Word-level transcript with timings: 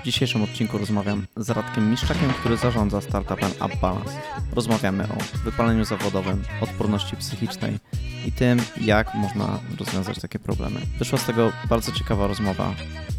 W 0.00 0.04
dzisiejszym 0.04 0.42
odcinku 0.42 0.78
rozmawiam 0.78 1.26
z 1.36 1.50
Radkiem 1.50 1.90
Miszczakiem, 1.90 2.32
który 2.32 2.56
zarządza 2.56 3.00
startupem 3.00 3.50
UpBalance. 3.50 4.20
Rozmawiamy 4.52 5.04
o 5.04 5.38
wypaleniu 5.44 5.84
zawodowym, 5.84 6.42
odporności 6.60 7.16
psychicznej 7.16 7.78
i 8.26 8.32
tym, 8.32 8.62
jak 8.80 9.14
można 9.14 9.60
rozwiązać 9.78 10.20
takie 10.20 10.38
problemy. 10.38 10.80
Wyszła 10.98 11.18
z 11.18 11.24
tego 11.24 11.52
bardzo 11.68 11.92
ciekawa 11.92 12.26
rozmowa, 12.26 12.74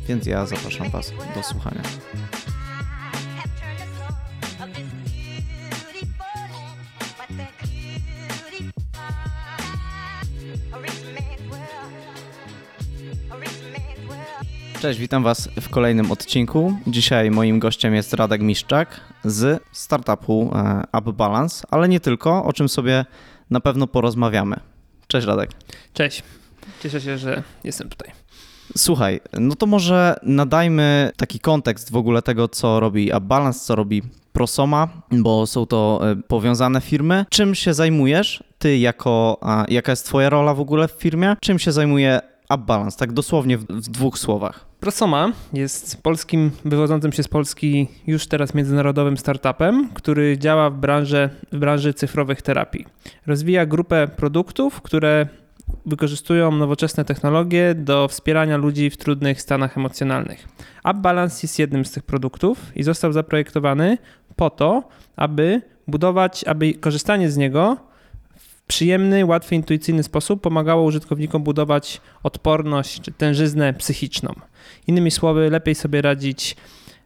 więc 0.08 0.26
ja 0.26 0.46
zapraszam 0.46 0.90
Was 0.90 1.14
do 1.36 1.44
słuchania. 1.44 1.82
Cześć, 14.86 15.00
witam 15.00 15.24
Was 15.24 15.50
w 15.62 15.70
kolejnym 15.70 16.12
odcinku. 16.12 16.78
Dzisiaj 16.88 17.32
moim 17.32 17.60
gościem 17.60 17.96
jest 17.96 18.14
Radek 18.14 18.42
Miszczak 18.42 19.02
z 19.24 19.64
startupu 19.72 20.52
e, 20.56 21.00
UpBalance, 21.00 21.68
ale 21.72 21.90
nie 21.90 22.00
tylko, 22.00 22.44
o 22.44 22.54
czym 22.54 22.70
sobie 22.70 23.06
na 23.50 23.60
pewno 23.60 23.88
porozmawiamy. 23.88 24.60
Cześć 25.08 25.28
Radek. 25.28 25.52
Cześć. 25.94 26.24
Cieszę 26.84 27.02
się, 27.02 27.18
że 27.18 27.44
jestem 27.64 27.90
tutaj. 27.90 28.12
Słuchaj, 28.78 29.20
no 29.34 29.56
to 29.56 29.66
może 29.66 30.16
nadajmy 30.24 31.12
taki 31.18 31.40
kontekst 31.40 31.92
w 31.92 31.96
ogóle 31.96 32.22
tego, 32.22 32.48
co 32.48 32.80
robi 32.80 33.12
UpBalance, 33.18 33.60
co 33.60 33.76
robi 33.76 34.02
Prosoma, 34.34 34.88
bo 35.12 35.48
są 35.48 35.66
to 35.66 36.02
e, 36.12 36.16
powiązane 36.16 36.82
firmy. 36.82 37.26
Czym 37.30 37.56
się 37.56 37.74
zajmujesz 37.74 38.44
ty 38.58 38.78
jako, 38.78 39.40
jaka 39.68 39.92
jest 39.92 40.06
twoja 40.06 40.30
rola 40.30 40.54
w 40.54 40.60
ogóle 40.60 40.88
w 40.88 40.92
firmie? 40.92 41.36
Czym 41.42 41.60
się 41.60 41.72
zajmuje 41.72 42.35
UpBalance, 42.50 42.98
tak 42.98 43.14
dosłownie 43.14 43.58
w, 43.58 43.66
w 43.66 43.90
dwóch 43.90 44.20
słowach? 44.20 44.66
Prosoma 44.80 45.32
jest 45.54 46.04
polskim, 46.04 46.52
wywodzącym 46.66 47.12
się 47.12 47.24
z 47.24 47.28
Polski 47.28 47.88
już 48.08 48.28
teraz 48.28 48.54
międzynarodowym 48.54 49.18
startupem, 49.18 49.90
który 49.94 50.38
działa 50.38 50.70
w 50.70 50.78
branży, 50.78 51.30
w 51.52 51.58
branży 51.58 51.94
cyfrowych 51.94 52.42
terapii. 52.42 52.86
Rozwija 53.28 53.66
grupę 53.66 54.08
produktów, 54.08 54.82
które 54.82 55.28
wykorzystują 55.86 56.52
nowoczesne 56.52 57.06
technologie 57.06 57.76
do 57.76 58.08
wspierania 58.08 58.58
ludzi 58.58 58.90
w 58.90 58.98
trudnych 58.98 59.42
stanach 59.42 59.78
emocjonalnych. 59.78 60.48
UpBalance 60.92 61.40
jest 61.44 61.60
jednym 61.60 61.86
z 61.86 61.92
tych 61.92 62.04
produktów 62.04 62.72
i 62.76 62.84
został 62.84 63.14
zaprojektowany 63.14 63.98
po 64.36 64.50
to, 64.50 64.84
aby 65.16 65.62
budować, 65.88 66.44
aby 66.44 66.74
korzystanie 66.74 67.32
z 67.32 67.38
niego 67.38 67.78
przyjemny, 68.68 69.26
łatwy, 69.26 69.56
intuicyjny 69.56 70.04
sposób 70.04 70.42
pomagało 70.42 70.84
użytkownikom 70.84 71.44
budować 71.44 72.02
odporność 72.24 73.02
czy 73.02 73.12
tężyznę 73.12 73.74
psychiczną. 73.74 74.34
Innymi 74.88 75.12
słowy, 75.12 75.50
lepiej 75.50 75.76
sobie 75.76 76.02
radzić 76.02 76.56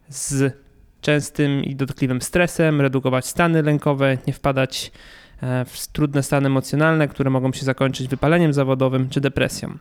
z 0.10 0.58
częstym 1.02 1.64
i 1.64 1.76
dotkliwym 1.76 2.22
stresem, 2.22 2.82
redukować 2.82 3.26
stany 3.26 3.64
lękowe, 3.64 4.18
nie 4.28 4.34
wpadać 4.34 4.92
e, 5.42 5.66
w 5.66 5.88
trudne 5.88 6.24
stany 6.24 6.48
emocjonalne, 6.48 7.08
które 7.08 7.30
mogą 7.30 7.54
się 7.54 7.66
zakończyć 7.66 8.08
wypaleniem 8.08 8.54
zawodowym 8.54 9.10
czy 9.10 9.22
depresją. 9.22 9.78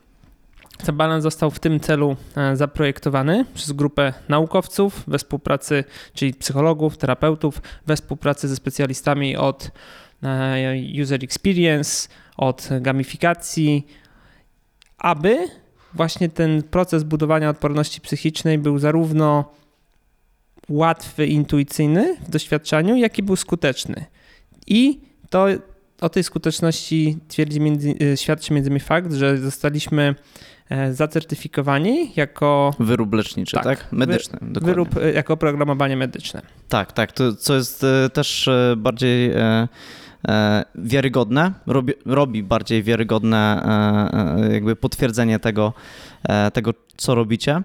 Balans 0.93 1.23
został 1.23 1.51
w 1.51 1.59
tym 1.59 1.81
celu 1.81 2.17
e, 2.37 2.56
zaprojektowany 2.56 3.45
przez 3.55 3.73
grupę 3.73 4.12
naukowców 4.29 5.05
we 5.06 5.19
współpracy, 5.19 5.84
czyli 6.15 6.34
psychologów, 6.34 6.97
terapeutów, 6.97 7.62
we 7.87 7.97
współpracy 7.97 8.49
ze 8.49 8.56
specjalistami 8.56 9.37
od 9.37 9.71
user 11.02 11.24
experience, 11.24 12.08
od 12.36 12.69
gamifikacji, 12.80 13.86
aby 14.98 15.38
właśnie 15.94 16.28
ten 16.28 16.62
proces 16.62 17.05
budowania 17.05 17.50
odporności 17.50 18.00
psychicznej 18.00 18.58
był 18.58 18.78
zarówno 18.78 19.52
łatwy, 20.69 21.26
intuicyjny 21.26 22.16
w 22.26 22.31
doświadczaniu, 22.31 22.97
jak 22.97 23.19
i 23.19 23.22
był 23.22 23.37
skuteczny. 23.37 24.04
I 24.66 25.00
to 25.31 25.47
o 26.00 26.09
tej 26.09 26.25
skuteczności 26.25 27.19
twierdzi 27.28 27.60
między, 27.60 27.94
e, 28.12 28.16
świadczy 28.16 28.54
między 28.54 28.69
innymi 28.69 28.81
fakt, 28.81 29.12
że 29.12 29.38
zostaliśmy 29.38 30.14
e, 30.69 30.94
zacertyfikowani 30.94 32.12
jako 32.16 32.75
Wyrób 32.78 33.14
leczniczy, 33.14 33.56
tak? 33.56 33.64
Tak. 33.64 33.93
Medyczny, 33.93 34.38
dokładnie. 34.43 34.66
wyrób, 34.66 34.97
e, 34.97 35.12
jako 35.12 35.34
oprogramowanie 35.34 35.97
medyczne. 35.97 36.43
Tak, 36.69 36.93
tak, 36.93 37.12
to 37.12 37.34
co 37.34 37.54
jest 37.54 37.87
też 38.12 38.48
bardziej 38.76 39.32
wiarygodne, 40.75 41.53
robi, 41.67 41.93
robi 42.06 42.43
bardziej 42.43 42.83
wiarygodne 42.83 43.62
e, 43.65 44.49
e, 44.49 44.53
jakby 44.53 44.77
potwierdzenie 44.77 45.39
tego, 45.39 45.73
e, 46.29 46.51
tego, 46.51 46.75
co 46.97 47.15
robicie. 47.15 47.62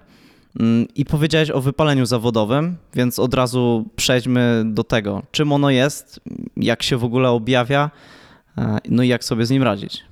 Mm, 0.60 0.86
I 0.94 1.04
powiedziałeś 1.04 1.50
o 1.50 1.60
wypaleniu 1.60 2.06
zawodowym, 2.06 2.76
więc 2.94 3.18
od 3.18 3.34
razu 3.34 3.88
przejdźmy 3.96 4.62
do 4.66 4.84
tego, 4.84 5.22
czym 5.32 5.52
ono 5.52 5.70
jest, 5.70 6.20
jak 6.56 6.82
się 6.82 6.96
w 6.96 7.04
ogóle 7.04 7.30
objawia, 7.30 7.90
e, 8.58 8.78
no 8.88 9.02
i 9.02 9.08
jak 9.08 9.24
sobie 9.24 9.46
z 9.46 9.50
nim 9.50 9.62
radzić. 9.62 10.04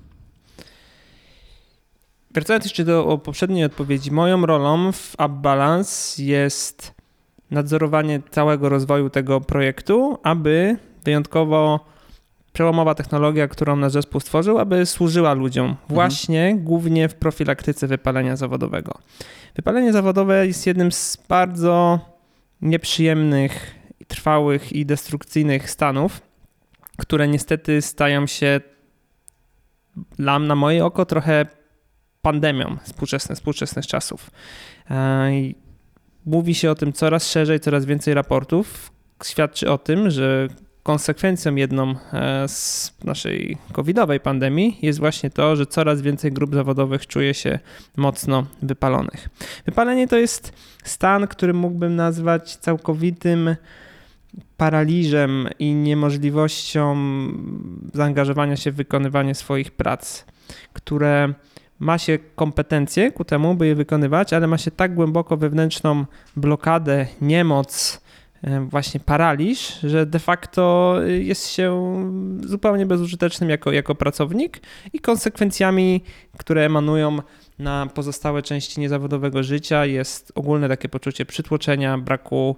Wracając 2.30 2.64
jeszcze 2.64 2.84
do 2.84 3.20
poprzedniej 3.24 3.64
odpowiedzi, 3.64 4.10
moją 4.10 4.46
rolą 4.46 4.92
w 4.92 5.16
UpBalance 5.26 6.22
jest 6.22 6.94
nadzorowanie 7.50 8.22
całego 8.30 8.68
rozwoju 8.68 9.10
tego 9.10 9.40
projektu, 9.40 10.18
aby 10.22 10.76
wyjątkowo 11.04 11.91
przełomowa 12.52 12.94
technologia, 12.94 13.48
którą 13.48 13.76
nasz 13.76 13.92
zespół 13.92 14.20
stworzył, 14.20 14.58
aby 14.58 14.86
służyła 14.86 15.32
ludziom 15.32 15.76
właśnie 15.88 16.56
głównie 16.58 17.08
w 17.08 17.14
profilaktyce 17.14 17.86
wypalenia 17.86 18.36
zawodowego. 18.36 18.98
Wypalenie 19.56 19.92
zawodowe 19.92 20.46
jest 20.46 20.66
jednym 20.66 20.92
z 20.92 21.18
bardzo 21.28 22.00
nieprzyjemnych, 22.62 23.74
trwałych 24.08 24.72
i 24.72 24.86
destrukcyjnych 24.86 25.70
stanów, 25.70 26.20
które 26.96 27.28
niestety 27.28 27.82
stają 27.82 28.26
się 28.26 28.60
dla 30.16 30.38
na 30.38 30.54
moje 30.54 30.84
oko 30.84 31.06
trochę 31.06 31.46
pandemią 32.22 32.76
współczesnych, 32.84 33.38
współczesnych 33.38 33.86
czasów. 33.86 34.30
E, 34.90 35.30
Mówi 36.26 36.54
się 36.54 36.70
o 36.70 36.74
tym 36.74 36.92
coraz 36.92 37.30
szerzej, 37.30 37.60
coraz 37.60 37.84
więcej 37.84 38.14
raportów. 38.14 38.92
Świadczy 39.24 39.70
o 39.70 39.78
tym, 39.78 40.10
że 40.10 40.48
konsekwencją 40.82 41.54
jedną 41.54 41.94
e, 42.12 42.48
z 42.48 42.94
naszej 43.04 43.56
covidowej 43.72 44.20
pandemii 44.20 44.78
jest 44.82 44.98
właśnie 44.98 45.30
to, 45.30 45.56
że 45.56 45.66
coraz 45.66 46.02
więcej 46.02 46.32
grup 46.32 46.54
zawodowych 46.54 47.06
czuje 47.06 47.34
się 47.34 47.58
mocno 47.96 48.46
wypalonych. 48.62 49.28
Wypalenie 49.66 50.08
to 50.08 50.16
jest 50.16 50.52
stan, 50.84 51.26
który 51.26 51.54
mógłbym 51.54 51.96
nazwać 51.96 52.56
całkowitym 52.56 53.56
paraliżem 54.56 55.48
i 55.58 55.74
niemożliwością 55.74 56.96
zaangażowania 57.94 58.56
się 58.56 58.70
w 58.70 58.74
wykonywanie 58.74 59.34
swoich 59.34 59.70
prac, 59.70 60.24
które 60.72 61.34
ma 61.78 61.98
się 61.98 62.18
kompetencje 62.34 63.12
ku 63.12 63.24
temu, 63.24 63.54
by 63.54 63.66
je 63.66 63.74
wykonywać, 63.74 64.32
ale 64.32 64.46
ma 64.46 64.58
się 64.58 64.70
tak 64.70 64.94
głęboko 64.94 65.36
wewnętrzną 65.36 66.04
blokadę, 66.36 67.06
niemoc, 67.20 68.01
właśnie 68.68 69.00
paraliż, 69.00 69.80
że 69.82 70.06
de 70.06 70.18
facto 70.18 70.96
jest 71.06 71.48
się 71.48 71.96
zupełnie 72.46 72.86
bezużytecznym 72.86 73.50
jako, 73.50 73.72
jako 73.72 73.94
pracownik 73.94 74.60
i 74.92 74.98
konsekwencjami, 74.98 76.02
które 76.38 76.64
emanują 76.64 77.18
na 77.58 77.86
pozostałe 77.94 78.42
części 78.42 78.80
niezawodowego 78.80 79.42
życia 79.42 79.86
jest 79.86 80.32
ogólne 80.34 80.68
takie 80.68 80.88
poczucie 80.88 81.26
przytłoczenia, 81.26 81.98
braku 81.98 82.56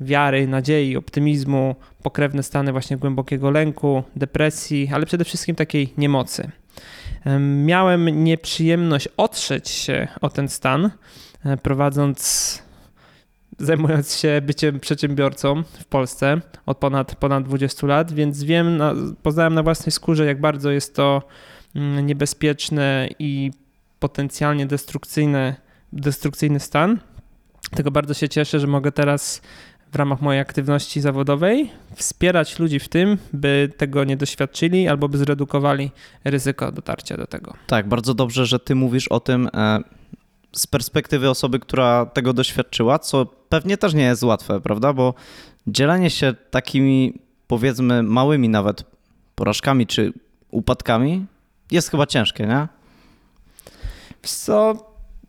wiary, 0.00 0.46
nadziei, 0.46 0.96
optymizmu, 0.96 1.76
pokrewne 2.02 2.42
stany 2.42 2.72
właśnie 2.72 2.96
głębokiego 2.96 3.50
lęku, 3.50 4.02
depresji, 4.16 4.90
ale 4.92 5.06
przede 5.06 5.24
wszystkim 5.24 5.56
takiej 5.56 5.92
niemocy. 5.98 6.50
Em, 7.24 7.66
Miałem 7.66 8.24
nieprzyjemność 8.24 9.08
otrzeć 9.16 9.68
się 9.68 10.08
o 10.20 10.30
ten 10.30 10.48
stan, 10.48 10.90
e, 11.44 11.56
prowadząc, 11.56 12.62
zajmując 13.58 14.16
się 14.16 14.40
byciem 14.42 14.80
przedsiębiorcą 14.80 15.62
w 15.62 15.84
Polsce 15.84 16.40
od 16.66 16.78
ponad, 16.78 17.14
ponad 17.14 17.44
20 17.44 17.86
lat, 17.86 18.12
więc 18.12 18.44
wiem, 18.44 18.76
na, 18.76 18.94
poznałem 19.22 19.54
na 19.54 19.62
własnej 19.62 19.92
skórze, 19.92 20.26
jak 20.26 20.40
bardzo 20.40 20.70
jest 20.70 20.96
to 20.96 21.22
mm, 21.74 22.06
niebezpieczne 22.06 23.08
i 23.18 23.50
potencjalnie 23.98 24.66
destrukcyjny, 24.66 25.54
destrukcyjny 25.92 26.60
stan. 26.60 26.98
Tego 27.70 27.90
bardzo 27.90 28.14
się 28.14 28.28
cieszę, 28.28 28.60
że 28.60 28.66
mogę 28.66 28.92
teraz 28.92 29.42
w 29.92 29.96
ramach 29.96 30.20
mojej 30.20 30.40
aktywności 30.40 31.00
zawodowej 31.00 31.70
wspierać 31.94 32.58
ludzi 32.58 32.78
w 32.78 32.88
tym, 32.88 33.18
by 33.32 33.72
tego 33.76 34.04
nie 34.04 34.16
doświadczyli 34.16 34.88
albo 34.88 35.08
by 35.08 35.18
zredukowali 35.18 35.90
ryzyko 36.24 36.72
dotarcia 36.72 37.16
do 37.16 37.26
tego. 37.26 37.54
Tak, 37.66 37.88
bardzo 37.88 38.14
dobrze, 38.14 38.46
że 38.46 38.58
ty 38.58 38.74
mówisz 38.74 39.08
o 39.08 39.20
tym 39.20 39.48
e, 39.54 39.80
z 40.56 40.66
perspektywy 40.66 41.30
osoby, 41.30 41.58
która 41.58 42.06
tego 42.06 42.32
doświadczyła, 42.32 42.98
co 42.98 43.26
pewnie 43.26 43.76
też 43.76 43.94
nie 43.94 44.02
jest 44.02 44.22
łatwe, 44.22 44.60
prawda? 44.60 44.92
Bo 44.92 45.14
dzielenie 45.66 46.10
się 46.10 46.34
takimi, 46.50 47.18
powiedzmy, 47.46 48.02
małymi 48.02 48.48
nawet 48.48 48.84
porażkami 49.34 49.86
czy 49.86 50.12
upadkami 50.50 51.26
jest 51.70 51.90
chyba 51.90 52.06
ciężkie, 52.06 52.46
nie? 52.46 52.68
Wiesz 54.22 54.32
co, 54.32 54.74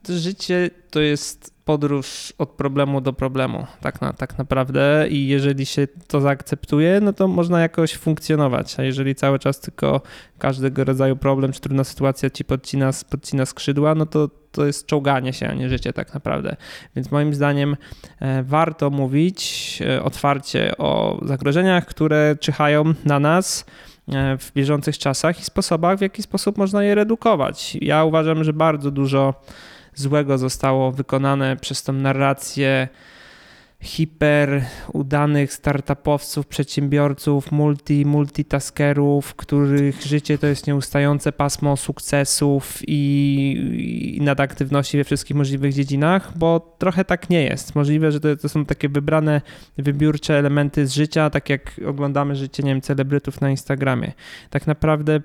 życie 0.10 0.70
to 0.90 1.00
jest 1.00 1.58
podróż 1.68 2.34
od 2.38 2.50
problemu 2.50 3.02
do 3.02 3.14
problemu, 3.14 3.68
tak, 3.82 4.02
na, 4.02 4.14
tak 4.14 4.38
naprawdę. 4.38 5.08
I 5.10 5.28
jeżeli 5.28 5.66
się 5.66 5.88
to 6.08 6.22
zaakceptuje, 6.22 7.00
no 7.02 7.14
to 7.14 7.28
można 7.28 7.62
jakoś 7.62 7.94
funkcjonować. 7.94 8.80
A 8.80 8.84
jeżeli 8.84 9.16
cały 9.16 9.40
czas 9.40 9.60
tylko 9.60 10.02
każdego 10.38 10.84
rodzaju 10.84 11.16
problem 11.16 11.52
czy 11.52 11.62
trudna 11.62 11.84
sytuacja 11.84 12.30
ci 12.30 12.46
podcina, 12.46 12.92
podcina 13.10 13.46
skrzydła, 13.46 13.96
no 13.96 14.06
to 14.06 14.30
to 14.52 14.66
jest 14.66 14.86
czołganie 14.86 15.34
się, 15.34 15.48
a 15.48 15.54
nie 15.54 15.70
życie 15.70 15.94
tak 15.94 16.14
naprawdę. 16.14 16.56
Więc 16.96 17.12
moim 17.12 17.34
zdaniem 17.34 17.78
e, 18.20 18.44
warto 18.44 18.90
mówić 18.90 19.80
e, 19.86 20.04
otwarcie 20.04 20.78
o 20.78 21.20
zagrożeniach, 21.26 21.86
które 21.86 22.36
czyhają 22.40 22.94
na 23.06 23.20
nas 23.20 23.66
e, 24.08 24.38
w 24.38 24.54
bieżących 24.54 24.98
czasach 24.98 25.40
i 25.40 25.44
sposobach, 25.44 25.98
w 25.98 26.02
jaki 26.02 26.24
sposób 26.24 26.58
można 26.58 26.84
je 26.84 26.96
redukować. 26.96 27.78
Ja 27.82 28.04
uważam, 28.04 28.44
że 28.44 28.54
bardzo 28.54 28.92
dużo 28.92 29.34
złego 30.00 30.38
zostało 30.38 30.92
wykonane 30.92 31.58
przez 31.58 31.84
tą 31.84 31.94
narrację 31.94 32.88
hiper 33.82 34.66
udanych 34.94 35.54
startupowców, 35.54 36.48
przedsiębiorców, 36.48 37.52
multi, 37.52 38.06
multitaskerów, 38.06 39.36
których 39.36 40.02
życie 40.02 40.38
to 40.38 40.48
jest 40.48 40.68
nieustające 40.68 41.32
pasmo 41.32 41.78
sukcesów 41.78 42.80
i, 42.88 44.16
i 44.18 44.22
nadaktywności 44.22 44.98
we 44.98 45.04
wszystkich 45.04 45.38
możliwych 45.38 45.74
dziedzinach, 45.74 46.38
bo 46.38 46.76
trochę 46.78 47.06
tak 47.06 47.30
nie 47.30 47.44
jest. 47.44 47.76
Możliwe, 47.76 48.12
że 48.12 48.20
to, 48.20 48.38
to 48.38 48.50
są 48.50 48.66
takie 48.66 48.90
wybrane, 48.90 49.42
wybiórcze 49.78 50.40
elementy 50.40 50.88
z 50.88 50.94
życia, 50.94 51.30
tak 51.30 51.50
jak 51.50 51.82
oglądamy 51.88 52.36
życie, 52.36 52.64
nie 52.64 52.72
wiem, 52.72 52.82
celebrytów 52.82 53.42
na 53.42 53.50
Instagramie. 53.50 54.12
Tak 54.50 54.68
naprawdę 54.68 55.22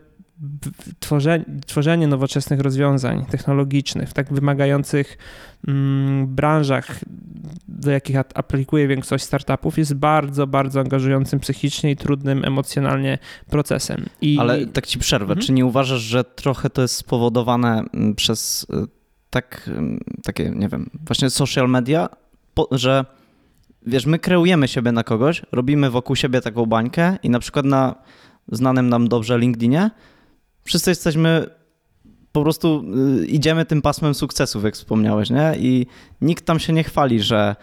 tworzenie, 0.98 1.44
tworzenie 1.66 2.06
nowoczesnych 2.06 2.60
rozwiązań 2.60 3.24
technologicznych 3.30 4.08
w 4.08 4.12
tak 4.12 4.32
wymagających 4.32 5.18
mm, 5.68 6.26
branżach, 6.26 7.00
do 7.68 7.90
jakich 7.90 8.16
aplikuje 8.16 8.88
większość 8.88 9.24
startupów, 9.24 9.78
jest 9.78 9.94
bardzo, 9.94 10.46
bardzo 10.46 10.80
angażującym 10.80 11.40
psychicznie 11.40 11.90
i 11.90 11.96
trudnym 11.96 12.44
emocjonalnie 12.44 13.18
procesem. 13.50 14.06
I... 14.20 14.38
Ale 14.40 14.66
tak 14.66 14.86
ci 14.86 14.98
przerwę. 14.98 15.32
Mhm. 15.32 15.46
Czy 15.46 15.52
nie 15.52 15.66
uważasz, 15.66 16.00
że 16.00 16.24
trochę 16.24 16.70
to 16.70 16.82
jest 16.82 16.94
spowodowane 16.94 17.84
mm, 17.94 18.14
przez 18.14 18.66
y, 18.74 18.86
tak, 19.30 19.70
mm, 19.76 20.00
takie, 20.22 20.50
nie 20.50 20.68
wiem, 20.68 20.90
właśnie 21.06 21.30
social 21.30 21.68
media, 21.68 22.08
że 22.70 23.04
wiesz, 23.86 24.06
my 24.06 24.18
kreujemy 24.18 24.68
siebie 24.68 24.92
na 24.92 25.04
kogoś, 25.04 25.42
robimy 25.52 25.90
wokół 25.90 26.16
siebie 26.16 26.40
taką 26.40 26.66
bańkę 26.66 27.16
i 27.22 27.30
na 27.30 27.38
przykład 27.38 27.66
na 27.66 27.94
znanym 28.52 28.88
nam 28.88 29.08
dobrze 29.08 29.38
LinkedInie 29.38 29.90
wszyscy 30.64 30.90
jesteśmy 30.90 31.46
po 32.32 32.42
prostu 32.42 32.84
y, 33.22 33.26
idziemy 33.26 33.64
tym 33.64 33.82
pasmem 33.82 34.14
sukcesów, 34.14 34.64
jak 34.64 34.74
wspomniałeś, 34.74 35.30
nie? 35.30 35.52
I 35.58 35.86
nikt 36.20 36.44
tam 36.44 36.58
się 36.58 36.72
nie 36.72 36.84
chwali, 36.84 37.20
że 37.20 37.56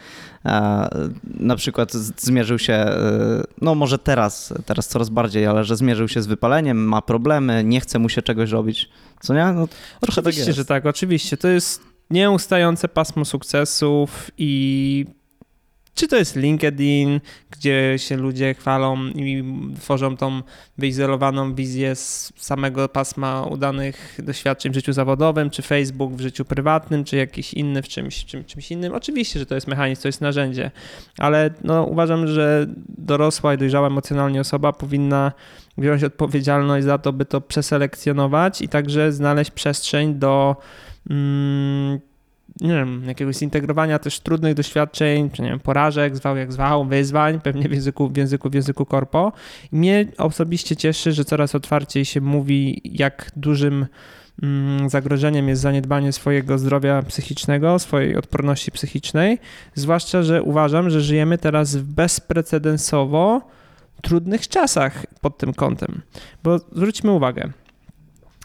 e, 0.46 1.10
na 1.24 1.56
przykład 1.56 1.94
zmierzył 1.94 2.60
się, 2.60 2.74
e, 2.74 3.44
no 3.62 3.76
może 3.76 4.00
teraz, 4.00 4.54
teraz 4.66 4.88
coraz 4.88 5.10
bardziej, 5.10 5.46
ale 5.46 5.64
że 5.64 5.76
zmierzył 5.76 6.08
się 6.08 6.22
z 6.22 6.28
wypaleniem, 6.28 6.88
ma 6.88 7.02
problemy, 7.02 7.64
nie 7.64 7.82
chce 7.82 8.00
mu 8.00 8.10
się 8.10 8.22
czegoś 8.22 8.52
robić, 8.52 8.90
co 9.22 9.34
nie? 9.34 9.46
No, 9.46 9.68
tak 9.68 10.10
oczywiście, 10.10 10.46
tak 10.46 10.56
że 10.56 10.66
tak, 10.66 10.86
oczywiście. 10.86 11.38
To 11.38 11.48
jest 11.48 11.82
nieustające 12.10 12.88
pasmo 12.88 13.26
sukcesów 13.26 14.32
i 14.38 15.06
czy 15.96 16.08
to 16.08 16.16
jest 16.16 16.36
LinkedIn, 16.36 17.20
gdzie 17.52 17.94
się 17.98 18.18
ludzie 18.18 18.54
chwalą 18.54 19.08
i 19.08 19.44
tworzą 19.80 20.18
tą 20.18 20.42
wyizolowaną 20.78 21.56
wizję 21.56 21.96
z 21.96 22.34
samego 22.36 22.90
pasma 22.90 23.44
udanych 23.44 24.18
doświadczeń 24.24 24.72
w 24.72 24.76
życiu 24.76 24.94
zawodowym, 24.94 25.50
czy 25.50 25.62
Facebook 25.62 26.14
w 26.14 26.22
życiu 26.22 26.46
prywatnym, 26.46 27.04
czy 27.04 27.18
jakiś 27.18 27.54
inny 27.54 27.82
w 27.82 27.88
czymś, 27.88 28.26
czym, 28.26 28.46
czymś 28.46 28.72
innym. 28.72 28.94
Oczywiście, 28.94 29.40
że 29.40 29.46
to 29.46 29.56
jest 29.56 29.68
mechanizm, 29.68 30.02
to 30.02 30.08
jest 30.08 30.22
narzędzie, 30.22 30.72
ale 31.18 31.54
no, 31.64 31.84
uważam, 31.84 32.28
że 32.28 32.68
dorosła 32.98 33.54
i 33.54 33.58
dojrzała 33.58 33.88
emocjonalnie 33.88 34.42
osoba 34.42 34.74
powinna 34.74 35.32
wziąć 35.78 36.04
odpowiedzialność 36.04 36.86
za 36.86 36.98
to, 36.98 37.14
by 37.14 37.26
to 37.26 37.42
przeselekcjonować 37.42 38.62
i 38.62 38.70
także 38.70 39.12
znaleźć 39.12 39.52
przestrzeń 39.52 40.16
do. 40.16 40.56
Mm, 41.10 42.00
nie 42.62 42.74
wiem, 42.74 43.04
jakiegoś 43.08 43.36
zintegrowania 43.36 44.00
też 44.00 44.20
trudnych 44.20 44.54
doświadczeń, 44.54 45.30
czy 45.30 45.42
nie 45.42 45.50
wiem, 45.50 45.60
porażek, 45.60 46.16
zwał 46.16 46.38
jak 46.38 46.54
zwał, 46.54 46.86
wyzwań, 46.86 47.42
pewnie 47.42 47.70
w 47.70 47.72
języku, 47.72 48.10
w 48.10 48.18
języku, 48.18 48.50
w 48.50 48.54
języku 48.54 48.86
korpo. 48.86 49.32
Mnie 49.72 50.06
osobiście 50.18 50.76
cieszy, 50.76 51.12
że 51.12 51.26
coraz 51.26 51.56
otwarciej 51.56 52.06
się 52.06 52.22
mówi, 52.22 52.82
jak 52.84 53.32
dużym 53.36 53.86
mm, 54.44 54.90
zagrożeniem 54.90 55.50
jest 55.50 55.62
zaniedbanie 55.62 56.14
swojego 56.14 56.58
zdrowia 56.58 57.04
psychicznego, 57.04 57.80
swojej 57.80 58.16
odporności 58.16 58.72
psychicznej, 58.72 59.38
zwłaszcza, 59.76 60.24
że 60.24 60.44
uważam, 60.44 60.90
że 60.90 61.02
żyjemy 61.02 61.38
teraz 61.38 61.76
w 61.76 61.94
bezprecedensowo 61.94 63.42
trudnych 64.02 64.48
czasach 64.48 65.06
pod 65.22 65.38
tym 65.38 65.54
kątem. 65.54 66.02
Bo 66.44 66.60
zwróćmy 66.60 67.12
uwagę, 67.12 67.50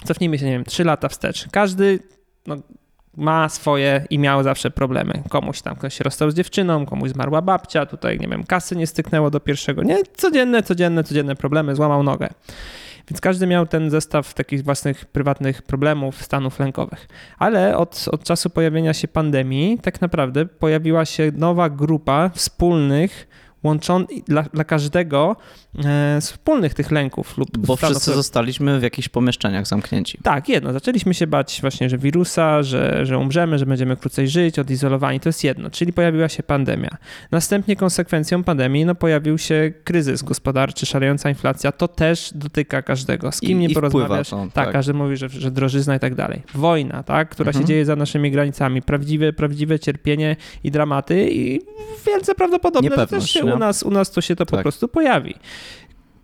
cofnijmy 0.05 0.39
się, 0.39 0.45
nie 0.45 0.53
wiem, 0.53 0.65
3 0.65 0.85
lata 0.85 1.09
wstecz. 1.09 1.49
Każdy 1.51 1.99
no, 2.47 2.57
ma 3.17 3.49
swoje 3.49 4.05
i 4.11 4.19
miał 4.19 4.43
zawsze 4.43 4.71
problemy. 4.71 5.23
Komuś 5.29 5.63
tam 5.63 5.77
ktoś 5.77 5.95
się 5.95 6.05
rozstał 6.05 6.31
z 6.31 6.35
dziewczyną, 6.35 6.87
komuś 6.87 7.11
zmarła 7.11 7.43
babcia, 7.43 7.87
tutaj 7.87 8.19
nie 8.19 8.29
wiem, 8.29 8.45
kasy 8.45 8.77
nie 8.77 8.87
styknęło 8.87 9.31
do 9.31 9.41
pierwszego. 9.41 9.83
Nie, 9.83 9.99
codzienne, 10.17 10.63
codzienne, 10.63 11.05
codzienne 11.05 11.37
problemy, 11.37 11.75
złamał 11.75 12.03
nogę. 12.03 12.29
Więc 13.11 13.21
każdy 13.21 13.47
miał 13.47 13.67
ten 13.67 13.91
zestaw 13.91 14.35
takich 14.35 14.65
własnych 14.65 15.05
prywatnych 15.05 15.63
problemów, 15.63 16.23
stanów 16.23 16.59
lękowych. 16.59 17.09
Ale 17.39 17.77
od, 17.77 18.05
od 18.13 18.25
czasu 18.25 18.51
pojawienia 18.51 18.95
się 18.95 19.09
pandemii, 19.09 19.79
tak 19.79 20.01
naprawdę 20.01 20.47
pojawiła 20.47 21.05
się 21.05 21.33
nowa 21.35 21.71
grupa 21.71 22.31
wspólnych 22.35 23.29
łączony 23.65 24.07
dla, 24.27 24.43
dla 24.43 24.65
każdego 24.65 25.37
e, 25.85 26.19
wspólnych 26.21 26.75
tych 26.75 26.91
lęków. 26.91 27.39
Lub 27.39 27.59
Bo 27.59 27.77
wszyscy 27.77 28.15
zostaliśmy 28.15 28.81
w 28.81 28.83
jakichś 28.83 29.09
pomieszczeniach 29.09 29.67
zamknięci. 29.67 30.19
Tak, 30.23 30.49
jedno. 30.49 30.73
Zaczęliśmy 30.73 31.15
się 31.15 31.27
bać 31.27 31.59
właśnie, 31.61 31.91
że 31.91 31.99
wirusa, 31.99 32.63
że, 32.63 33.07
że 33.07 33.19
umrzemy, 33.19 33.59
że 33.59 33.67
będziemy 33.67 33.97
krócej 33.97 34.29
żyć, 34.29 34.59
odizolowani. 34.59 35.21
To 35.21 35.29
jest 35.29 35.45
jedno, 35.45 35.71
czyli 35.71 35.93
pojawiła 35.93 36.29
się 36.29 36.43
pandemia. 36.43 36.97
Następnie 37.31 37.77
konsekwencją 37.77 38.45
pandemii 38.45 38.85
no, 38.85 38.95
pojawił 38.95 39.39
się 39.39 39.73
kryzys 39.85 40.23
gospodarczy, 40.23 40.87
szalejąca 40.87 41.29
inflacja. 41.29 41.73
To 41.73 41.89
też 41.89 42.31
dotyka 42.35 42.83
każdego. 42.83 43.33
Z 43.33 43.41
kim 43.41 43.59
I, 43.59 43.69
nie 43.69 43.75
porozmawiasz. 43.75 44.31
To, 44.31 44.37
tak, 44.37 44.53
tak, 44.53 44.73
każdy 44.73 44.95
mówi, 44.95 45.17
że, 45.17 45.29
że 45.29 45.51
drożyzna 45.51 45.97
i 45.97 46.01
tak 46.01 46.15
dalej. 46.15 46.43
Wojna, 46.55 47.03
tak, 47.03 47.29
która 47.29 47.49
mhm. 47.49 47.63
się 47.63 47.69
dzieje 47.69 47.85
za 47.85 47.97
naszymi 47.97 48.31
granicami. 48.31 48.83
Prawdziwe, 48.83 49.33
prawdziwe 49.33 49.79
cierpienie 49.79 50.37
i 50.65 50.71
dramaty 50.71 51.31
i 51.31 51.61
wielce 52.07 52.35
prawdopodobne, 52.35 52.97
że 52.97 53.07
też 53.07 53.31
się 53.31 53.54
u 53.57 53.59
nas, 53.59 53.83
u 53.83 53.91
nas 53.91 54.11
to 54.11 54.21
się 54.21 54.37
to 54.37 54.47
tak. 54.47 54.59
po 54.59 54.63
prostu 54.63 54.89
pojawi 54.89 55.35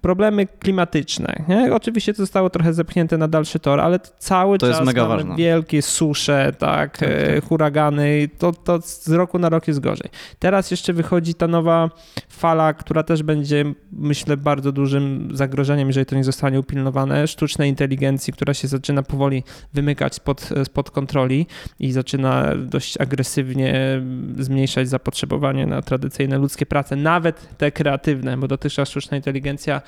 problemy 0.00 0.46
klimatyczne. 0.46 1.44
Nie? 1.48 1.74
Oczywiście 1.74 2.14
to 2.14 2.16
zostało 2.16 2.50
trochę 2.50 2.74
zepchnięte 2.74 3.18
na 3.18 3.28
dalszy 3.28 3.58
tor, 3.58 3.80
ale 3.80 4.00
cały 4.18 4.58
to 4.58 4.66
czas 4.66 4.78
mamy 4.78 4.92
ważne. 4.92 5.36
wielkie 5.36 5.82
susze, 5.82 6.52
tak, 6.58 6.98
tak, 6.98 7.10
e, 7.10 7.34
tak. 7.34 7.44
huragany, 7.44 8.28
to, 8.38 8.52
to 8.52 8.80
z 8.82 9.08
roku 9.08 9.38
na 9.38 9.48
rok 9.48 9.68
jest 9.68 9.80
gorzej. 9.80 10.10
Teraz 10.38 10.70
jeszcze 10.70 10.92
wychodzi 10.92 11.34
ta 11.34 11.48
nowa 11.48 11.90
fala, 12.28 12.72
która 12.72 13.02
też 13.02 13.22
będzie, 13.22 13.64
myślę, 13.92 14.36
bardzo 14.36 14.72
dużym 14.72 15.28
zagrożeniem, 15.32 15.88
jeżeli 15.88 16.06
to 16.06 16.16
nie 16.16 16.24
zostanie 16.24 16.60
upilnowane, 16.60 17.26
sztucznej 17.26 17.70
inteligencji, 17.70 18.32
która 18.32 18.54
się 18.54 18.68
zaczyna 18.68 19.02
powoli 19.02 19.42
wymykać 19.74 20.14
spod, 20.14 20.48
spod 20.64 20.90
kontroli 20.90 21.46
i 21.80 21.92
zaczyna 21.92 22.56
dość 22.56 23.00
agresywnie 23.00 24.00
zmniejszać 24.38 24.88
zapotrzebowanie 24.88 25.66
na 25.66 25.82
tradycyjne 25.82 26.38
ludzkie 26.38 26.66
prace, 26.66 26.96
nawet 26.96 27.48
te 27.58 27.72
kreatywne, 27.72 28.36
bo 28.36 28.48
dotychczas 28.48 28.88
sztuczna 28.88 29.16
inteligencja 29.16 29.82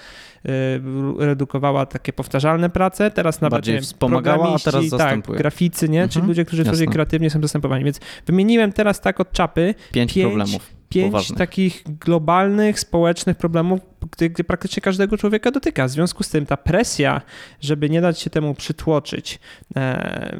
redukowała 1.19 1.87
takie 1.87 2.13
powtarzalne 2.13 2.71
prace, 2.71 3.11
teraz 3.11 3.41
nawet 3.41 3.53
Bardziej 3.53 3.75
wiem, 3.75 3.83
wspomagała, 3.85 4.55
a 4.55 4.59
teraz 4.59 4.91
tak, 4.91 5.21
graficy, 5.21 5.89
nie? 5.89 6.03
Mhm. 6.03 6.09
Czyli 6.09 6.27
ludzie, 6.27 6.45
którzy 6.45 6.65
tworzą 6.65 6.87
kreatywnie 6.87 7.31
są 7.31 7.41
zastępowani. 7.41 7.85
Więc 7.85 8.01
wymieniłem 8.27 8.73
teraz 8.73 9.01
tak 9.01 9.21
od 9.21 9.33
czapy 9.33 9.75
pięć, 9.93 10.15
pięć 10.15 10.27
problemów. 10.27 10.71
Pięć 10.89 11.13
poważnych. 11.13 11.39
takich 11.39 11.83
globalnych, 12.01 12.81
społecznych 12.81 13.37
problemów, 13.37 13.81
gdy, 14.11 14.31
gdy, 14.31 14.45
praktycznie 14.45 14.81
każdego 14.81 15.17
człowieka 15.17 15.51
dotyka. 15.51 15.87
W 15.87 15.91
związku 15.91 16.23
z 16.23 16.29
tym 16.29 16.47
ta 16.47 16.57
presja, 16.57 17.23
żeby 17.61 17.91
nie 17.91 18.01
dać 18.01 18.21
się 18.21 18.31
temu 18.31 18.55
przytłoczyć, 18.55 19.39
e, 19.77 20.37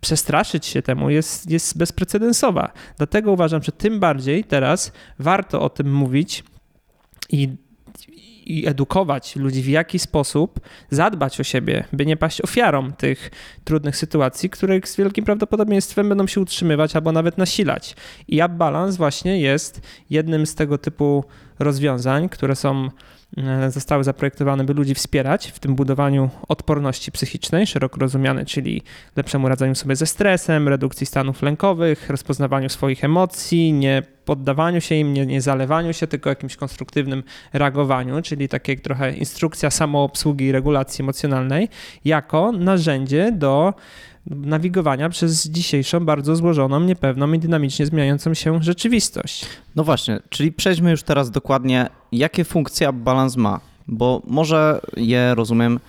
przestraszyć 0.00 0.66
się 0.66 0.82
temu, 0.82 1.10
jest, 1.10 1.50
jest 1.50 1.78
bezprecedensowa. 1.78 2.72
Dlatego 2.96 3.32
uważam, 3.32 3.62
że 3.62 3.72
tym 3.72 4.00
bardziej 4.00 4.44
teraz 4.44 4.92
warto 5.18 5.62
o 5.62 5.68
tym 5.68 5.94
mówić 5.94 6.44
i 7.30 7.48
i 8.46 8.66
edukować 8.66 9.36
ludzi, 9.36 9.62
w 9.62 9.68
jaki 9.68 9.98
sposób 9.98 10.60
zadbać 10.90 11.40
o 11.40 11.44
siebie, 11.44 11.84
by 11.92 12.06
nie 12.06 12.16
paść 12.16 12.40
ofiarą 12.40 12.92
tych 12.92 13.30
trudnych 13.64 13.96
sytuacji, 13.96 14.50
które 14.50 14.80
z 14.84 14.96
wielkim 14.96 15.24
prawdopodobieństwem 15.24 16.08
będą 16.08 16.26
się 16.26 16.40
utrzymywać 16.40 16.96
albo 16.96 17.12
nawet 17.12 17.38
nasilać. 17.38 17.96
I 18.28 18.40
App 18.40 18.52
Balance 18.52 18.98
właśnie 18.98 19.40
jest 19.40 19.80
jednym 20.10 20.46
z 20.46 20.54
tego 20.54 20.78
typu 20.78 21.24
rozwiązań, 21.58 22.28
które 22.28 22.56
są 22.56 22.88
zostały 23.68 24.04
zaprojektowane, 24.04 24.64
by 24.64 24.74
ludzi 24.74 24.94
wspierać 24.94 25.50
w 25.50 25.58
tym 25.58 25.74
budowaniu 25.74 26.30
odporności 26.48 27.12
psychicznej, 27.12 27.66
szeroko 27.66 28.00
rozumiane, 28.00 28.44
czyli 28.44 28.82
lepszemu 29.16 29.48
radzeniu 29.48 29.74
sobie 29.74 29.96
ze 29.96 30.06
stresem, 30.06 30.68
redukcji 30.68 31.06
stanów 31.06 31.42
lękowych, 31.42 32.10
rozpoznawaniu 32.10 32.68
swoich 32.68 33.04
emocji, 33.04 33.72
nie 33.72 34.02
poddawaniu 34.24 34.80
się 34.80 34.94
im, 34.94 35.14
nie, 35.14 35.26
nie 35.26 35.40
zalewaniu 35.40 35.92
się, 35.92 36.06
tylko 36.06 36.30
jakimś 36.30 36.56
konstruktywnym 36.56 37.22
reagowaniu, 37.52 38.22
czyli 38.22 38.48
takie 38.48 38.76
trochę 38.76 39.12
instrukcja 39.12 39.70
samoobsługi 39.70 40.44
i 40.44 40.52
regulacji 40.52 41.02
emocjonalnej, 41.02 41.68
jako 42.04 42.52
narzędzie 42.52 43.32
do 43.32 43.74
nawigowania 44.26 45.08
przez 45.08 45.48
dzisiejszą 45.48 46.00
bardzo 46.04 46.36
złożoną, 46.36 46.80
niepewną 46.80 47.32
i 47.32 47.38
dynamicznie 47.38 47.86
zmieniającą 47.86 48.34
się 48.34 48.62
rzeczywistość. 48.62 49.46
No 49.76 49.84
właśnie, 49.84 50.20
czyli 50.28 50.52
przejdźmy 50.52 50.90
już 50.90 51.02
teraz 51.02 51.30
dokładnie, 51.30 51.88
jakie 52.12 52.44
funkcje 52.44 52.92
balans 52.92 53.36
ma, 53.36 53.60
bo 53.88 54.22
może 54.26 54.80
je, 54.96 55.34
rozumiem, 55.34 55.80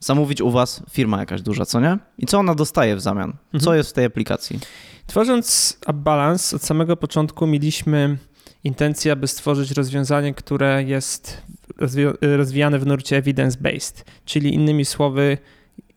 zamówić 0.00 0.40
u 0.40 0.50
was 0.50 0.82
firma 0.90 1.18
jakaś 1.20 1.42
duża, 1.42 1.66
co 1.66 1.80
nie? 1.80 1.98
I 2.18 2.26
co 2.26 2.38
ona 2.38 2.54
dostaje 2.54 2.96
w 2.96 3.00
zamian? 3.00 3.32
Co 3.52 3.56
Mhm. 3.56 3.76
jest 3.76 3.90
w 3.90 3.92
tej 3.92 4.04
aplikacji? 4.04 4.58
Tworząc 5.06 5.78
Balance 5.94 6.56
od 6.56 6.62
samego 6.62 6.96
początku 6.96 7.46
mieliśmy 7.46 8.18
intencję, 8.64 9.12
aby 9.12 9.28
stworzyć 9.28 9.70
rozwiązanie, 9.70 10.34
które 10.34 10.82
jest 10.84 11.42
rozwi- 11.80 12.36
rozwijane 12.36 12.78
w 12.78 12.86
nurcie 12.86 13.22
evidence-based, 13.22 14.04
czyli 14.24 14.54
innymi 14.54 14.84
słowy 14.84 15.38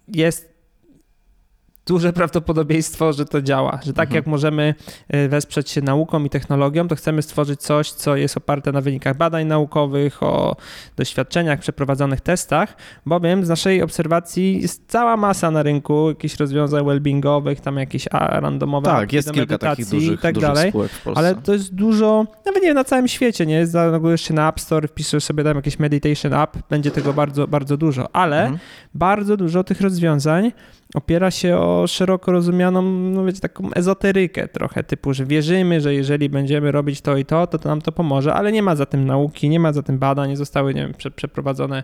jest 0.08 0.53
duże 1.86 2.14
prawdopodobieństwo, 2.14 3.14
że 3.14 3.26
to 3.26 3.42
działa, 3.42 3.80
że 3.84 3.94
tak 3.94 4.08
Mhm. 4.08 4.16
jak 4.16 4.28
możemy 4.28 4.76
e, 5.08 5.28
wesprzeć 5.30 5.70
się 5.70 5.82
nauką 5.82 6.24
i 6.24 6.30
technologią, 6.30 6.88
to 6.88 6.96
chcemy 6.96 7.22
stworzyć 7.22 7.60
coś, 7.62 7.92
co 7.92 8.16
jest 8.16 8.38
oparte 8.38 8.72
na 8.72 8.82
wynikach 8.82 9.18
badań 9.18 9.46
naukowych, 9.48 10.24
o 10.24 10.56
doświadczeniach, 10.96 11.60
przeprowadzonych 11.60 12.22
testach, 12.22 12.76
bowiem 13.06 13.46
z 13.46 13.50
naszej 13.50 13.82
obserwacji 13.82 14.62
jest 14.62 14.84
cała 14.88 15.18
masa 15.18 15.52
na 15.52 15.64
rynku 15.64 16.10
jakichś 16.10 16.36
rozwiązań 16.40 16.86
wellbeingowych, 16.86 17.62
tam 17.62 17.78
jakieś 17.78 18.08
a, 18.12 18.40
randomowe 18.40 18.86
Tak, 18.86 19.14
jest 19.14 19.32
kilka 19.32 19.58
takich 19.58 19.88
dużych, 19.90 20.20
i 20.20 20.22
tak 20.22 20.34
dużych 20.36 20.50
dalej. 20.50 20.70
spółek 20.70 20.92
w 20.92 21.04
Polsce. 21.04 21.20
Ale 21.20 21.36
to 21.36 21.54
jest 21.54 21.76
dużo, 21.76 22.26
nawet 22.46 22.62
nie 22.64 22.68
wiem, 22.68 22.76
na 22.76 22.84
całym 22.84 23.08
świecie, 23.08 23.46
nie? 23.46 23.68
Zalogujesz 23.68 24.22
się 24.22 24.34
na 24.34 24.50
App 24.50 24.60
Store, 24.60 24.88
wpisujesz 24.88 25.24
sobie 25.24 25.44
tam 25.44 25.56
jakieś 25.56 25.80
meditation 25.80 26.34
app, 26.34 26.58
będzie 26.70 26.92
tego 26.92 27.14
bardzo, 27.14 27.48
bardzo 27.48 27.78
dużo, 27.78 28.16
ale 28.16 28.42
Mhm. 28.42 28.60
bardzo 28.96 29.38
dużo 29.38 29.64
tych 29.64 29.82
rozwiązań 29.82 30.52
opiera 30.96 31.32
się 31.32 31.58
o 31.58 31.73
szeroko 31.88 32.32
rozumianą, 32.32 32.82
no 32.82 33.26
wiecie, 33.26 33.40
taką 33.40 33.74
ezoterykę 33.74 34.48
trochę, 34.48 34.84
typu, 34.84 35.14
że 35.14 35.26
wierzymy, 35.26 35.82
że 35.82 35.94
jeżeli 35.94 36.30
będziemy 36.30 36.72
robić 36.72 37.02
to 37.02 37.18
i 37.18 37.26
to, 37.26 37.48
to, 37.48 37.58
to 37.58 37.70
nam 37.70 37.82
to 37.82 37.92
pomoże, 37.92 38.34
ale 38.34 38.52
nie 38.52 38.64
ma 38.64 38.76
za 38.76 38.86
tym 38.86 39.06
nauki, 39.06 39.50
nie 39.50 39.60
ma 39.60 39.74
za 39.74 39.84
tym 39.84 40.00
badań, 40.00 40.30
nie 40.30 40.38
zostały, 40.38 40.74
nie 40.74 40.82
wiem, 40.82 40.94
prze, 40.94 41.12
przeprowadzone 41.12 41.84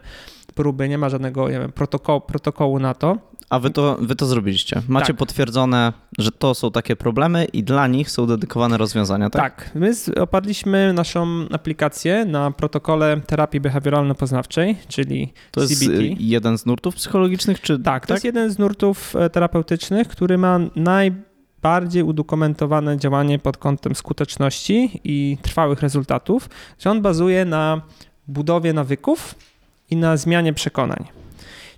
próby, 0.55 0.89
nie 0.89 0.97
ma 0.97 1.09
żadnego, 1.09 1.49
nie 1.49 1.59
wiem, 1.59 1.71
protokołu, 1.71 2.21
protokołu 2.21 2.79
na 2.79 2.93
to. 2.93 3.17
A 3.49 3.59
wy 3.59 3.69
to, 3.69 3.97
wy 4.01 4.15
to 4.15 4.25
zrobiliście. 4.25 4.81
Macie 4.87 5.07
Tak. 5.07 5.15
potwierdzone, 5.15 5.93
że 6.17 6.31
to 6.31 6.55
są 6.55 6.71
takie 6.71 6.95
problemy 6.95 7.45
i 7.45 7.63
dla 7.63 7.87
nich 7.87 8.11
są 8.11 8.27
dedykowane 8.27 8.77
rozwiązania, 8.77 9.29
tak? 9.29 9.41
Tak, 9.55 9.75
my 9.75 9.91
oparliśmy 10.21 10.93
naszą 10.93 11.27
aplikację 11.51 12.25
na 12.25 12.51
protokole 12.51 13.21
terapii 13.27 13.61
behawioralno-poznawczej, 13.61 14.75
czyli 14.87 15.33
To 15.51 15.61
jest 15.61 15.79
CBT. 15.79 15.99
y, 16.01 16.15
jeden 16.19 16.57
z 16.57 16.65
nurtów 16.65 16.95
psychologicznych, 16.95 17.61
czy 17.61 17.79
Tak, 17.79 18.07
to 18.07 18.13
jest 18.13 18.25
jeden 18.25 18.49
z 18.51 18.59
nurtów 18.59 19.15
e, 19.15 19.29
terapeutycznych, 19.29 20.07
który 20.07 20.37
ma 20.37 20.59
najbardziej 20.75 22.03
udokumentowane 22.03 22.97
działanie 22.97 23.39
pod 23.39 23.57
kątem 23.57 23.95
skuteczności 23.95 25.01
i 25.03 25.37
trwałych 25.41 25.81
rezultatów, 25.81 26.49
że 26.79 26.91
on 26.91 27.01
bazuje 27.01 27.45
na 27.45 27.81
budowie 28.27 28.73
nawyków 28.73 29.35
i 29.89 29.95
na 29.95 30.17
zmianie 30.17 30.53
przekonań. 30.53 31.05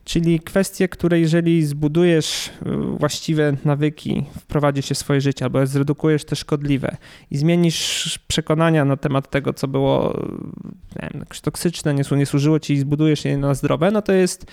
Czyli 0.03 0.39
kwestie, 0.39 0.87
które 0.87 1.19
jeżeli 1.19 1.65
zbudujesz 1.65 2.47
y, 2.47 2.51
właściwe 2.99 3.57
nawyki, 3.65 4.25
wprowadzisz 4.39 4.85
się 4.85 4.95
w 4.95 4.97
swoje 4.97 5.21
życie, 5.21 5.45
albo 5.45 5.67
zredukujesz 5.67 6.25
te 6.25 6.35
szkodliwe 6.35 6.97
i 7.31 7.37
zmienisz 7.37 8.19
przekonania 8.27 8.85
na 8.85 8.97
temat 8.97 9.29
tego, 9.29 9.53
co 9.53 9.67
było 9.67 10.15
y, 10.15 11.01
nie 11.01 11.09
wiem, 11.13 11.25
toksyczne, 11.41 11.93
nie, 11.93 12.03
nie 12.17 12.25
służyło 12.25 12.59
ci 12.59 12.73
i 12.73 12.79
zbudujesz 12.79 13.25
je 13.25 13.37
na 13.37 13.53
zdrowe, 13.53 13.91
no 13.91 14.01
to 14.01 14.13
jest 14.13 14.45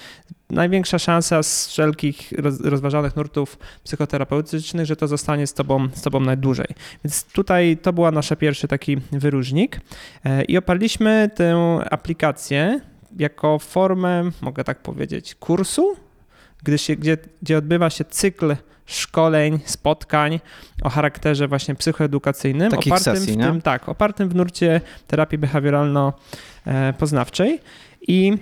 największa 0.50 0.98
szansa 0.98 1.42
z 1.42 1.68
wszelkich 1.68 2.32
roz, 2.38 2.60
rozważanych 2.60 3.16
nurtów 3.16 3.58
psychoterapeutycznych, 3.84 4.86
że 4.86 4.96
to 4.96 5.08
zostanie 5.08 5.46
z 5.46 5.54
tobą, 5.54 5.88
z 5.94 6.02
tobą 6.02 6.20
najdłużej. 6.20 6.66
Więc 7.04 7.24
tutaj 7.24 7.76
to 7.82 7.92
była 7.92 8.10
nasza 8.10 8.36
pierwszy 8.36 8.68
taki 8.68 8.96
wyróżnik 9.12 9.80
E, 10.24 10.44
i 10.44 10.58
oparliśmy 10.58 11.30
tę 11.34 11.78
aplikację 11.90 12.80
jako 13.16 13.58
formę, 13.58 14.30
mogę 14.40 14.64
tak 14.64 14.82
powiedzieć, 14.82 15.34
kursu, 15.34 15.96
gdy 16.62 16.78
się, 16.78 16.96
gdzie, 16.96 17.16
gdzie 17.42 17.58
odbywa 17.58 17.90
się 17.90 18.04
cykl 18.04 18.56
szkoleń, 18.86 19.60
spotkań 19.64 20.40
o 20.82 20.88
charakterze 20.88 21.48
właśnie 21.48 21.74
psychoedukacyjnym, 21.74 22.70
Takich 22.70 22.92
opartym 22.92 23.16
sesji, 23.16 23.32
w 23.32 23.36
nie? 23.36 23.44
tym, 23.44 23.62
tak, 23.62 23.88
opartym 23.88 24.28
w 24.28 24.34
nurcie 24.34 24.80
terapii 25.06 25.38
behawioralno-poznawczej 25.38 27.58
i 28.08 28.38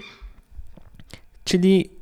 czyli 1.45 1.96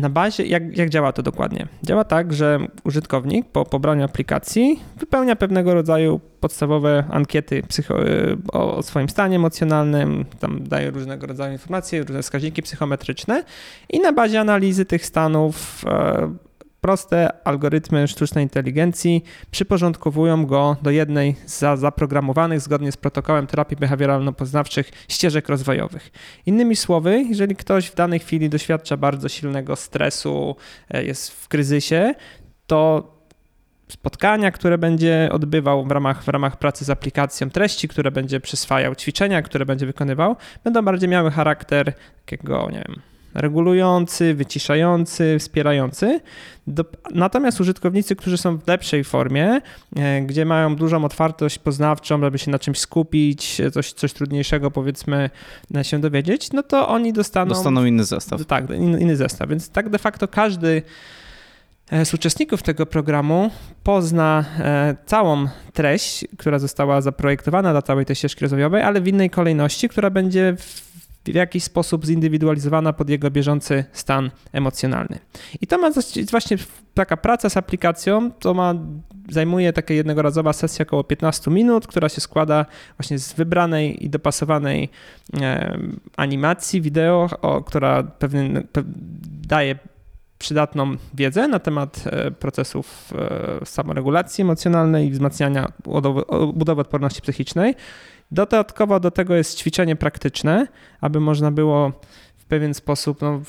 na 0.00 0.10
bazie, 0.10 0.46
jak, 0.46 0.76
jak 0.76 0.88
działa 0.88 1.12
to 1.12 1.22
dokładnie? 1.22 1.66
Działa 1.82 2.04
tak, 2.04 2.32
że 2.32 2.58
użytkownik 2.84 3.46
po 3.48 3.64
pobraniu 3.64 4.04
aplikacji 4.04 4.80
wypełnia 4.96 5.36
pewnego 5.36 5.74
rodzaju 5.74 6.20
podstawowe 6.40 7.04
ankiety 7.10 7.62
psycho, 7.62 8.06
y, 8.06 8.36
o, 8.52 8.82
swoim 8.82 9.08
stanie 9.08 9.36
emocjonalnym, 9.36 10.24
tam 10.40 10.60
daje 10.62 10.90
różnego 10.90 11.26
rodzaju 11.26 11.52
informacje, 11.52 12.02
różne 12.02 12.22
wskaźniki 12.22 12.62
psychometryczne 12.62 13.44
i 13.90 14.00
na 14.00 14.12
bazie 14.12 14.40
analizy 14.40 14.84
tych 14.84 15.06
stanów 15.06 15.84
e, 15.86 16.49
proste 16.80 17.46
algorytmy 17.46 18.08
sztucznej 18.08 18.44
inteligencji 18.44 19.24
przyporządkowują 19.50 20.46
go 20.46 20.76
do 20.82 20.90
jednej 20.90 21.36
z 21.46 21.58
za- 21.58 21.76
zaprogramowanych 21.76 22.60
zgodnie 22.60 22.92
z 22.92 22.96
protokołem 22.96 23.46
terapii 23.46 23.76
behawioralno-poznawczych 23.76 24.84
ścieżek 25.08 25.48
rozwojowych. 25.48 26.10
Innymi 26.46 26.76
słowy, 26.76 27.24
jeżeli 27.28 27.56
ktoś 27.56 27.86
w 27.86 27.94
danej 27.94 28.18
chwili 28.18 28.48
doświadcza 28.48 28.96
bardzo 28.96 29.28
silnego 29.28 29.76
stresu, 29.76 30.56
e, 30.90 31.04
jest 31.04 31.30
w 31.30 31.48
kryzysie, 31.48 32.14
to 32.66 33.10
spotkania, 33.88 34.50
które 34.50 34.78
będzie 34.78 35.28
odbywał 35.32 35.84
w 35.84 35.90
ramach, 35.90 36.24
w 36.24 36.28
ramach 36.28 36.56
pracy 36.56 36.84
z 36.84 36.90
aplikacją, 36.90 37.50
treści, 37.50 37.88
które 37.88 38.10
będzie 38.10 38.40
przyswajał, 38.40 38.94
ćwiczenia, 38.94 39.42
które 39.42 39.66
będzie 39.66 39.86
wykonywał, 39.86 40.36
będą 40.64 40.82
bardziej 40.82 41.08
miały 41.08 41.30
charakter 41.30 41.92
takiego, 42.24 42.68
nie 42.70 42.84
wiem, 42.88 43.09
regulujący, 43.34 44.34
wyciszający, 44.34 45.36
wspierający. 45.38 46.20
Do, 46.66 46.84
natomiast 47.14 47.60
użytkownicy, 47.60 48.16
którzy 48.16 48.38
są 48.38 48.58
w 48.58 48.68
lepszej 48.68 49.04
formie, 49.04 49.60
e, 49.96 50.22
gdzie 50.22 50.44
mają 50.44 50.76
dużą 50.76 51.04
otwartość 51.04 51.58
poznawczą, 51.58 52.20
żeby 52.20 52.38
się 52.38 52.50
na 52.50 52.58
czymś 52.58 52.78
skupić, 52.78 53.60
e, 53.60 53.70
coś, 53.70 53.92
coś 53.92 54.12
trudniejszego 54.12 54.70
powiedzmy 54.70 55.30
e, 55.76 55.84
się 55.84 55.98
dowiedzieć, 56.00 56.52
no 56.52 56.62
to 56.62 56.88
oni 56.88 57.12
dostaną 57.12 57.48
Dostaną 57.48 57.84
inny 57.84 58.04
zestaw. 58.04 58.44
tak, 58.46 58.70
inny, 58.70 59.00
inny 59.00 59.16
zestaw. 59.16 59.48
Więc 59.48 59.68
tak 59.70 59.88
de 59.88 59.98
facto 59.98 60.28
każdy 60.28 60.82
e, 61.90 62.04
z 62.04 62.14
uczestników 62.14 62.62
tego 62.62 62.86
programu 62.86 63.50
pozna 63.82 64.44
całą 65.06 65.46
treść, 65.72 66.24
która 66.38 66.58
została 66.58 67.00
zaprojektowana 67.00 67.72
dla 67.72 67.82
całej 67.82 68.06
tej 68.06 68.16
ścieżki 68.16 68.40
rozwojowej, 68.40 68.82
ale 68.82 69.00
w 69.00 69.08
innej 69.08 69.30
kolejności, 69.30 69.88
która 69.88 70.10
będzie 70.10 70.56
w 71.24 71.34
jakiś 71.34 71.64
sposób 71.64 72.06
zindywidualizowana 72.06 72.92
pod 72.92 73.10
jego 73.10 73.30
bieżący 73.30 73.84
stan 73.92 74.30
emocjonalny. 74.52 75.18
I 75.60 75.66
to 75.66 75.78
ma 75.78 75.90
właśnie 76.30 76.56
taka 76.94 77.16
praca 77.16 77.50
z 77.50 77.56
aplikacją, 77.56 78.30
to 78.30 78.54
ma 78.54 78.74
zajmuje 79.30 79.72
taka 79.72 79.94
jednorazowa 79.94 80.52
sesja 80.52 80.82
około 80.82 81.04
15 81.04 81.50
minut, 81.50 81.86
która 81.86 82.08
się 82.08 82.20
składa 82.20 82.66
właśnie 82.98 83.18
z 83.18 83.32
wybranej 83.32 84.04
i 84.04 84.10
dopasowanej 84.10 84.88
animacji, 86.16 86.80
wideo, 86.80 87.28
która 87.66 88.02
pewien, 88.02 88.66
pe, 88.72 88.82
daje 89.46 89.78
przydatną 90.38 90.96
wiedzę 91.14 91.48
na 91.48 91.58
temat 91.58 92.04
e, 92.06 92.30
procesów 92.30 93.12
e, 93.62 93.66
samoregulacji 93.66 94.42
emocjonalnej 94.42 95.08
i 95.08 95.10
wzmacniania 95.10 95.72
budowy 96.54 96.80
odporności 96.80 97.22
psychicznej. 97.22 97.74
Dodatkowo 98.32 99.00
do 99.00 99.10
tego 99.10 99.34
jest 99.34 99.58
ćwiczenie 99.58 99.96
praktyczne, 99.96 100.66
aby 101.00 101.20
można 101.20 101.50
było 101.50 101.92
w 102.36 102.44
pewien 102.44 102.74
sposób 102.74 103.22
no, 103.22 103.40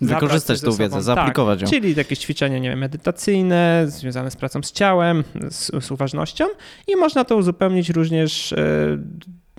Wykorzystać 0.00 0.60
tą 0.60 0.72
ze 0.72 0.78
wiedzę, 0.78 0.90
sobą. 0.92 1.02
zaaplikować 1.02 1.60
ją. 1.60 1.66
Tak, 1.66 1.74
czyli 1.74 1.94
jakieś 1.96 2.18
ćwiczenie 2.18 2.60
nie 2.60 2.68
wiem, 2.70 2.78
medytacyjne, 2.78 3.84
związane 3.88 4.30
z 4.30 4.36
pracą 4.36 4.62
z 4.62 4.72
ciałem, 4.72 5.24
z, 5.50 5.84
z 5.84 5.90
uważnością 5.90 6.44
i 6.86 6.96
można 6.96 7.24
to 7.24 7.36
uzupełnić 7.36 7.90
również 7.90 8.52
e, 8.52 8.58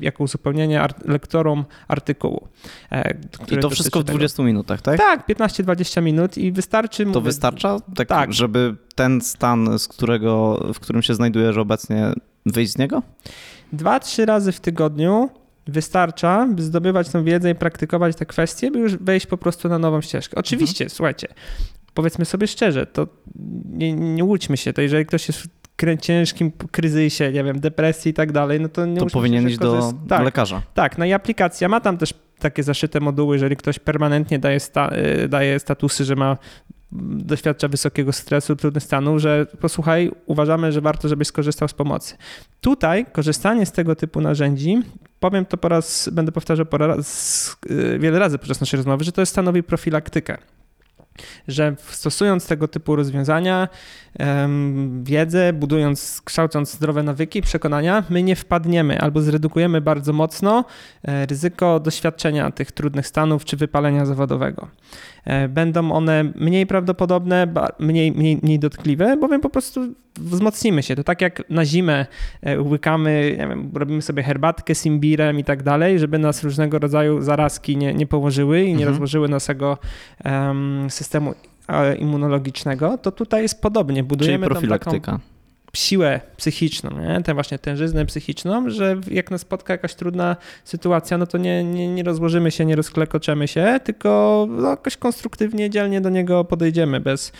jako 0.01 0.23
uzupełnienie 0.23 0.81
art- 0.81 1.07
lektorom 1.07 1.65
artykułu. 1.87 2.47
e, 2.91 3.13
I 3.51 3.57
to 3.57 3.69
wszystko 3.69 3.99
w 3.99 4.03
dotyczy 4.03 4.05
tego. 4.05 4.17
20 4.17 4.43
minutach, 4.43 4.81
tak? 4.81 4.97
Tak, 4.97 5.27
15-20 5.29 6.01
minut 6.01 6.37
i 6.37 6.51
wystarczy. 6.51 7.03
To 7.03 7.09
mówię, 7.09 7.21
wystarcza, 7.21 7.77
tak, 7.95 8.07
Tak. 8.07 8.33
żeby 8.33 8.75
ten 8.95 9.21
stan, 9.21 9.79
z 9.79 9.87
którego, 9.87 10.59
w 10.73 10.79
którym 10.79 11.01
się 11.01 11.15
znajdujesz 11.15 11.57
obecnie, 11.57 12.13
wyjść 12.45 12.71
z 12.71 12.77
niego? 12.77 13.01
Dwa, 13.73 13.99
trzy 13.99 14.25
razy 14.25 14.51
w 14.51 14.59
tygodniu 14.59 15.29
wystarcza, 15.67 16.47
by 16.51 16.61
zdobywać 16.63 17.09
tą 17.09 17.23
wiedzę 17.23 17.51
i 17.51 17.55
praktykować 17.55 18.15
te 18.15 18.25
kwestie, 18.25 18.71
by 18.71 18.79
już 18.79 18.95
wejść 18.97 19.25
po 19.25 19.37
prostu 19.37 19.69
na 19.69 19.79
nową 19.79 20.01
ścieżkę. 20.01 20.37
Oczywiście, 20.37 20.83
Mhm. 20.85 20.95
słuchajcie, 20.95 21.27
powiedzmy 21.93 22.25
sobie 22.25 22.47
szczerze, 22.47 22.85
to 22.85 23.07
nie, 23.65 23.93
nie 23.93 24.23
łudźmy 24.23 24.57
się, 24.57 24.73
to 24.73 24.81
jeżeli 24.81 25.05
ktoś 25.05 25.27
jest 25.27 25.39
w 25.41 25.47
ciężkim 26.01 26.51
kryzysie, 26.71 27.31
nie 27.31 27.43
wiem, 27.43 27.59
depresji 27.59 28.11
i 28.11 28.13
tak 28.13 28.31
dalej, 28.31 28.59
no 28.59 28.69
to 28.69 28.85
nie 28.85 28.97
To 28.99 29.05
powinien 29.05 29.47
iść 29.49 29.57
do 29.57 29.93
tak, 30.09 30.23
lekarza. 30.25 30.61
tak, 30.73 30.97
no 30.97 31.05
i 31.05 31.13
aplikacja 31.13 31.69
ma 31.69 31.81
tam 31.81 31.97
też 31.97 32.13
takie 32.39 32.63
zaszyte 32.63 32.99
moduły, 32.99 33.35
jeżeli 33.35 33.55
ktoś 33.55 33.79
permanentnie 33.79 34.39
daje, 34.39 34.59
sta, 34.59 34.89
y, 35.23 35.27
daje 35.27 35.59
statusy, 35.59 36.05
że 36.05 36.15
ma 36.15 36.37
doświadcza 36.91 37.67
wysokiego 37.67 38.13
stresu, 38.13 38.55
trudnych 38.55 38.83
stanów, 38.83 39.21
że 39.21 39.45
posłuchaj, 39.59 40.11
uważamy, 40.25 40.71
że 40.71 40.81
warto, 40.81 41.07
żebyś 41.07 41.27
skorzystał 41.27 41.67
z 41.67 41.73
pomocy. 41.73 42.15
Tutaj 42.61 43.05
korzystanie 43.11 43.65
z 43.65 43.71
tego 43.71 43.95
typu 43.95 44.21
narzędzi, 44.21 44.81
powiem 45.19 45.45
to 45.45 45.57
po 45.57 45.69
raz, 45.69 46.09
będę 46.11 46.31
powtarzał 46.31 46.65
po 46.65 46.77
raz, 46.77 47.57
y, 47.71 47.99
wiele 47.99 48.19
razy 48.19 48.37
podczas 48.37 48.61
naszej 48.61 48.77
rozmowy, 48.77 49.03
że 49.03 49.11
to 49.11 49.25
stanowi 49.25 49.63
profilaktykę 49.63 50.37
że 51.47 51.75
stosując 51.87 52.47
tego 52.47 52.67
typu 52.67 52.95
rozwiązania, 52.95 53.67
wiedzę, 55.03 55.53
budując, 55.53 56.21
kształcąc 56.25 56.71
zdrowe 56.71 57.03
nawyki, 57.03 57.41
przekonania, 57.41 58.03
my 58.09 58.23
nie 58.23 58.35
wpadniemy 58.35 59.01
albo 59.01 59.21
zredukujemy 59.21 59.81
bardzo 59.81 60.13
mocno 60.13 60.65
e, 61.03 61.25
ryzyko 61.25 61.79
doświadczenia 61.79 62.51
tych 62.51 62.71
trudnych 62.71 63.07
stanów 63.07 63.45
czy 63.45 63.57
wypalenia 63.57 64.05
zawodowego. 64.05 64.67
E, 65.25 65.47
Będą 65.47 65.91
one 65.91 66.23
mniej 66.35 66.65
prawdopodobne, 66.67 67.47
mniej, 67.79 68.11
mniej, 68.11 68.39
mniej 68.43 68.59
dotkliwe, 68.59 69.17
bowiem 69.17 69.41
po 69.41 69.49
prostu 69.49 69.81
wzmocnimy 70.19 70.83
się. 70.83 70.95
To 70.95 71.03
tak 71.03 71.21
jak 71.21 71.49
na 71.49 71.65
zimę 71.65 72.05
e, 72.41 72.61
łykamy, 72.61 73.35
nie 73.39 73.47
wiem, 73.47 73.71
robimy 73.73 74.01
sobie 74.01 74.23
herbatkę 74.23 74.75
z 74.75 74.85
imbirem 74.85 75.39
i 75.39 75.43
tak 75.43 75.63
dalej, 75.63 75.99
żeby 75.99 76.19
nas 76.19 76.43
różnego 76.43 76.79
rodzaju 76.79 77.21
zarazki 77.21 77.77
nie, 77.77 77.93
nie 77.93 78.07
położyły 78.07 78.61
i 78.61 78.67
nie 78.67 78.71
Mhm. 78.73 78.89
rozłożyły 78.89 79.29
naszego 79.29 79.77
em, 80.23 80.85
systemu 80.89 81.33
e, 81.67 81.95
immunologicznego, 81.95 82.97
to 82.97 83.11
tutaj 83.11 83.41
jest 83.41 83.61
podobnie. 83.61 83.95
Czyli 83.95 84.07
Budujemy 84.07 84.43
taką 84.47 84.53
profilaktyka. 84.55 85.19
Siłę 85.75 86.21
psychiczną, 86.37 86.89
nie? 86.99 87.21
tę 87.23 87.33
właśnie 87.33 87.59
tężyznę 87.59 88.05
psychiczną, 88.05 88.69
że 88.69 88.95
jak 89.11 89.31
nas 89.31 89.41
spotka 89.41 89.73
jakaś 89.73 89.95
trudna 89.95 90.35
sytuacja, 90.63 91.17
no 91.17 91.27
to 91.27 91.37
nie, 91.37 91.63
nie, 91.63 91.87
nie 91.87 92.03
rozłożymy 92.03 92.51
się, 92.51 92.65
nie 92.65 92.75
rozklekoczemy 92.75 93.47
się, 93.47 93.79
tylko 93.83 94.45
no, 94.49 94.69
jakoś 94.69 94.97
konstruktywnie, 94.97 95.69
dzielnie 95.69 96.01
do 96.01 96.09
niego 96.09 96.45
podejdziemy, 96.45 96.99
bez 96.99 97.31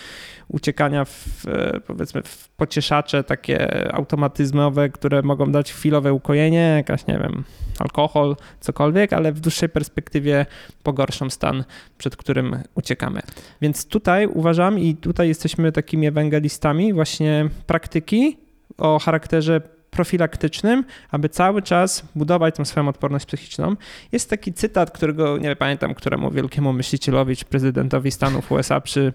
uciekania 0.50 1.06
w, 1.06 1.48
e, 1.48 1.80
powiedzmy, 1.80 2.24
w 2.24 2.50
pocieszacze 2.50 3.24
takie 3.24 3.88
automatyzmowe, 3.94 4.90
które 4.90 5.22
mogą 5.22 5.52
dać 5.52 5.74
chwilowe 5.74 6.14
ukojenie, 6.14 6.74
jakaś, 6.78 7.08
nie 7.08 7.18
wiem, 7.18 7.44
alkohol, 7.80 8.36
cokolwiek, 8.60 9.14
ale 9.14 9.32
w 9.32 9.40
dłuższej 9.40 9.70
perspektywie 9.70 10.46
pogorszą 10.84 11.30
stan, 11.30 11.64
przed 11.98 12.16
którym 12.16 12.64
uciekamy. 12.76 13.22
Więc 13.62 13.86
tutaj 13.86 14.28
uważam 14.28 14.80
i 14.80 14.96
tutaj 14.96 15.28
jesteśmy 15.28 15.72
takimi 15.72 16.08
ewangelistami 16.08 16.94
właśnie 16.94 17.50
praktyki 17.68 18.38
o 18.78 19.00
charakterze 19.00 19.62
profilaktycznym, 19.90 20.84
aby 21.12 21.30
cały 21.30 21.62
czas 21.62 22.04
budować 22.16 22.56
tą 22.56 22.66
swoją 22.66 22.88
odporność 22.88 23.26
psychiczną. 23.26 23.76
Jest 24.12 24.30
taki 24.30 24.54
cytat, 24.54 24.92
którego 24.92 25.38
nie 25.38 25.56
pamiętam, 25.56 25.94
któremu 25.94 26.32
wielkiemu 26.32 26.74
myślicielowi 26.74 27.36
czy 27.36 27.46
prezydentowi 27.46 28.12
Stanów 28.12 28.52
USA 28.52 28.82
przy, 28.82 29.14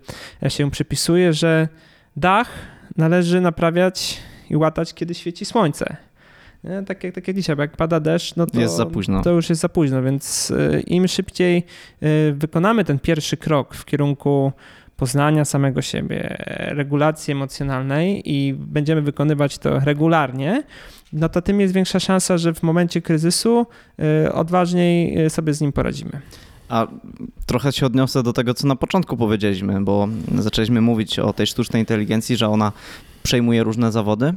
się 0.49 0.71
przypisuje, 0.71 1.33
że 1.33 1.69
dach 2.17 2.49
należy 2.97 3.41
naprawiać 3.41 4.21
i 4.51 4.57
łatać, 4.57 4.95
kiedy 4.95 5.15
świeci 5.15 5.45
słońce. 5.45 5.97
Nie? 6.65 6.83
Tak, 6.83 7.05
jak, 7.05 7.15
tak 7.15 7.29
jak 7.29 7.37
dzisiaj, 7.37 7.57
bo 7.57 7.63
jak 7.63 7.77
pada 7.77 8.01
deszcz, 8.01 8.37
no 8.37 8.47
to, 8.47 8.61
Jest 8.61 8.77
za 8.77 8.87
późno. 8.87 9.23
to 9.23 9.31
już 9.31 9.49
jest 9.49 9.61
za 9.61 9.69
późno, 9.69 10.03
więc 10.03 10.51
y, 10.51 10.83
im 10.87 11.09
szybciej 11.09 11.63
y, 12.03 12.35
wykonamy 12.37 12.85
ten 12.85 12.99
pierwszy 12.99 13.37
krok 13.37 13.75
w 13.75 13.85
kierunku 13.85 14.53
poznania 14.97 15.45
samego 15.45 15.83
siebie, 15.83 16.37
regulacji 16.69 17.33
emocjonalnej 17.33 18.23
i 18.25 18.55
będziemy 18.55 19.03
wykonywać 19.03 19.59
to 19.59 19.81
regularnie, 19.81 20.63
no 21.13 21.29
to 21.29 21.43
tym 21.43 21.61
jest 21.61 21.75
większa 21.75 22.01
szansa, 22.01 22.39
że 22.39 22.55
w 22.55 22.63
momencie 22.63 23.03
kryzysu 23.03 23.67
y, 24.27 24.33
odważniej 24.33 25.25
y, 25.27 25.31
sobie 25.31 25.55
z 25.55 25.61
nim 25.61 25.73
poradzimy. 25.73 26.21
A 26.69 26.87
trochę 27.47 27.73
się 27.73 27.87
odniosę 27.87 28.23
do 28.23 28.33
tego, 28.33 28.55
co 28.55 28.67
na 28.67 28.77
początku 28.77 29.17
powiedzieliśmy, 29.17 29.81
bo 29.81 30.09
zaczęliśmy 30.39 30.81
mówić 30.81 31.19
o 31.19 31.33
tej 31.33 31.47
sztucznej 31.47 31.83
inteligencji, 31.83 32.37
że 32.37 32.49
ona 32.49 32.73
przejmuje 33.23 33.63
różne 33.63 33.93
zawody. 33.93 34.35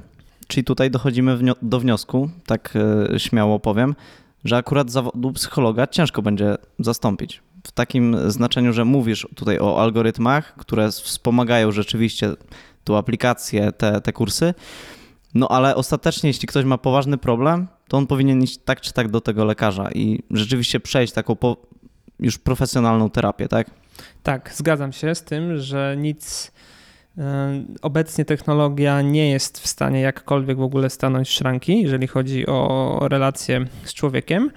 Czyli 0.48 0.64
tutaj 0.64 0.92
dochodzimy 0.92 1.38
do 1.62 1.80
wniosku, 1.80 2.30
tak 2.46 2.74
e, 3.14 3.20
śmiało 3.20 3.60
powiem, 3.60 3.96
że 4.44 4.58
akurat 4.58 4.92
zawodu 4.92 5.32
psychologa 5.32 5.88
ciężko 5.88 6.22
będzie 6.22 6.56
zastąpić. 6.80 7.42
W 7.68 7.72
takim 7.72 8.32
znaczeniu, 8.32 8.74
że 8.74 8.86
mówisz 8.86 9.28
tutaj 9.36 9.60
o 9.60 9.82
algorytmach, 9.82 10.56
które 10.56 10.92
wspomagają 10.92 11.72
rzeczywiście 11.72 12.32
tą 12.84 12.98
aplikację, 12.98 13.72
te, 13.72 14.02
te 14.02 14.14
kursy. 14.14 14.54
No 15.34 15.48
ale 15.48 15.76
ostatecznie, 15.76 16.30
jeśli 16.30 16.48
ktoś 16.48 16.66
ma 16.66 16.78
poważny 16.78 17.18
problem, 17.18 17.68
to 17.88 17.98
on 17.98 18.08
powinien 18.08 18.44
iść 18.44 18.58
tak 18.66 18.82
czy 18.82 18.94
tak 18.94 19.08
do 19.12 19.22
tego 19.22 19.46
lekarza 19.46 19.92
i 19.92 20.24
rzeczywiście 20.32 20.80
przejść 20.80 21.14
taką 21.14 21.36
po, 21.36 21.58
już 22.20 22.38
profesjonalną 22.38 23.10
terapię, 23.10 23.48
tak? 23.48 23.70
Tak, 24.24 24.52
zgadzam 24.56 24.94
się 24.94 25.16
z 25.16 25.24
tym, 25.24 25.58
że 25.58 25.96
nic. 25.98 26.52
y, 27.18 27.22
Obecnie 27.82 28.26
technologia 28.26 29.02
nie 29.02 29.30
jest 29.32 29.60
w 29.60 29.68
stanie 29.68 30.02
jakkolwiek 30.02 30.58
w 30.58 30.62
ogóle 30.62 30.90
stanąć 30.90 31.30
szranki, 31.30 31.82
jeżeli 31.82 32.08
chodzi 32.08 32.48
o 32.48 33.00
relacje 33.10 33.66
z 33.84 33.94
człowiekiem. 33.94 34.52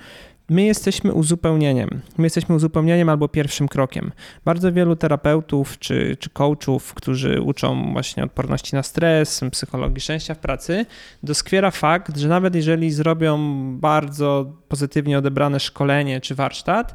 My 0.51 0.63
jesteśmy 0.63 1.13
uzupełnieniem. 1.13 2.01
My 2.19 2.27
jesteśmy 2.27 2.55
uzupełnieniem 2.55 3.09
albo 3.09 3.29
pierwszym 3.29 3.69
krokiem. 3.69 4.13
Bardzo 4.45 4.73
wielu 4.73 4.97
terapeutów 4.97 5.79
czy, 5.79 6.17
czy 6.21 6.31
coachów, 6.31 6.95
którzy 6.95 7.43
uczą 7.43 7.93
właśnie 7.93 8.25
odporności 8.25 8.75
na 8.75 8.83
stres, 8.83 9.41
psychologii 9.51 10.01
szczęścia 10.01 10.35
w 10.35 10.39
pracy, 10.39 10.87
doskwiera 11.23 11.71
fakt, 11.71 12.17
że 12.17 12.29
nawet 12.29 12.55
jeżeli 12.55 12.91
zrobią 12.91 13.39
bardzo 13.79 14.53
pozytywnie 14.69 15.19
odebrane 15.19 15.61
szkolenie 15.61 16.21
czy 16.21 16.35
warsztat, 16.35 16.95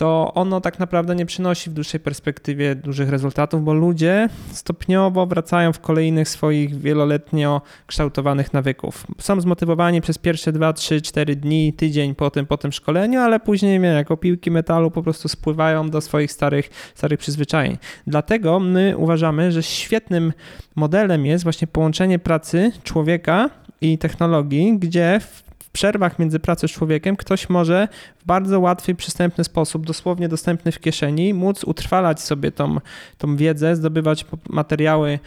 to 0.00 0.32
ono 0.34 0.60
tak 0.60 0.78
naprawdę 0.78 1.14
nie 1.14 1.26
przynosi 1.26 1.70
w 1.70 1.72
dłuższej 1.72 2.00
perspektywie 2.00 2.74
dużych 2.74 3.08
rezultatów, 3.08 3.64
bo 3.64 3.74
ludzie 3.74 4.28
stopniowo 4.52 5.26
wracają 5.26 5.72
w 5.72 5.80
kolejnych 5.80 6.28
swoich 6.28 6.80
wieloletnio 6.80 7.62
kształtowanych 7.86 8.52
nawyków. 8.52 9.06
Są 9.18 9.40
zmotywowani 9.40 10.00
przez 10.00 10.18
pierwsze 10.18 10.52
2, 10.52 10.72
3, 10.72 11.00
4 11.00 11.36
dni, 11.36 11.72
tydzień 11.72 12.14
po 12.14 12.30
tym, 12.30 12.46
po 12.46 12.56
tym 12.56 12.72
szkoleniu, 12.72 13.20
ale 13.20 13.40
później 13.40 13.82
jako 13.82 14.16
piłki 14.16 14.50
metalu 14.50 14.90
po 14.90 15.02
prostu 15.02 15.28
spływają 15.28 15.90
do 15.90 16.00
swoich 16.00 16.32
starych, 16.32 16.70
starych 16.94 17.18
przyzwyczajeń. 17.18 17.78
Dlatego 18.06 18.60
my 18.60 18.94
uważamy, 18.96 19.52
że 19.52 19.62
świetnym 19.62 20.32
modelem 20.76 21.26
jest 21.26 21.44
właśnie 21.44 21.66
połączenie 21.66 22.18
pracy 22.18 22.72
człowieka 22.84 23.50
i 23.80 23.98
technologii, 23.98 24.78
gdzie 24.78 25.20
w 25.20 25.49
przerwach 25.72 26.18
między 26.18 26.40
pracą 26.40 26.68
z 26.68 26.70
człowiekiem 26.70 27.16
ktoś 27.16 27.48
może 27.48 27.88
w 28.18 28.24
bardzo 28.24 28.60
łatwy, 28.60 28.94
przystępny 28.94 29.44
sposób, 29.44 29.86
dosłownie 29.86 30.28
dostępny 30.28 30.72
w 30.72 30.80
kieszeni, 30.80 31.34
móc 31.34 31.64
utrwalać 31.64 32.22
sobie 32.22 32.52
tą, 32.52 32.76
tą 33.18 33.36
wiedzę, 33.36 33.76
zdobywać 33.76 34.26
materiały, 34.48 35.18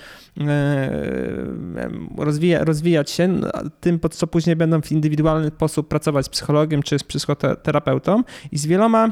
e, 0.42 1.90
rozwija, 2.18 2.64
rozwijać 2.64 3.12
się, 3.12 3.28
no, 3.28 3.50
tym, 3.80 4.00
pod 4.00 4.16
co 4.16 4.28
później 4.28 4.56
będą 4.56 4.82
w 4.82 4.92
indywidualny 4.92 5.48
sposób 5.48 5.88
pracować 5.88 6.26
z 6.26 6.30
psychologiem 6.30 6.84
czy 6.84 7.00
z 7.00 7.04
psychoterapeutą. 7.04 8.24
I 8.52 8.58
z 8.58 8.66
wieloma 8.66 9.12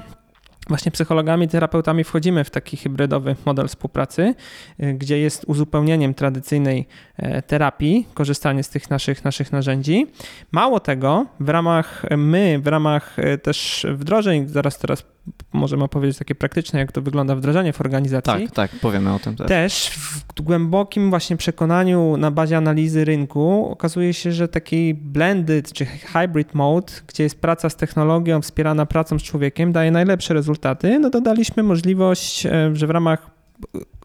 Właśnie 0.67 0.91
psychologami, 0.91 1.47
terapeutami 1.47 2.04
wchodzimy 2.04 2.43
w 2.43 2.50
taki 2.50 2.78
hybrydowy 2.78 3.36
model 3.45 3.67
współpracy, 3.67 4.36
y, 4.84 4.93
gdzie 4.93 5.19
jest 5.19 5.45
uzupełnieniem 5.47 6.13
tradycyjnej 6.13 6.88
e, 7.17 7.41
terapii, 7.41 8.08
korzystanie 8.13 8.63
z 8.63 8.69
tych 8.69 8.89
naszych, 8.89 9.24
naszych 9.24 9.52
narzędzi. 9.52 10.08
Mało 10.52 10.80
tego, 10.80 11.26
w 11.39 11.50
ramach 11.50 12.06
my, 12.17 12.60
w 12.60 12.67
ramach 12.67 13.19
e, 13.19 13.38
też 13.38 13.86
wdrożeń, 13.93 14.47
zaraz 14.47 14.80
teraz 14.80 15.04
możemy 15.53 15.84
opowiedzieć 15.84 16.17
takie 16.17 16.36
praktyczne, 16.36 16.79
jak 16.79 16.91
to 16.91 17.01
wygląda 17.01 17.36
wdrożenie 17.36 17.73
w 17.73 17.81
organizacji. 17.81 18.47
Tak, 18.47 18.51
tak, 18.51 18.79
powiemy 18.81 19.13
o 19.13 19.19
tym 19.19 19.36
też. 19.36 19.47
Też 19.47 19.89
w 19.89 20.41
głębokim 20.41 21.10
właśnie 21.10 21.38
przekonaniu 21.38 22.17
na 22.17 22.31
bazie 22.31 22.57
analizy 22.57 23.05
rynku 23.05 23.69
okazuje 23.71 24.13
się, 24.13 24.31
że 24.31 24.47
taki 24.47 24.93
blended 24.93 25.73
czy 25.73 25.86
hybrid 25.86 26.53
mode, 26.53 26.93
gdzie 27.07 27.23
jest 27.23 27.41
praca 27.41 27.69
z 27.69 27.75
technologią 27.75 28.41
wspierana 28.41 28.86
pracą 28.86 29.19
z 29.19 29.23
człowiekiem, 29.23 29.71
daje 29.71 29.91
najlepsze 29.91 30.34
rezultaty. 30.34 30.99
No 30.99 31.10
dodaliśmy 31.10 31.63
możliwość, 31.63 32.45
e, 32.45 32.69
że 32.73 32.88
w 32.88 32.89
ramach 32.89 33.31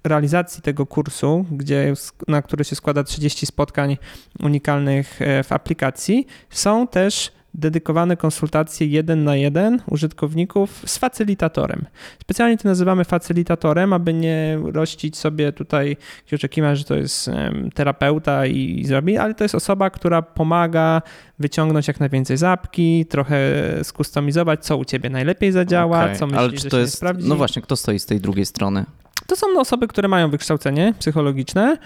realizacji 0.05 0.63
tego 0.63 0.87
kursu, 0.87 1.47
gdzie, 1.51 1.95
na 2.29 2.43
który 2.43 2.65
się 2.65 2.77
składa 2.77 3.05
30 3.05 3.47
spotkań 3.47 3.97
unikalnych 4.43 5.23
e, 5.23 5.43
w 5.43 5.53
aplikacji, 5.53 6.27
są 6.51 6.87
też 6.87 7.36
dedykowane 7.57 8.17
konsultacje 8.17 8.87
jeden 8.87 9.25
na 9.25 9.37
jeden 9.37 9.81
użytkowników 9.91 10.83
z 10.87 10.99
facylitatorem. 10.99 11.85
Specjalnie 12.23 12.59
to 12.59 12.69
nazywamy 12.69 13.05
facylitatorem, 13.05 13.93
aby 13.93 14.15
nie 14.15 14.59
rościć 14.73 15.17
sobie 15.17 15.53
tutaj 15.53 15.89
jakiegoś 15.89 16.35
oczekiwań, 16.41 16.77
że 16.77 16.85
to 16.85 16.95
jest 16.95 17.31
terapeuta 17.75 18.47
i, 18.47 18.85
zrobi, 18.85 19.19
ale 19.19 19.35
to 19.35 19.45
jest 19.45 19.55
osoba, 19.55 19.91
która 19.91 20.23
pomaga 20.23 21.03
wyciągnąć 21.39 21.89
jak 21.89 22.01
najwięcej 22.01 22.37
zapki, 22.37 23.07
trochę 23.07 23.39
skustomizować, 23.83 24.65
co 24.65 24.77
u 24.77 24.85
ciebie 24.85 25.11
najlepiej 25.11 25.53
zadziała, 25.53 26.05
Okej, 26.05 26.17
co 26.17 26.27
myślisz, 26.27 26.43
Ale 26.43 26.53
czy 26.53 26.69
to 26.69 26.79
jest, 26.79 26.95
sprawdzi. 26.95 27.29
no 27.29 27.37
właśnie, 27.37 27.63
kto 27.63 27.77
stoi 27.77 27.99
z 27.99 28.07
tej 28.07 28.21
drugiej 28.21 28.47
strony? 28.47 28.85
To 29.27 29.37
są 29.37 29.47
osoby, 29.61 29.89
które 29.89 30.09
mają 30.09 30.31
wykształcenie 30.31 30.95
psychologiczne, 30.99 31.77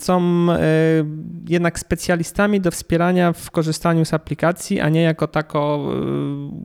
są 0.00 0.46
e, 0.50 0.58
jednak 1.48 1.78
specjalistami 1.78 2.60
do 2.60 2.70
wspierania 2.70 3.32
w 3.32 3.50
korzystaniu 3.50 4.04
z 4.04 4.14
aplikacji, 4.14 4.80
a 4.80 4.88
nie 4.88 5.02
jako 5.02 5.26
tako, 5.26 5.88
e, 5.92 6.00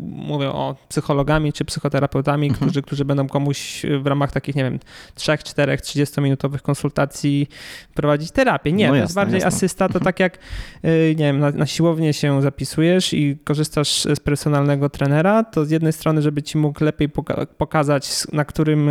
mówię 0.10 0.50
o 0.50 0.76
psychologami 0.90 1.54
czy 1.54 1.66
psychoterapeutami, 1.66 2.48
Mhm. 2.48 2.66
którzy, 2.70 2.82
którzy 2.82 3.06
będą 3.06 3.28
komuś 3.28 3.86
w 4.02 4.08
ramach 4.08 4.32
takich, 4.32 4.56
nie 4.56 4.64
wiem, 4.64 4.80
3, 5.16 5.38
4, 5.44 5.78
30-minutowych 5.78 6.62
konsultacji 6.62 7.48
prowadzić 7.94 8.32
terapię. 8.32 8.72
Nie, 8.72 8.86
No 8.88 8.92
to 8.92 8.96
jest 8.96 9.04
jasne, 9.10 9.22
bardziej 9.22 9.40
jasne. 9.40 9.48
asysta, 9.58 9.90
to 9.90 10.00
tak 10.00 10.20
jak, 10.20 10.38
e, 10.84 10.90
nie 11.10 11.26
wiem, 11.26 11.40
na, 11.40 11.52
na 11.52 11.66
siłownię 11.66 12.14
się 12.14 12.42
zapisujesz 12.42 13.14
i 13.14 13.38
korzystasz 13.44 14.02
z 14.16 14.20
personalnego 14.20 14.90
trenera, 14.90 15.44
to 15.44 15.66
z 15.66 15.70
jednej 15.72 15.94
strony, 15.94 16.22
żeby 16.22 16.44
ci 16.44 16.58
mógł 16.58 16.84
lepiej 16.84 17.10
poka- 17.10 17.46
pokazać, 17.58 18.10
na 18.34 18.46
którym 18.46 18.90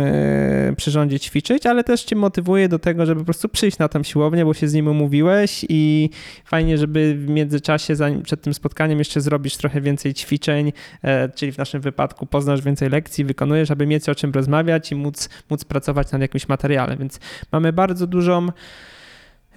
e, 0.87 0.91
przyrządzie 0.91 1.19
ćwiczyć, 1.19 1.65
ale 1.65 1.83
też 1.83 2.03
cię 2.03 2.15
motywuje 2.15 2.69
do 2.69 2.79
tego, 2.79 3.05
żeby 3.05 3.21
po 3.21 3.25
prostu 3.25 3.49
przyjść 3.49 3.77
na 3.77 3.87
tą 3.87 4.03
siłownię, 4.03 4.45
bo 4.45 4.53
się 4.53 4.67
z 4.67 4.73
nim 4.73 4.87
umówiłeś 4.87 5.65
i 5.69 6.09
fajnie, 6.45 6.77
żeby 6.77 7.15
w 7.15 7.29
międzyczasie, 7.29 7.95
zanim 7.95 8.21
przed 8.21 8.41
tym 8.41 8.53
spotkaniem 8.53 8.99
jeszcze 8.99 9.21
zrobisz 9.21 9.57
trochę 9.57 9.81
więcej 9.81 10.13
ćwiczeń, 10.13 10.71
e, 11.01 11.29
czyli 11.29 11.51
w 11.51 11.57
naszym 11.57 11.81
wypadku 11.81 12.25
poznasz 12.25 12.61
więcej 12.61 12.89
lekcji, 12.89 13.25
wykonujesz, 13.25 13.71
aby 13.71 13.87
mieć 13.87 14.09
o 14.09 14.15
czym 14.15 14.31
rozmawiać 14.31 14.91
i 14.91 14.95
móc, 14.95 15.29
móc 15.49 15.65
pracować 15.65 16.11
nad 16.11 16.21
jakimś 16.21 16.47
materiałem. 16.47 16.97
Więc 16.97 17.19
mamy 17.51 17.73
bardzo 17.73 18.07
dużą 18.07 18.47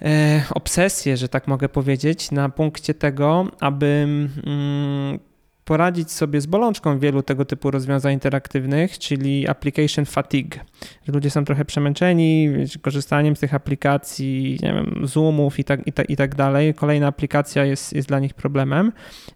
e, 0.01 0.43
obsesję, 0.49 1.17
że 1.17 1.27
tak 1.27 1.47
mogę 1.47 1.69
powiedzieć, 1.69 2.31
na 2.31 2.49
punkcie 2.49 2.93
tego, 2.93 3.47
aby 3.59 4.07
mm, 4.45 5.30
poradzić 5.65 6.11
sobie 6.11 6.41
z 6.41 6.45
bolączką 6.45 6.99
wielu 6.99 7.23
tego 7.23 7.45
typu 7.45 7.71
rozwiązań 7.71 8.13
interaktywnych, 8.13 8.99
czyli 8.99 9.47
application 9.47 10.05
fatigue. 10.05 10.59
Że 11.07 11.13
ludzie 11.13 11.29
są 11.29 11.45
trochę 11.45 11.65
przemęczeni 11.65 12.49
korzystaniem 12.81 13.35
z 13.35 13.39
tych 13.39 13.53
aplikacji, 13.53 14.59
nie 14.61 14.73
wiem, 14.73 15.07
Zoomów 15.07 15.59
i 15.59 15.63
tak, 15.63 15.87
i, 15.87 15.93
tak, 15.93 16.09
i 16.09 16.15
tak 16.15 16.35
dalej. 16.35 16.73
Kolejna 16.73 17.07
aplikacja 17.07 17.65
jest, 17.65 17.93
jest 17.93 18.07
dla 18.07 18.19
nich 18.19 18.33
problemem 18.33 18.91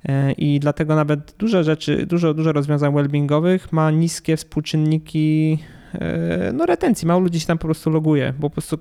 e, 0.06 0.32
i 0.32 0.60
dlatego 0.60 0.96
nawet 0.96 1.36
dużo 1.38 1.64
rzeczy, 1.64 2.06
dużo, 2.06 2.34
dużo 2.34 2.52
rozwiązań 2.52 2.94
wellbeingowych 2.94 3.74
ma 3.74 3.92
niskie 3.92 4.38
współczynniki 4.38 5.58
e, 5.94 6.52
no, 6.54 6.66
retencji. 6.66 7.08
Mało 7.08 7.20
ludzi 7.20 7.40
się 7.40 7.48
tam 7.48 7.58
po 7.58 7.68
prostu 7.68 7.90
loguje, 7.90 8.34
bo 8.40 8.50
po 8.50 8.54
prostu 8.54 8.78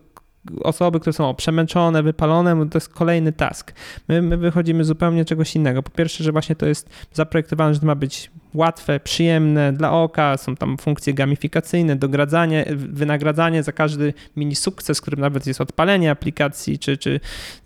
osoby, 0.62 1.00
które 1.00 1.12
są 1.12 1.34
przemęczone, 1.34 2.02
wypalone, 2.02 2.68
to 2.70 2.76
jest 2.76 2.88
kolejny 2.88 3.32
task. 3.32 3.72
My, 4.08 4.22
my 4.22 4.36
wychodzimy 4.36 4.84
zupełnie 4.84 5.24
czegoś 5.24 5.56
innego. 5.56 5.82
Po 5.82 5.90
pierwsze, 5.90 6.24
że 6.24 6.32
właśnie 6.32 6.56
to 6.56 6.66
jest 6.66 6.90
zaprojektowane, 7.12 7.74
że 7.74 7.80
to 7.80 7.86
ma 7.86 7.94
być 7.94 8.30
łatwe, 8.54 9.00
przyjemne 9.00 9.72
dla 9.72 9.92
oka, 9.92 10.36
są 10.36 10.56
tam 10.56 10.76
funkcje 10.78 11.14
gamifikacyjne, 11.14 11.96
dogradzanie, 11.96 12.64
wynagradzanie 12.76 13.62
za 13.62 13.72
każdy 13.72 14.14
mini 14.36 14.54
sukces, 14.54 15.00
którym 15.00 15.20
nawet 15.20 15.46
jest 15.46 15.60
odpalenie 15.60 16.10
aplikacji, 16.10 16.78
czy, 16.78 16.96
czy, 16.96 17.20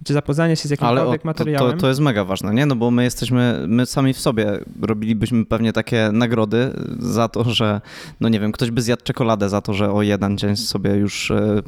czy 0.04 0.12
zapoznanie 0.12 0.56
się 0.56 0.68
z 0.68 0.82
Ale 0.82 1.06
o, 1.06 1.12
jakimkolwiek 1.12 1.22
to, 1.22 1.28
materiałem. 1.28 1.72
to, 1.72 1.80
to 1.80 1.88
jest 1.88 2.00
mega 2.00 2.24
ważne, 2.24 2.54
nie? 2.54 2.66
No 2.66 2.76
bo 2.76 2.90
my 2.90 3.04
jesteśmy, 3.04 3.64
my 3.68 3.86
sami 3.86 4.14
w 4.14 4.18
sobie 4.18 4.58
robilibyśmy 4.82 5.46
pewnie 5.46 5.72
takie 5.72 6.10
nagrody 6.12 6.70
za 6.98 7.28
to, 7.28 7.44
że, 7.44 7.80
no 8.20 8.28
nie 8.28 8.40
wiem, 8.40 8.52
ktoś 8.52 8.70
by 8.70 8.82
zjadł 8.82 9.02
czekoladę 9.02 9.48
za 9.48 9.60
to, 9.60 9.74
że 9.74 9.92
o 9.92 10.02
jeden 10.02 10.38
dzień 10.38 10.56
sobie 10.56 10.90
już 10.90 11.30
e, 11.30 11.62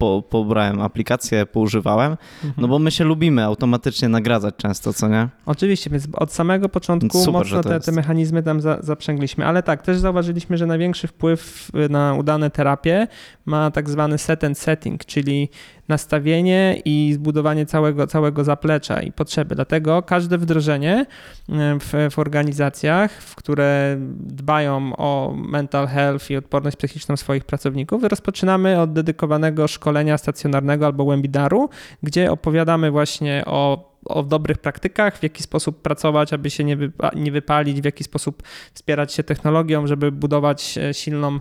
po, 0.00 0.22
pobrałem 0.30 0.80
aplikację, 0.80 1.46
poużywałem, 1.46 2.16
Mhm. 2.44 2.54
no 2.58 2.68
bo 2.68 2.78
my 2.78 2.90
się 2.90 3.04
lubimy 3.04 3.44
automatycznie 3.44 4.08
nagradzać 4.08 4.54
często, 4.56 4.92
co 4.92 5.08
nie? 5.08 5.28
Oczywiście, 5.46 5.90
więc 5.90 6.08
od 6.12 6.32
samego 6.32 6.68
początku 6.68 7.18
Super, 7.18 7.32
mocno 7.32 7.62
te, 7.62 7.80
te 7.80 7.92
mechanizmy 7.92 8.42
tam 8.42 8.60
za, 8.60 8.78
zaprzęgliśmy, 8.80 9.46
ale 9.46 9.62
tak, 9.62 9.82
też 9.82 9.98
zauważyliśmy, 9.98 10.58
że 10.58 10.66
największy 10.66 11.06
wpływ 11.08 11.70
na 11.90 12.14
udane 12.14 12.50
terapie 12.50 13.06
ma 13.46 13.70
tak 13.70 13.90
zwany 13.90 14.18
set 14.18 14.44
and 14.44 14.58
setting, 14.58 15.04
czyli 15.04 15.48
nastawienie 15.90 16.82
i 16.84 17.12
zbudowanie 17.14 17.66
całego, 17.66 18.06
całego 18.06 18.44
zaplecza 18.44 19.02
i 19.02 19.12
potrzeby. 19.12 19.54
Dlatego 19.54 20.02
każde 20.02 20.38
wdrożenie 20.38 21.06
e, 21.48 21.78
w, 21.80 22.14
w 22.14 22.18
organizacjach, 22.18 23.12
w 23.12 23.34
które 23.34 23.96
dbają 24.18 24.96
o 24.96 25.34
mental 25.36 25.86
health 25.86 26.30
i 26.30 26.36
odporność 26.36 26.76
psychiczną 26.76 27.16
swoich 27.16 27.44
pracowników, 27.44 28.04
rozpoczynamy 28.04 28.80
od 28.80 28.92
dedykowanego 28.92 29.68
szkolenia 29.68 30.18
stacjonarnego 30.18 30.86
albo 30.86 31.04
webinaru, 31.04 31.68
gdzie 32.02 32.32
opowiadamy 32.32 32.90
właśnie 32.90 33.42
o 33.46 33.89
o 34.04 34.22
dobrych 34.22 34.58
praktykach, 34.58 35.18
w 35.18 35.22
jaki 35.22 35.42
sposób 35.42 35.82
pracować, 35.82 36.32
aby 36.32 36.50
się 36.50 36.64
nie, 36.64 36.76
wypa- 36.76 37.16
nie 37.16 37.32
wypalić, 37.32 37.80
w 37.80 37.84
jaki 37.84 38.04
sposób 38.04 38.42
wspierać 38.74 39.14
się 39.14 39.22
technologią, 39.22 39.86
żeby 39.86 40.12
budować 40.12 40.78
e, 40.78 40.94
silną, 40.94 41.40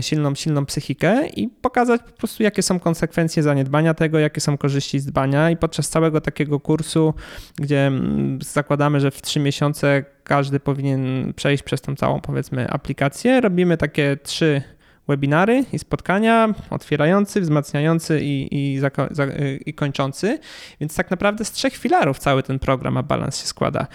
silną, 0.00 0.34
silną 0.34 0.66
psychikę 0.66 1.28
i 1.28 1.48
pokazać 1.48 2.00
po 2.02 2.12
prostu, 2.12 2.42
jakie 2.42 2.62
są 2.62 2.80
konsekwencje 2.80 3.42
zaniedbania 3.42 3.94
tego, 3.94 4.18
jakie 4.18 4.40
są 4.40 4.58
korzyści 4.58 5.00
z 5.00 5.06
dbania. 5.06 5.50
I 5.50 5.56
podczas 5.56 5.88
całego 5.88 6.20
takiego 6.20 6.60
kursu, 6.60 7.14
gdzie 7.56 7.92
zakładamy, 8.40 9.00
że 9.00 9.10
w 9.10 9.22
trzy 9.22 9.40
miesiące 9.40 10.04
każdy 10.24 10.60
powinien 10.60 11.32
przejść 11.36 11.62
przez 11.62 11.80
tą 11.80 11.96
całą, 11.96 12.20
powiedzmy, 12.20 12.70
aplikację, 12.70 13.40
robimy 13.40 13.76
takie 13.76 14.16
trzy 14.22 14.62
webinary 15.10 15.64
i 15.72 15.78
spotkania, 15.78 16.54
otwierający, 16.70 17.40
wzmacniający 17.40 18.20
i, 18.22 18.48
i, 18.74 18.80
zako- 18.80 19.14
za, 19.14 19.26
i 19.66 19.74
kończący. 19.74 20.38
Więc 20.80 20.94
tak 20.94 21.10
naprawdę 21.10 21.44
z 21.44 21.52
trzech 21.52 21.76
filarów 21.76 22.18
cały 22.18 22.42
ten 22.42 22.58
program 22.58 22.96
a 22.96 23.02
balans 23.02 23.40
się 23.40 23.46
składa. 23.46 23.86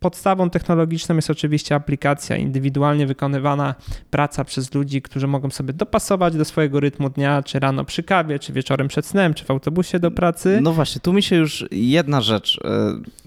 Podstawą 0.00 0.50
technologiczną 0.50 1.16
jest 1.16 1.30
oczywiście 1.30 1.74
aplikacja, 1.74 2.36
indywidualnie 2.36 3.06
wykonywana 3.06 3.74
praca 4.10 4.44
przez 4.44 4.74
ludzi, 4.74 5.02
którzy 5.02 5.26
mogą 5.26 5.50
sobie 5.50 5.72
dopasować 5.72 6.36
do 6.36 6.44
swojego 6.44 6.80
rytmu 6.80 7.10
dnia, 7.10 7.42
czy 7.42 7.58
rano 7.60 7.84
przy 7.84 8.02
kawie, 8.02 8.38
czy 8.38 8.52
wieczorem 8.52 8.88
przed 8.88 9.06
snem, 9.06 9.34
czy 9.34 9.44
w 9.44 9.50
autobusie 9.50 9.98
do 9.98 10.10
pracy. 10.10 10.58
No 10.62 10.72
właśnie, 10.72 11.00
tu 11.00 11.12
mi 11.12 11.22
się 11.22 11.36
już 11.36 11.64
jedna 11.70 12.20
rzecz 12.20 12.60
e, 12.64 12.68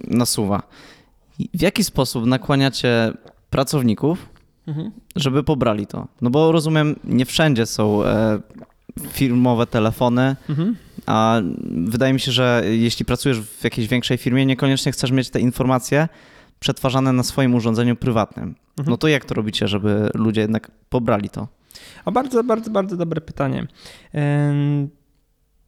nasuwa. 0.07 0.61
W 1.53 1.61
jaki 1.61 1.83
sposób 1.83 2.25
nakłaniacie 2.25 3.13
pracowników, 3.49 4.29
Mhm. 4.67 4.91
żeby 5.15 5.43
pobrali 5.43 5.87
to? 5.87 6.07
No 6.21 6.29
bo 6.29 6.51
rozumiem, 6.51 6.95
nie 7.03 7.25
wszędzie 7.25 7.65
są 7.65 8.03
e, 8.05 8.39
firmowe 9.09 9.67
telefony, 9.67 10.35
Mhm. 10.49 10.75
a 11.05 11.41
wydaje 11.71 12.13
mi 12.13 12.19
się, 12.19 12.31
że 12.31 12.63
jeśli 12.65 13.05
pracujesz 13.05 13.39
w 13.41 13.63
jakiejś 13.63 13.87
większej 13.87 14.17
firmie, 14.17 14.45
niekoniecznie 14.45 14.91
chcesz 14.91 15.11
mieć 15.11 15.29
te 15.29 15.39
informacje 15.39 16.07
przetwarzane 16.59 17.13
na 17.13 17.23
swoim 17.23 17.55
urządzeniu 17.55 17.95
prywatnym. 17.95 18.45
Mhm. 18.77 18.89
No 18.89 18.97
to 18.97 19.07
jak 19.07 19.25
to 19.25 19.33
robicie, 19.33 19.67
żeby 19.67 20.09
ludzie 20.13 20.41
jednak 20.41 20.71
pobrali 20.89 21.29
to? 21.29 21.47
O, 22.05 22.11
bardzo, 22.11 22.43
bardzo, 22.43 22.71
bardzo 22.71 22.97
dobre 22.97 23.21
pytanie. 23.21 23.67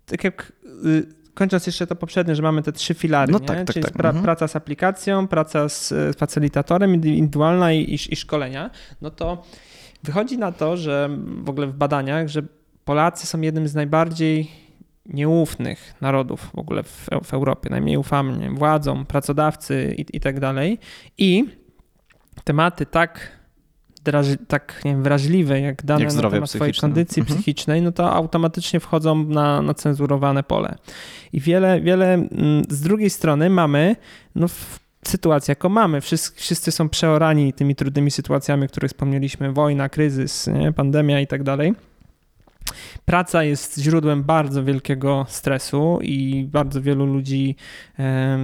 Tak 0.06 0.24
jak 0.24 0.52
y, 0.86 1.08
kończąc 1.39 1.67
jeszcze 1.67 1.88
to 1.88 1.95
poprzednie, 1.95 2.36
że 2.36 2.41
mamy 2.41 2.63
te 2.63 2.71
trzy 2.71 2.93
filary, 2.93 3.32
No 3.32 3.39
nie? 3.39 3.45
tak, 3.45 3.58
tak, 3.58 3.73
czyli 3.73 3.84
tak. 3.84 3.93
pra, 3.93 4.10
Mhm. 4.10 4.23
praca 4.25 4.47
z 4.47 4.56
aplikacją, 4.56 5.28
praca 5.28 5.69
z 5.69 5.93
facylitatorem 6.17 6.93
indywidualna 6.93 7.73
i, 7.73 7.80
i, 7.82 7.93
i 8.13 8.15
szkolenia, 8.15 8.69
no 9.02 9.10
to 9.12 9.43
wychodzi 10.04 10.38
na 10.38 10.52
to, 10.52 10.78
że 10.78 11.10
w 11.43 11.49
ogóle 11.49 11.67
w 11.67 11.73
badaniach, 11.73 12.28
że 12.28 12.41
Polacy 12.86 13.28
są 13.28 13.41
jednym 13.41 13.67
z 13.67 13.75
najbardziej 13.75 14.52
nieufnych 15.06 15.93
narodów 16.02 16.49
w 16.56 16.60
ogóle 16.60 16.84
w, 16.84 17.08
w 17.23 17.34
Europie. 17.34 17.69
Najmniej 17.69 17.97
ufamy 17.97 18.38
nie 18.38 18.52
władzom, 18.52 19.06
pracodawcy 19.06 19.95
i, 19.97 20.17
i 20.17 20.19
tak 20.19 20.39
dalej. 20.39 20.80
I 21.17 21.45
tematy 22.43 22.86
tak, 22.86 23.38
tak 24.48 24.82
nie 24.86 24.91
wiem, 24.91 25.04
wrażliwe, 25.04 25.60
jak 25.60 25.86
dane 25.86 26.04
Jak 26.06 26.13
na 26.13 26.30
temat 26.30 26.50
swojej 26.50 26.72
psychiczne. 26.72 26.88
kondycji 26.89 27.19
Mhm. 27.19 27.38
psychicznej, 27.38 27.82
no 27.82 27.91
to 27.91 28.13
automatycznie 28.13 28.80
wchodzą 28.80 29.24
na, 29.24 29.62
na 29.62 29.74
cenzurowane 29.74 30.43
pole. 30.43 30.76
I 31.34 31.39
wiele, 31.39 31.82
wiele 31.82 32.13
mm, 32.13 32.63
z 32.69 32.82
drugiej 32.82 33.10
strony 33.10 33.50
mamy 33.50 33.95
no, 34.36 34.48
sytuację, 35.08 35.52
jaką 35.52 35.69
mamy. 35.69 36.02
Wszyscy, 36.02 36.32
wszyscy 36.36 36.72
są 36.72 36.89
przeorani 36.89 37.54
tymi 37.54 37.76
trudnymi 37.76 38.12
sytuacjami, 38.12 38.65
o 38.65 38.67
których 38.67 38.91
wspomnieliśmy, 38.91 39.54
wojna, 39.54 39.89
kryzys, 39.89 40.48
nie? 40.48 40.72
pandemia 40.74 41.19
i 41.22 41.28
tak 41.28 41.43
dalej. 41.43 41.74
Praca 43.05 43.43
jest 43.43 43.79
źródłem 43.79 44.23
bardzo 44.23 44.63
wielkiego 44.63 45.25
stresu 45.29 45.99
i 46.01 46.47
bardzo 46.51 46.82
wielu 46.82 47.05
ludzi 47.05 47.55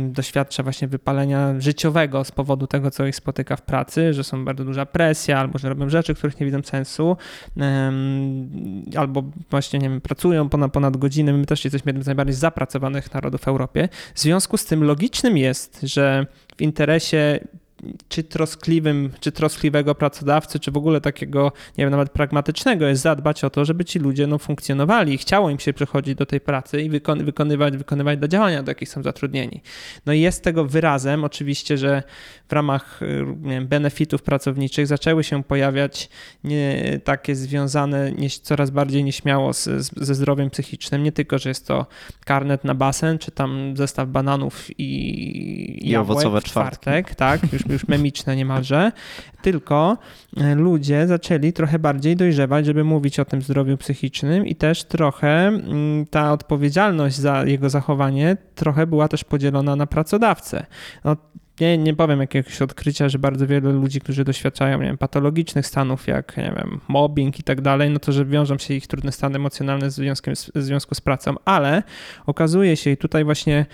doświadcza 0.10 0.64
właśnie 0.64 0.88
wypalenia 0.88 1.60
życiowego 1.60 2.24
z 2.24 2.32
powodu 2.32 2.68
tego, 2.68 2.92
co 2.92 3.06
ich 3.06 3.16
spotyka 3.16 3.56
w 3.56 3.62
pracy, 3.62 4.14
że 4.14 4.24
są 4.24 4.46
bardzo 4.46 4.66
duża 4.66 4.86
presja, 4.86 5.40
albo 5.40 5.60
że 5.60 5.70
robią 5.70 5.90
rzeczy, 5.90 6.16
których 6.16 6.40
nie 6.40 6.46
widzą 6.46 6.62
sensu, 6.62 7.18
albo 8.98 9.24
właśnie, 9.50 9.80
nie 9.80 9.90
wiem, 9.90 10.02
pracują 10.02 10.50
ponad, 10.50 10.74
ponad 10.74 10.98
godziny. 10.98 11.34
My 11.34 11.46
też 11.46 11.66
jesteśmy 11.66 11.90
jednym 11.90 12.04
z 12.04 12.06
najbardziej 12.06 12.36
zapracowanych 12.36 13.14
narodów 13.14 13.42
w 13.42 13.48
Europie. 13.48 13.90
W 14.14 14.20
związku 14.20 14.58
z 14.58 14.66
tym 14.66 14.84
logicznym 14.84 15.38
jest, 15.38 15.80
że 15.84 16.26
w 16.58 16.62
interesie 16.62 17.40
czy 18.10 18.24
troskliwym, 18.24 19.10
czy 19.20 19.32
troskliwego 19.32 19.96
pracodawcy, 19.96 20.60
czy 20.60 20.72
w 20.72 20.78
ogóle 20.78 21.02
takiego, 21.02 21.52
nie 21.78 21.84
wiem, 21.84 21.92
nawet 21.92 22.10
pragmatycznego 22.10 22.88
jest 22.88 23.02
zadbać 23.02 23.44
o 23.44 23.50
to, 23.50 23.66
żeby 23.66 23.86
ci 23.86 24.00
ludzie 24.00 24.28
no, 24.28 24.38
funkcjonowali 24.38 25.14
i 25.14 25.18
chciało 25.18 25.50
im 25.50 25.60
się 25.60 25.74
przychodzić 25.74 26.16
do 26.16 26.26
tej 26.26 26.42
pracy 26.42 26.82
i 26.82 26.92
wykon- 26.92 27.24
wykonywać, 27.24 27.78
wykonywać 27.78 28.20
do 28.20 28.28
działania, 28.28 28.64
do 28.64 28.72
jakich 28.72 28.90
są 28.90 29.04
zatrudnieni. 29.04 29.62
No 30.06 30.14
i 30.14 30.22
jest 30.22 30.44
tego 30.44 30.66
wyrazem 30.66 31.24
oczywiście, 31.24 31.78
że 31.78 32.04
w 32.50 32.54
ramach 32.54 33.00
nie 33.42 33.52
wiem, 33.52 33.68
benefitów 33.68 34.22
pracowniczych 34.22 34.88
zaczęły 34.88 35.24
się 35.24 35.44
pojawiać 35.44 36.10
nie, 36.44 37.00
takie 37.04 37.36
związane 37.36 38.12
nie, 38.12 38.30
coraz 38.30 38.70
bardziej 38.70 39.04
nieśmiało 39.04 39.54
z, 39.54 39.64
z, 39.64 39.92
ze 39.98 40.16
zdrowiem 40.16 40.50
psychicznym. 40.50 41.04
Nie 41.04 41.12
tylko, 41.12 41.40
że 41.40 41.50
jest 41.50 41.68
to 41.68 41.86
karnet 42.26 42.64
na 42.64 42.76
basen, 42.76 43.18
czy 43.18 43.32
tam 43.32 43.78
zestaw 43.78 44.10
bananów 44.10 44.80
i, 44.80 44.86
I 45.88 45.90
jabłek 45.90 46.18
owocowe 46.18 46.42
w 46.42 46.44
czwartek, 46.44 47.16
tak, 47.16 47.54
już, 47.54 47.75
już 47.76 47.88
memiczne 47.88 48.36
niemalże, 48.36 48.92
tylko 49.42 49.98
e, 50.38 50.56
ludzie 50.56 51.08
zaczęli 51.08 51.54
trochę 51.54 51.80
bardziej 51.80 52.16
dojrzewać, 52.16 52.66
żeby 52.66 52.84
mówić 52.84 53.20
o 53.20 53.26
tym 53.26 53.42
zdrowiu 53.42 53.78
psychicznym 53.78 54.46
i 54.46 54.56
też 54.56 54.84
trochę 54.84 55.48
mm, 55.48 56.06
ta 56.06 56.32
odpowiedzialność 56.32 57.16
za 57.16 57.46
jego 57.46 57.70
zachowanie 57.70 58.38
trochę 58.56 58.88
była 58.88 59.08
też 59.08 59.24
podzielona 59.24 59.76
na 59.76 59.88
pracodawcę. 59.88 60.66
No, 61.04 61.16
nie, 61.60 61.78
nie 61.78 61.94
powiem 61.94 62.20
jakiegoś 62.20 62.62
odkrycia, 62.62 63.10
że 63.10 63.20
bardzo 63.20 63.48
wiele 63.48 63.72
ludzi, 63.72 64.02
którzy 64.02 64.24
doświadczają 64.24 64.82
nie 64.82 64.88
wiem, 64.88 64.98
patologicznych 64.98 65.68
stanów, 65.68 66.08
jak 66.08 66.38
nie 66.38 66.54
wiem, 66.58 66.80
mobbing 66.88 67.40
i 67.40 67.44
tak 67.44 67.62
dalej, 67.62 67.90
no 67.90 68.00
to 68.00 68.12
że 68.12 68.26
wiążą 68.26 68.58
się 68.58 68.74
ich 68.74 68.86
emocjonalne 69.36 69.92
z 69.92 69.96
związkiem, 69.96 70.34
w 70.56 70.62
związku 70.62 70.96
z 70.96 71.02
pracą, 71.02 71.36
ale 71.46 71.84
okazuje 72.26 72.78
się 72.78 72.92
i 72.92 72.98
tutaj 72.98 73.24
właśnie 73.24 73.66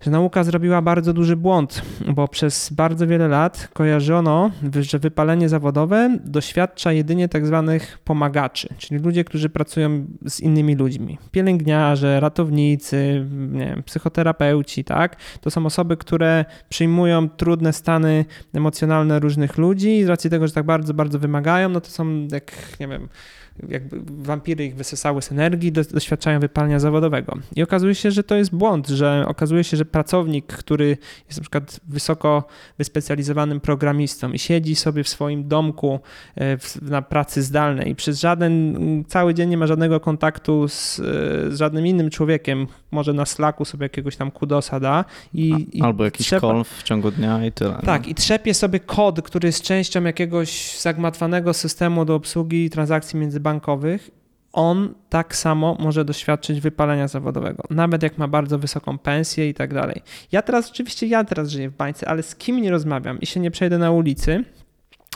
że 0.00 0.10
nauka 0.10 0.44
zrobiła 0.44 0.82
bardzo 0.82 1.12
duży 1.12 1.36
błąd, 1.36 1.82
bo 2.14 2.28
przez 2.28 2.72
bardzo 2.72 3.06
wiele 3.06 3.28
lat 3.28 3.68
kojarzono, 3.72 4.50
że 4.80 4.98
wypalenie 4.98 5.48
zawodowe 5.48 6.18
doświadcza 6.24 6.92
jedynie 6.92 7.28
tak 7.28 7.46
zwanych 7.46 7.98
pomagaczy, 8.04 8.68
czyli 8.78 9.00
ludzie, 9.00 9.24
którzy 9.24 9.48
pracują 9.48 10.06
z 10.28 10.40
innymi 10.40 10.74
ludźmi. 10.74 11.18
Pielęgniarze, 11.30 12.20
ratownicy, 12.20 13.26
wiem, 13.52 13.82
psychoterapeuci, 13.82 14.84
tak? 14.84 15.16
To 15.40 15.50
są 15.50 15.66
osoby, 15.66 15.96
które 15.96 16.44
przyjmują 16.68 17.28
trudne 17.28 17.72
stany 17.72 18.24
emocjonalne 18.54 19.20
różnych 19.20 19.58
ludzi 19.58 19.98
i 19.98 20.04
z 20.04 20.08
racji 20.08 20.30
tego, 20.30 20.46
że 20.46 20.52
tak 20.52 20.66
bardzo, 20.66 20.94
bardzo 20.94 21.18
wymagają, 21.18 21.68
no 21.68 21.80
to 21.80 21.90
są 21.90 22.28
jak, 22.32 22.52
nie 22.80 22.88
wiem, 22.88 23.08
jakby 23.68 24.00
wampiry 24.24 24.64
ich 24.64 24.76
wysysały 24.76 25.22
z 25.22 25.32
energii, 25.32 25.72
doświadczają 25.72 26.40
wypalenia 26.40 26.78
zawodowego. 26.78 27.38
I 27.56 27.62
okazuje 27.62 27.94
się, 27.94 28.10
że 28.10 28.22
to 28.22 28.34
jest 28.34 28.54
błąd, 28.54 28.88
że 28.88 29.24
okazuje 29.28 29.64
się, 29.64 29.76
że 29.76 29.84
pracownik, 29.84 30.46
który 30.46 30.88
jest 31.28 31.38
na 31.38 31.40
przykład 31.40 31.80
wysoko 31.88 32.44
wyspecjalizowanym 32.78 33.60
programistą 33.60 34.32
i 34.32 34.38
siedzi 34.38 34.76
sobie 34.76 35.04
w 35.04 35.08
swoim 35.08 35.48
domku 35.48 36.00
e, 36.36 36.56
na 36.82 37.02
pracy 37.02 37.42
zdalnej 37.42 37.90
i 37.90 37.94
przez 37.94 38.20
żaden, 38.20 38.76
cały 39.08 39.34
dzień 39.34 39.50
nie 39.50 39.56
ma 39.56 39.66
żadnego 39.66 40.00
kontaktu 40.00 40.68
z, 40.68 40.98
e, 40.98 41.02
z 41.50 41.58
żadnym 41.58 41.86
innym 41.86 42.10
człowiekiem, 42.10 42.66
może 42.90 43.12
na 43.12 43.26
Slacku 43.26 43.64
sobie 43.64 43.84
jakiegoś 43.84 44.16
tam 44.16 44.30
kudosa 44.30 44.80
da 44.80 45.04
i, 45.34 45.68
i 45.72 45.82
Albo 45.82 46.04
jakiś 46.04 46.26
trzeba, 46.26 46.40
call 46.40 46.64
w 46.64 46.82
ciągu 46.82 47.10
dnia 47.10 47.46
i 47.46 47.52
tyle. 47.52 47.78
Tak, 47.84 48.02
no. 48.02 48.08
i 48.08 48.14
trzepie 48.14 48.54
sobie 48.54 48.80
kod, 48.80 49.22
który 49.22 49.48
jest 49.48 49.62
częścią 49.62 50.04
jakiegoś 50.04 50.78
zagmatwanego 50.80 51.54
systemu 51.54 52.04
do 52.04 52.14
obsługi 52.14 52.70
transakcji 52.70 53.18
międzybankowych 53.18 54.10
on 54.56 54.94
tak 55.08 55.36
samo 55.36 55.76
może 55.80 56.04
doświadczyć 56.04 56.60
wypalenia 56.60 57.08
zawodowego, 57.08 57.64
nawet 57.70 58.02
jak 58.02 58.18
ma 58.18 58.28
bardzo 58.28 58.58
wysoką 58.58 58.98
pensję 58.98 59.48
i 59.48 59.54
tak 59.54 59.74
dalej. 59.74 60.02
Ja 60.32 60.42
teraz, 60.42 60.70
oczywiście 60.70 61.06
ja 61.06 61.24
teraz 61.24 61.48
żyję 61.48 61.70
w 61.70 61.76
bańce, 61.76 62.08
ale 62.08 62.22
z 62.22 62.36
kim 62.36 62.62
nie 62.62 62.70
rozmawiam 62.70 63.20
i 63.20 63.26
się 63.26 63.40
nie 63.40 63.50
przejdę 63.50 63.78
na 63.78 63.90
ulicy, 63.90 64.44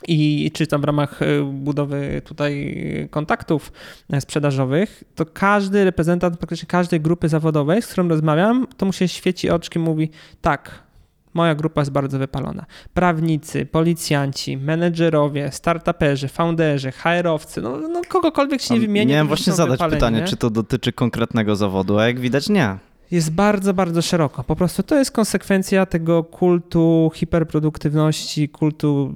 i 0.08 0.50
czy 0.54 0.66
tam 0.66 0.80
w 0.80 0.84
ramach 0.84 1.22
e, 1.22 1.26
budowy 1.52 2.22
tutaj 2.24 2.74
kontaktów 3.10 3.72
e, 4.12 4.20
sprzedażowych, 4.20 5.04
to 5.14 5.26
każdy 5.26 5.84
reprezentant 5.84 6.38
praktycznie 6.38 6.66
każdej 6.66 7.00
grupy 7.00 7.28
zawodowej, 7.28 7.82
z 7.82 7.86
którą 7.86 8.08
rozmawiam, 8.08 8.66
to 8.76 8.86
mu 8.86 8.92
się 8.92 9.08
świeci 9.08 9.50
oczkiem, 9.50 9.82
mówi 9.82 10.10
tak, 10.40 10.90
Moja 11.34 11.54
grupa 11.54 11.80
jest 11.80 11.90
bardzo 11.90 12.18
wypalona. 12.18 12.66
Prawnicy, 12.94 13.66
policjanci, 13.66 14.56
menedżerowie, 14.56 15.52
startuperzy, 15.52 16.28
founderzy, 16.28 16.92
HR-owcy, 16.92 17.62
no, 17.62 17.78
no 17.78 18.02
kogokolwiek 18.08 18.62
się 18.62 18.74
nie 18.74 18.80
wymieni. 18.80 19.12
Miałem 19.12 19.28
właśnie 19.28 19.52
zadać 19.52 19.72
wypaleni, 19.72 19.96
pytanie, 19.96 20.20
nie? 20.20 20.26
czy 20.26 20.36
to 20.36 20.50
dotyczy 20.50 20.92
konkretnego 20.92 21.56
zawodu, 21.56 21.98
a 21.98 22.06
jak 22.06 22.20
widać 22.20 22.48
nie 22.48 22.78
jest 23.10 23.32
bardzo, 23.32 23.74
bardzo 23.74 24.02
szeroko. 24.02 24.44
Po 24.44 24.56
prostu 24.56 24.82
to 24.82 24.98
jest 24.98 25.10
konsekwencja 25.10 25.86
tego 25.86 26.24
kultu 26.24 27.10
hiperproduktywności, 27.14 28.48
kultu 28.48 29.14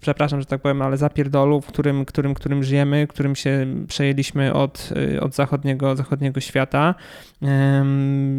przepraszam, 0.00 0.40
że 0.40 0.46
tak 0.46 0.60
powiem, 0.60 0.82
ale 0.82 0.96
zapierdolu, 0.96 1.60
w 1.60 1.66
którym, 1.66 2.04
którym, 2.04 2.34
którym 2.34 2.64
żyjemy, 2.64 3.06
którym 3.06 3.36
się 3.36 3.66
przejęliśmy 3.88 4.54
od, 4.54 4.92
y, 5.14 5.20
od 5.20 5.34
zachodniego, 5.34 5.96
zachodniego 5.96 6.40
świata. 6.40 6.94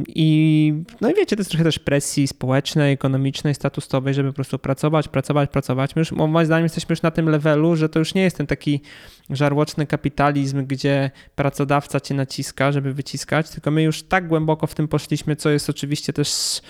I 0.07 0.73
no 1.01 1.09
i 1.09 1.13
wiecie, 1.13 1.35
to 1.35 1.39
jest 1.39 1.49
trochę 1.49 1.63
też 1.63 1.79
presji 1.79 2.27
społecznej, 2.27 2.93
ekonomicznej, 2.93 3.55
statusowej, 3.55 4.13
żeby 4.13 4.29
po 4.29 4.35
prostu 4.35 4.59
pracować, 4.59 5.07
pracować, 5.07 5.49
pracować. 5.49 5.95
My 5.95 5.99
już, 5.99 6.11
moim 6.11 6.45
zdaniem 6.45 6.63
jesteśmy 6.63 6.93
już 6.93 7.01
na 7.01 7.11
tym 7.11 7.29
levelu, 7.29 7.75
że 7.75 7.89
to 7.89 7.99
już 7.99 8.13
nie 8.13 8.21
jest 8.21 8.37
ten 8.37 8.47
taki 8.47 8.81
żarłoczny 9.29 9.87
kapitalizm, 9.87 10.65
gdzie 10.65 11.11
pracodawca 11.35 11.99
cię 11.99 12.15
naciska, 12.15 12.71
żeby 12.71 12.93
wyciskać, 12.93 13.49
tylko 13.49 13.71
my 13.71 13.83
już 13.83 14.03
tak 14.03 14.27
głęboko 14.27 14.67
w 14.67 14.75
tym 14.75 14.87
poszliśmy, 14.87 15.35
co 15.35 15.49
jest 15.49 15.69
oczywiście 15.69 16.13
też 16.13 16.61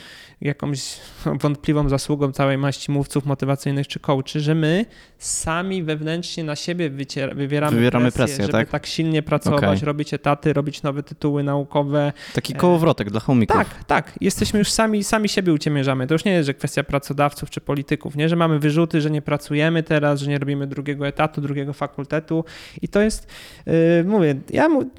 jakąś 0.41 0.97
wątpliwą 1.41 1.89
zasługą 1.89 2.32
całej 2.32 2.58
maści 2.58 2.91
mówców 2.91 3.25
motywacyjnych 3.25 3.88
czy 3.88 3.99
coachy, 3.99 4.39
że 4.39 4.56
my 4.56 4.86
sami 5.17 5.84
wewnętrznie 5.84 6.43
na 6.43 6.56
siebie 6.56 6.89
wyciera, 6.89 7.34
wywieramy, 7.36 7.75
wywieramy 7.75 8.12
presję, 8.12 8.25
presję 8.25 8.43
żeby 8.43 8.52
tak? 8.52 8.69
tak 8.69 8.86
silnie 8.86 9.21
pracować, 9.21 9.63
okay. 9.63 9.86
robić 9.86 10.13
etaty, 10.13 10.54
robić 10.54 10.84
nowe 10.84 11.04
tytuły 11.04 11.43
naukowe. 11.43 12.13
Taki 12.34 12.54
kołowrotek 12.54 13.12
dla 13.12 13.19
chomików. 13.19 13.58
Tak, 13.58 13.84
tak. 13.84 14.13
Jesteśmy 14.21 14.60
już 14.60 14.71
sami, 14.71 15.04
sami 15.04 15.30
siebie 15.30 15.54
uciemierzamy. 15.54 16.08
To 16.08 16.13
już 16.13 16.25
nie 16.25 16.32
jest, 16.32 16.45
że 16.45 16.54
kwestia 16.54 16.84
pracodawców 16.84 17.49
czy 17.49 17.62
polityków, 17.62 18.15
nie? 18.15 18.30
Że 18.30 18.36
mamy 18.36 18.60
wyrzuty, 18.60 19.02
że 19.02 19.12
nie 19.12 19.21
pracujemy 19.21 19.84
teraz, 19.84 20.19
że 20.19 20.30
nie 20.30 20.39
robimy 20.39 20.67
drugiego 20.67 21.08
etatu, 21.08 21.41
drugiego 21.41 21.73
fakultetu 21.73 22.45
i 22.82 22.88
to 22.88 23.02
jest, 23.02 23.28
yy, 23.65 23.73
mówię, 24.06 24.36
ja 24.49 24.69
mu, 24.69 24.89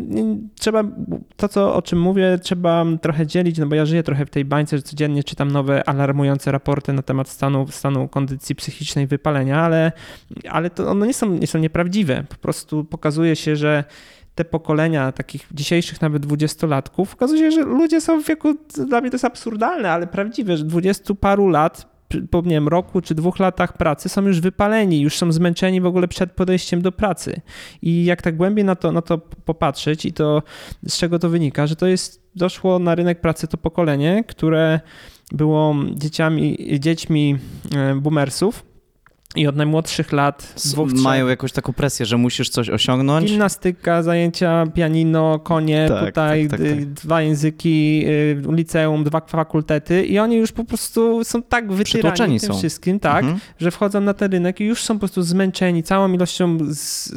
trzeba, 0.59 0.85
to 1.37 1.49
co, 1.49 1.75
o 1.75 1.83
czym 1.83 2.01
mówię, 2.01 2.39
trzeba 2.43 2.85
trochę 3.03 3.27
dzielić, 3.27 3.59
no 3.59 3.67
bo 3.67 3.75
ja 3.75 3.87
żyję 3.87 4.03
trochę 4.03 4.27
w 4.27 4.31
tej 4.31 4.45
bańce, 4.45 4.77
że 4.77 4.83
codziennie 4.83 5.25
czytam 5.31 5.51
nowe 5.51 5.89
alarmujące 5.89 6.53
raporty 6.53 6.93
na 6.93 7.03
temat 7.03 7.29
stanu, 7.29 7.67
stanu 7.69 8.09
kondycji 8.09 8.55
psychicznej 8.55 9.07
wypalenia, 9.07 9.61
ale, 9.61 9.93
ale 10.49 10.71
to 10.71 10.91
one 10.91 11.07
nie 11.07 11.15
są, 11.15 11.31
nie 11.31 11.47
są 11.47 11.59
nieprawdziwe. 11.59 12.25
Po 12.29 12.37
prostu 12.37 12.85
pokazuje 12.85 13.37
się, 13.37 13.57
że 13.57 13.85
te 14.35 14.45
pokolenia 14.45 15.13
takich 15.13 15.47
dzisiejszych 15.53 16.01
nawet 16.01 16.23
dwudziestolatków, 16.23 17.15
okazuje 17.15 17.41
się, 17.41 17.51
że 17.51 17.63
ludzie 17.63 18.01
są 18.01 18.23
w 18.23 18.27
wieku, 18.27 18.55
dla 18.89 19.01
mnie 19.01 19.11
to 19.11 19.15
jest 19.15 19.25
absurdalne, 19.25 19.93
ale 19.93 20.07
prawdziwe, 20.07 20.57
że 20.57 20.65
dwudziestu 20.65 21.15
paru 21.15 21.49
lat 21.49 21.90
po 22.31 22.41
nie 22.41 22.51
wiem, 22.51 22.69
roku 22.69 23.01
czy 23.01 23.15
dwóch 23.15 23.39
latach 23.39 23.77
pracy 23.77 24.09
są 24.09 24.23
już 24.23 24.41
wypaleni, 24.41 25.01
już 25.01 25.19
są 25.19 25.33
zmęczeni 25.33 25.81
w 25.81 25.87
ogóle 25.87 26.09
przed 26.09 26.33
podejściem 26.33 26.83
do 26.83 26.93
pracy. 26.93 27.41
I 27.83 28.05
jak 28.05 28.23
tak 28.23 28.37
głębiej 28.37 28.65
na 28.65 28.77
to, 28.77 28.93
na 28.93 29.03
to 29.03 29.19
popatrzeć 29.19 30.07
i 30.07 30.13
to 30.13 30.43
z 30.87 30.99
czego 30.99 31.19
to 31.19 31.29
wynika, 31.29 31.67
że 31.67 31.77
to 31.77 31.87
jest, 31.87 32.31
doszło 32.35 32.79
na 32.79 32.95
rynek 32.95 33.21
pracy 33.21 33.49
to 33.49 33.57
pokolenie, 33.57 34.25
które 34.29 34.81
było 35.33 35.75
dzieciami, 35.95 36.79
dziećmi 36.81 37.39
e, 37.77 37.95
boomersów, 37.95 38.70
i 39.37 39.47
od 39.47 39.57
najmłodszych 39.57 40.13
lat 40.13 40.55
dwóch, 40.65 40.93
mają 40.93 41.29
jakąś 41.29 41.53
taką 41.53 41.73
presję, 41.73 42.07
że 42.07 42.17
musisz 42.17 42.49
coś 42.49 42.71
osiągnąć. 42.71 43.31
Gimnastyka, 43.31 44.03
zajęcia, 44.03 44.67
pianino, 44.75 45.39
konie, 45.39 45.87
tak, 45.89 46.07
tutaj 46.07 46.49
tak, 46.49 46.61
tak, 46.61 46.69
tak. 46.69 46.85
dwa 46.85 47.23
języki, 47.23 48.05
y, 48.07 48.43
liceum, 48.49 49.05
dwa 49.05 49.21
fakultety 49.21 50.05
i 50.05 50.19
oni 50.19 50.37
już 50.37 50.53
po 50.53 50.65
prostu 50.65 51.25
są 51.25 51.43
tak 51.43 51.73
wytyrani 51.73 52.41
tym 52.41 52.53
są. 52.53 52.59
wszystkim, 52.59 53.01
tak, 53.01 53.25
mhm. 53.25 53.41
że 53.59 53.71
wchodzą 53.71 54.01
na 54.01 54.15
ten 54.15 54.33
rynek 54.33 54.61
i 54.61 54.65
już 54.65 54.83
są 54.83 54.95
po 54.95 54.99
prostu 54.99 55.23
zmęczeni 55.23 55.83
całą 55.83 56.13
ilością 56.13 56.59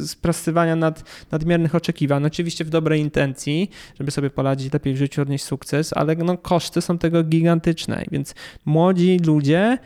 sprastywania 0.06 0.76
nad, 0.76 1.04
nadmiernych 1.30 1.74
oczekiwań. 1.74 2.24
Oczywiście 2.24 2.64
w 2.64 2.70
dobrej 2.70 3.00
intencji, 3.00 3.70
żeby 3.98 4.10
sobie 4.10 4.30
poradzić 4.30 4.72
lepiej 4.72 4.94
w 4.94 4.96
życiu, 4.96 5.22
odnieść 5.22 5.44
sukces, 5.44 5.92
ale 5.92 6.16
no, 6.16 6.38
koszty 6.38 6.80
są 6.80 6.98
tego 6.98 7.22
gigantyczne, 7.22 8.04
więc 8.10 8.34
młodzi 8.64 9.20
ludzie 9.26 9.78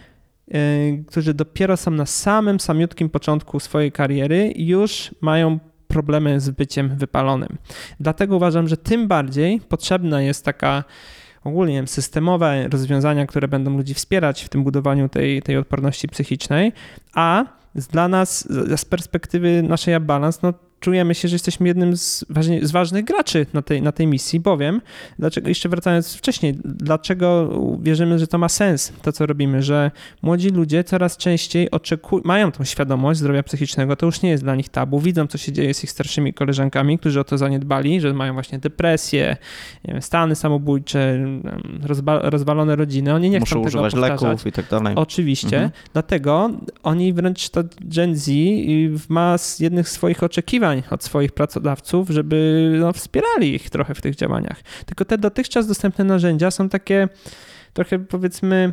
którzy 1.06 1.34
dopiero 1.34 1.76
są 1.76 1.90
na 1.90 2.06
samym 2.06 2.60
samiutkim 2.60 3.10
początku 3.10 3.60
swojej 3.60 3.92
kariery, 3.92 4.52
już 4.56 5.14
mają 5.20 5.58
problemy 5.88 6.40
z 6.40 6.50
byciem 6.50 6.96
wypalonym. 6.96 7.58
Dlatego 8.00 8.36
uważam, 8.36 8.68
że 8.68 8.76
tym 8.76 9.08
bardziej 9.08 9.60
potrzebna 9.60 10.22
jest 10.22 10.44
taka 10.44 10.84
ogólnie 11.44 11.86
systemowe 11.86 12.68
rozwiązania, 12.68 13.26
które 13.26 13.48
będą 13.48 13.76
ludzi 13.76 13.94
wspierać 13.94 14.44
w 14.44 14.48
tym 14.48 14.64
budowaniu 14.64 15.08
tej, 15.08 15.42
tej 15.42 15.56
odporności 15.56 16.08
psychicznej, 16.08 16.72
a 17.14 17.44
dla 17.74 18.08
nas 18.08 18.48
z 18.76 18.84
perspektywy 18.84 19.62
naszej 19.62 20.00
Balance, 20.00 20.38
no 20.42 20.52
czujemy 20.80 21.14
się, 21.14 21.28
że 21.28 21.34
jesteśmy 21.34 21.68
jednym 21.68 21.96
z, 21.96 22.24
z 22.62 22.70
ważnych 22.70 23.04
graczy 23.04 23.46
na 23.54 23.62
tej, 23.62 23.82
na 23.82 23.92
tej 23.92 24.06
misji, 24.06 24.40
bowiem, 24.40 24.80
dlaczego, 25.18 25.48
jeszcze 25.48 25.68
wracając 25.68 26.14
wcześniej, 26.14 26.54
dlaczego 26.64 27.50
wierzymy, 27.82 28.18
że 28.18 28.26
to 28.26 28.38
ma 28.38 28.48
sens, 28.48 28.92
to 29.02 29.12
co 29.12 29.26
robimy, 29.26 29.62
że 29.62 29.90
młodzi 30.22 30.48
ludzie 30.50 30.84
coraz 30.84 31.16
częściej 31.16 31.70
oczekują, 31.70 32.22
mają 32.24 32.52
tą 32.52 32.64
świadomość 32.64 33.20
zdrowia 33.20 33.42
psychicznego, 33.42 33.96
to 33.96 34.06
już 34.06 34.22
nie 34.22 34.30
jest 34.30 34.42
dla 34.42 34.54
nich 34.54 34.68
tabu, 34.68 35.00
widzą, 35.00 35.26
co 35.26 35.38
się 35.38 35.52
dzieje 35.52 35.74
z 35.74 35.84
ich 35.84 35.90
starszymi 35.90 36.34
koleżankami, 36.34 36.98
którzy 36.98 37.20
o 37.20 37.24
to 37.24 37.38
zaniedbali, 37.38 38.00
że 38.00 38.14
mają 38.14 38.32
właśnie 38.32 38.58
depresję, 38.58 39.36
wiem, 39.84 40.02
stany 40.02 40.34
samobójcze, 40.34 41.18
rozba, 41.82 42.18
rozwalone 42.30 42.76
rodziny, 42.76 43.14
oni 43.14 43.30
nie 43.30 43.40
Muszą 43.40 43.60
chcą 43.60 43.68
używać 43.68 43.92
tego 43.92 44.02
powtarzać. 44.08 44.30
leków 44.30 44.46
i 44.46 44.52
tak 44.52 44.68
dalej. 44.68 44.94
Oczywiście, 44.96 45.56
Mhm. 45.56 45.70
dlatego 45.92 46.50
oni 46.82 47.12
wręcz 47.12 47.48
to 47.48 47.60
Gen 47.80 48.16
Z 48.16 48.30
ma 49.08 49.38
z 49.38 49.60
jednych 49.60 49.88
swoich 49.88 50.22
oczekiwań 50.22 50.67
od 50.90 51.04
swoich 51.04 51.32
pracodawców, 51.32 52.08
żeby 52.10 52.68
no, 52.80 52.92
wspierali 52.92 53.54
ich 53.54 53.70
trochę 53.70 53.94
w 53.94 54.00
tych 54.00 54.16
działaniach. 54.16 54.62
Tylko 54.86 55.04
te 55.04 55.18
dotychczas 55.18 55.66
dostępne 55.66 56.04
narzędzia 56.04 56.50
są 56.50 56.68
takie 56.68 57.08
trochę 57.72 57.98
powiedzmy, 57.98 58.72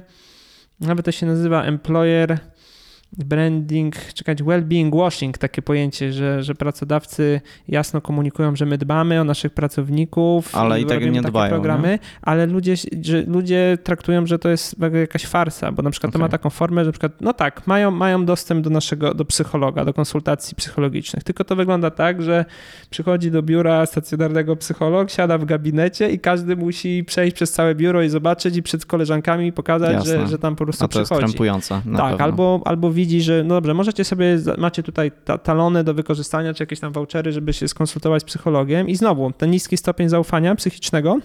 nawet 0.79 1.05
to 1.05 1.11
się 1.11 1.25
nazywa 1.25 1.63
employer 1.63 2.39
branding, 3.17 3.95
czekać, 4.13 4.43
well-being 4.43 4.95
washing, 4.99 5.37
takie 5.37 5.61
pojęcie, 5.61 6.13
że, 6.13 6.43
że 6.43 6.55
pracodawcy 6.55 7.41
jasno 7.67 8.01
komunikują, 8.01 8.55
że 8.55 8.65
my 8.65 8.77
dbamy 8.77 9.21
o 9.21 9.23
naszych 9.23 9.53
pracowników, 9.53 10.55
Ale 10.55 10.81
i 10.81 10.85
tak 10.85 10.93
robimy 10.93 11.11
nie 11.11 11.19
takie 11.21 11.31
dbają, 11.31 11.49
programy, 11.49 11.99
ale 12.21 12.45
ludzie, 12.45 12.75
że 13.01 13.21
ludzie 13.27 13.77
traktują, 13.83 14.25
że 14.25 14.39
to 14.39 14.49
jest 14.49 14.75
jakaś 14.93 15.25
farsa, 15.25 15.71
bo 15.71 15.81
na 15.81 15.89
przykład 15.89 16.13
to 16.13 16.19
ma 16.19 16.29
taką 16.29 16.49
formę, 16.49 16.81
że 16.81 16.85
na 16.87 16.91
przykład, 16.91 17.21
no 17.21 17.33
tak, 17.33 17.67
mają, 17.67 17.91
mają 17.91 18.25
dostęp 18.25 18.63
do 18.63 18.69
naszego, 18.69 19.13
do 19.13 19.25
psychologa, 19.25 19.85
do 19.85 19.93
konsultacji 19.93 20.55
psychologicznych, 20.55 21.23
tylko 21.23 21.43
to 21.43 21.55
wygląda 21.55 21.91
tak, 21.91 22.21
że 22.21 22.45
przychodzi 22.89 23.31
do 23.31 23.43
biura 23.43 23.85
stacjonarnego 23.85 24.55
psycholog, 24.55 25.11
siada 25.11 25.37
w 25.37 25.45
gabinecie 25.45 26.09
i 26.09 26.19
każdy 26.19 26.55
musi 26.55 27.03
przejść 27.03 27.35
przez 27.35 27.51
całe 27.51 27.75
biuro 27.75 28.01
i 28.03 28.09
zobaczyć 28.09 28.57
i 28.57 28.63
przed 28.63 28.85
koleżankami 28.85 29.51
pokazać, 29.53 29.93
Jasne. 29.93 30.19
że, 30.21 30.27
że 30.27 30.37
tam 30.39 30.55
po 30.55 30.63
prostu 30.63 30.85
A 30.85 30.87
to 30.87 30.99
jest 30.99 31.11
przychodzi. 31.11 31.25
krępujące. 31.33 31.81
na 31.85 31.97
Tak, 31.97 32.09
pewno. 32.09 32.25
albo, 32.25 32.61
albo 32.65 32.91
widzi, 32.91 33.04
że 33.21 33.43
no 33.43 33.55
dobrze, 33.55 33.73
możecie 33.73 34.03
sobie, 34.03 34.37
macie 34.57 34.83
tutaj 34.83 35.11
ta, 35.25 35.37
talony 35.37 35.83
do 35.83 35.93
wykorzystania, 35.93 36.53
czy 36.53 36.63
jakieś 36.63 36.79
tam 36.79 36.93
vouchery, 36.93 37.31
żeby 37.31 37.53
się 37.53 37.67
skonsultować 37.67 38.21
z 38.21 38.25
psychologiem. 38.25 38.89
I 38.89 38.95
znowu 38.95 39.31
ten 39.31 39.51
niski 39.51 39.77
stopień 39.77 40.09
zaufania 40.09 40.55
psychicznego 40.55 41.19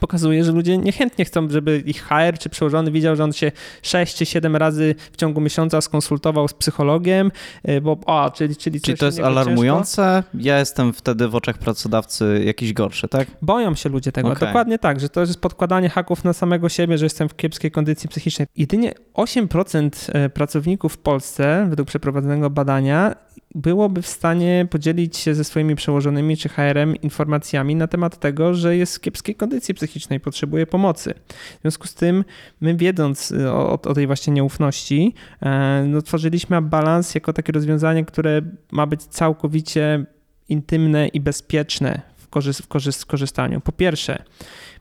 pokazuje, 0.00 0.44
że 0.44 0.52
ludzie 0.52 0.78
niechętnie 0.78 1.24
chcą, 1.24 1.50
żeby 1.50 1.82
ich 1.86 2.02
HR 2.02 2.38
czy 2.38 2.48
przełożony 2.48 2.90
widział, 2.90 3.16
że 3.16 3.24
on 3.24 3.32
się 3.32 3.52
6 3.82 4.16
czy 4.16 4.26
7 4.26 4.56
razy 4.56 4.94
w 5.12 5.16
ciągu 5.16 5.40
miesiąca 5.40 5.80
skonsultował 5.80 6.48
z 6.48 6.54
psychologiem, 6.54 7.30
y, 7.68 7.80
bo 7.80 7.98
o, 8.06 8.30
czyli, 8.30 8.56
czyli, 8.56 8.80
Czyli 8.80 8.98
to 8.98 9.06
jest 9.06 9.18
niego 9.18 9.28
ciężko. 9.28 9.40
alarmujące? 9.40 10.22
Ja 10.34 10.58
jestem 10.58 10.92
wtedy 10.92 11.28
w 11.28 11.34
oczach 11.34 11.58
pracodawcy 11.58 12.42
jakiś 12.44 12.72
gorszy, 12.72 13.08
tak? 13.08 13.28
Boją 13.42 13.74
się 13.74 13.88
ludzie 13.88 14.12
tego. 14.12 14.28
Okej. 14.28 14.48
Dokładnie 14.48 14.78
tak, 14.78 15.00
że 15.00 15.08
to 15.08 15.20
jest 15.20 15.40
podkładanie 15.40 15.88
haków 15.88 16.24
na 16.24 16.32
samego 16.32 16.68
siebie, 16.68 16.98
że 16.98 17.06
jestem 17.06 17.28
w 17.28 17.36
kiepskiej 17.36 17.70
kondycji 17.70 18.08
psychicznej. 18.08 18.48
Jedynie 18.56 18.92
8% 19.14 19.90
e, 20.12 20.28
pracowników 20.28 20.92
w 20.92 20.98
Polsce, 20.98 21.66
według 21.70 21.88
przeprowadzonego 21.88 22.50
badania, 22.50 23.14
byłoby 23.56 24.02
w 24.02 24.06
stanie 24.06 24.66
podzielić 24.70 25.16
się 25.16 25.34
ze 25.34 25.44
swoimi 25.44 25.76
przełożonymi 25.76 26.36
czy 26.36 26.48
HR-em 26.48 26.96
informacjami 26.96 27.76
na 27.76 27.86
temat 27.86 28.18
tego, 28.18 28.54
że 28.54 28.76
jest 28.76 28.96
w 28.96 29.00
kiepskiej 29.00 29.34
kondycji 29.34 29.74
psychicznej, 29.74 30.20
potrzebuje 30.20 30.66
pomocy. 30.66 31.14
W 31.58 31.60
związku 31.62 31.86
z 31.86 31.94
tym, 31.94 32.24
my 32.60 32.76
wiedząc 32.76 33.32
e, 33.32 33.52
o, 33.52 33.72
o 33.82 33.94
tej 33.94 34.06
właśnie 34.06 34.32
nieufności, 34.32 35.14
e, 35.42 35.84
no, 35.88 36.02
tworzyliśmy 36.02 36.62
balans 36.62 37.14
jako 37.14 37.32
takie 37.32 37.52
rozwiązanie, 37.52 38.04
które 38.04 38.42
ma 38.72 38.86
być 38.86 39.02
całkowicie 39.02 40.06
intymne 40.48 41.08
i 41.08 41.20
bezpieczne 41.20 42.15
w, 42.26 42.30
korzyst, 42.30 42.62
w, 42.62 42.68
korzyst, 42.68 43.02
w 43.02 43.06
korzystaniu. 43.06 43.60
Po 43.60 43.72
pierwsze, 43.72 44.22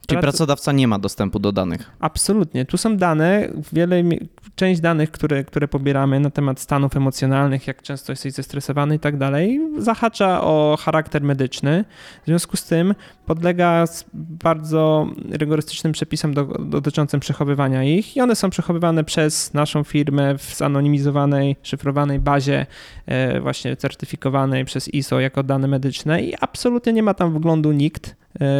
Czyli 0.07 0.17
prac- 0.17 0.21
pracodawca 0.21 0.71
nie 0.71 0.87
ma 0.87 0.99
dostępu 0.99 1.39
do 1.39 1.51
danych. 1.51 1.91
Absolutnie. 1.99 2.65
Tu 2.65 2.77
są 2.77 2.97
dane, 2.97 3.49
wiele, 3.73 4.03
część 4.55 4.81
danych, 4.81 5.11
które, 5.11 5.43
które 5.43 5.67
pobieramy 5.67 6.19
na 6.19 6.29
temat 6.29 6.59
stanów 6.59 6.97
emocjonalnych, 6.97 7.67
jak 7.67 7.81
często 7.81 8.11
jesteś 8.11 8.33
zestresowany 8.33 8.95
i 8.95 8.99
tak 8.99 9.17
dalej, 9.17 9.61
zahacza 9.77 10.41
o 10.41 10.77
charakter 10.79 11.21
medyczny. 11.21 11.85
W 12.23 12.25
związku 12.25 12.57
z 12.57 12.63
tym 12.63 12.95
podlega 13.25 13.85
bardzo 14.13 15.07
rygorystycznym 15.31 15.93
przepisom 15.93 16.33
do, 16.33 16.43
dotyczącym 16.45 17.19
przechowywania 17.19 17.83
ich 17.83 18.17
i 18.17 18.21
one 18.21 18.35
są 18.35 18.49
przechowywane 18.49 19.03
przez 19.03 19.53
naszą 19.53 19.83
firmę 19.83 20.37
w 20.37 20.55
zanonimizowanej, 20.55 21.55
szyfrowanej 21.63 22.19
bazie 22.19 22.65
e, 23.05 23.41
właśnie 23.41 23.75
certyfikowanej 23.75 24.65
przez 24.65 24.93
ISO 24.93 25.19
jako 25.19 25.43
dane 25.43 25.67
medyczne 25.67 26.21
i 26.21 26.33
absolutnie 26.41 26.93
nie 26.93 27.03
ma 27.03 27.13
tam 27.13 27.33
wglądu 27.33 27.71
nikt, 27.71 28.15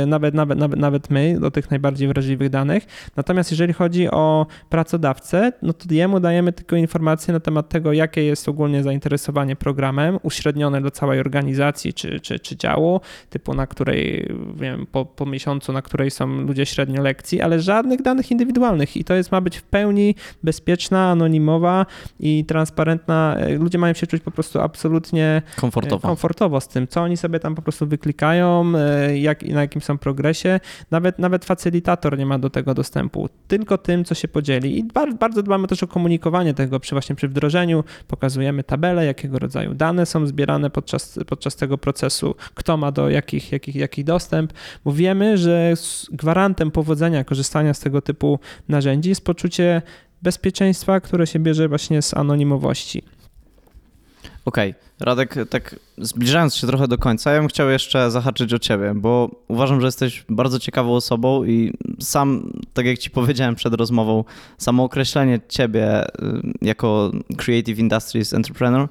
nawet, 0.08 0.36
nawet, 0.36 0.60
nawet, 0.60 0.80
nawet 0.80 1.10
my, 1.10 1.40
do 1.40 1.52
tych 1.52 1.72
najbardziej 1.72 2.08
wrażliwych 2.08 2.50
danych. 2.50 2.86
Natomiast 3.16 3.52
jeżeli 3.52 3.74
chodzi 3.74 4.10
o 4.12 4.46
pracodawcę, 4.70 5.52
no 5.62 5.74
to 5.74 5.94
jemu 5.94 6.20
dajemy 6.20 6.54
tylko 6.54 6.76
informacje 6.76 7.34
na 7.34 7.40
temat 7.40 7.70
tego, 7.70 7.94
jakie 7.94 8.24
jest 8.24 8.50
ogólnie 8.50 8.84
zainteresowanie 8.84 9.56
programem, 9.56 10.20
uśrednione 10.24 10.82
do 10.82 10.92
całej 10.92 11.20
organizacji 11.20 11.94
czy, 11.94 12.20
czy, 12.20 12.40
czy 12.40 12.58
działu, 12.58 13.02
typu 13.30 13.54
na 13.54 13.68
której, 13.68 14.32
wiem, 14.56 14.86
po, 14.92 15.06
po 15.06 15.26
miesiącu, 15.26 15.74
na 15.74 15.82
której 15.82 16.12
są 16.12 16.28
ludzie 16.28 16.66
średnio 16.66 17.02
lekcji, 17.02 17.42
ale 17.42 17.60
żadnych 17.60 18.02
danych 18.02 18.32
indywidualnych 18.32 18.98
i 18.98 19.04
to 19.04 19.14
jest, 19.14 19.32
ma 19.32 19.42
być 19.42 19.58
w 19.58 19.64
pełni 19.64 20.16
bezpieczna, 20.44 21.10
anonimowa 21.10 21.86
i 22.20 22.46
transparentna. 22.46 23.36
E, 23.40 23.56
Ludzie 23.56 23.78
mają 23.78 23.94
się 23.94 24.08
czuć 24.08 24.24
po 24.24 24.32
prostu 24.32 24.62
absolutnie 24.62 25.42
Komfortowo. 25.56 26.08
komfortowo 26.08 26.62
z 26.62 26.68
tym, 26.68 26.88
co 26.88 27.02
oni 27.02 27.18
sobie 27.18 27.40
tam 27.40 27.56
po 27.56 27.62
prostu 27.62 27.88
wyklikają, 27.88 28.74
e, 28.78 29.18
jak, 29.18 29.44
na 29.44 29.65
jakim 29.66 29.82
są 29.82 29.98
progresie. 29.98 30.60
Nawet, 30.92 31.20
nawet 31.20 31.46
facylitator 31.46 32.18
nie 32.18 32.26
ma 32.26 32.40
do 32.40 32.50
tego 32.50 32.74
dostępu, 32.74 33.30
tylko 33.48 33.78
tym, 33.78 34.06
co 34.06 34.16
się 34.16 34.28
podzieli. 34.28 34.80
I 34.80 34.84
bardzo, 34.84 35.18
bardzo 35.18 35.44
dbamy 35.44 35.68
też 35.68 35.84
o 35.84 35.88
komunikowanie 35.88 36.54
tego 36.54 36.80
przy 36.80 36.96
właśnie 36.96 37.16
przy 37.16 37.28
wdrożeniu. 37.28 37.84
Pokazujemy 38.08 38.64
tabelę, 38.64 39.06
jakiego 39.06 39.40
rodzaju 39.40 39.74
dane 39.74 40.06
są 40.06 40.28
zbierane 40.28 40.70
podczas, 40.70 41.20
podczas 41.28 41.56
tego 41.56 41.78
procesu, 41.78 42.36
kto 42.54 42.78
ma 42.78 42.92
do 42.92 43.10
jakich, 43.10 43.52
jakich, 43.52 43.76
jakich 43.76 44.06
dostęp, 44.06 44.54
bo 44.86 44.92
wiemy, 44.92 45.38
że 45.38 45.74
gwarantem 46.12 46.72
powodzenia 46.72 47.24
korzystania 47.24 47.74
z 47.74 47.80
tego 47.80 48.02
typu 48.02 48.40
narzędzi 48.68 49.10
jest 49.10 49.26
poczucie 49.26 49.82
bezpieczeństwa, 50.22 51.00
które 51.00 51.28
się 51.28 51.40
bierze 51.40 51.68
właśnie 51.68 52.02
z 52.02 52.14
anonimowości. 52.14 53.04
Okej, 54.46 54.74
Radek, 55.00 55.36
tak 55.50 55.76
zbliżając 55.98 56.56
się 56.56 56.68
trochę 56.68 56.88
do 56.88 56.98
końca, 56.98 57.32
ja 57.32 57.40
bym 57.40 57.48
chciał 57.48 57.70
jeszcze 57.70 58.12
zahaczyć 58.12 58.54
o 58.54 58.60
ciebie, 58.60 58.94
bo 58.96 59.30
uważam, 59.48 59.82
że 59.82 59.88
jesteś 59.88 60.26
bardzo 60.30 60.60
ciekawą 60.60 60.96
osobą 60.96 61.46
i 61.46 61.74
sam, 62.00 62.52
tak 62.74 62.86
jak 62.86 62.98
ci 62.98 63.10
powiedziałem 63.10 63.56
przed 63.56 63.74
rozmową, 63.74 64.24
samo 64.58 64.84
określenie 64.84 65.40
ciebie 65.50 66.08
y, 66.08 66.10
jako 66.62 67.12
Creative 67.38 67.80
Industries 67.80 68.34
Entrepreneur 68.34 68.90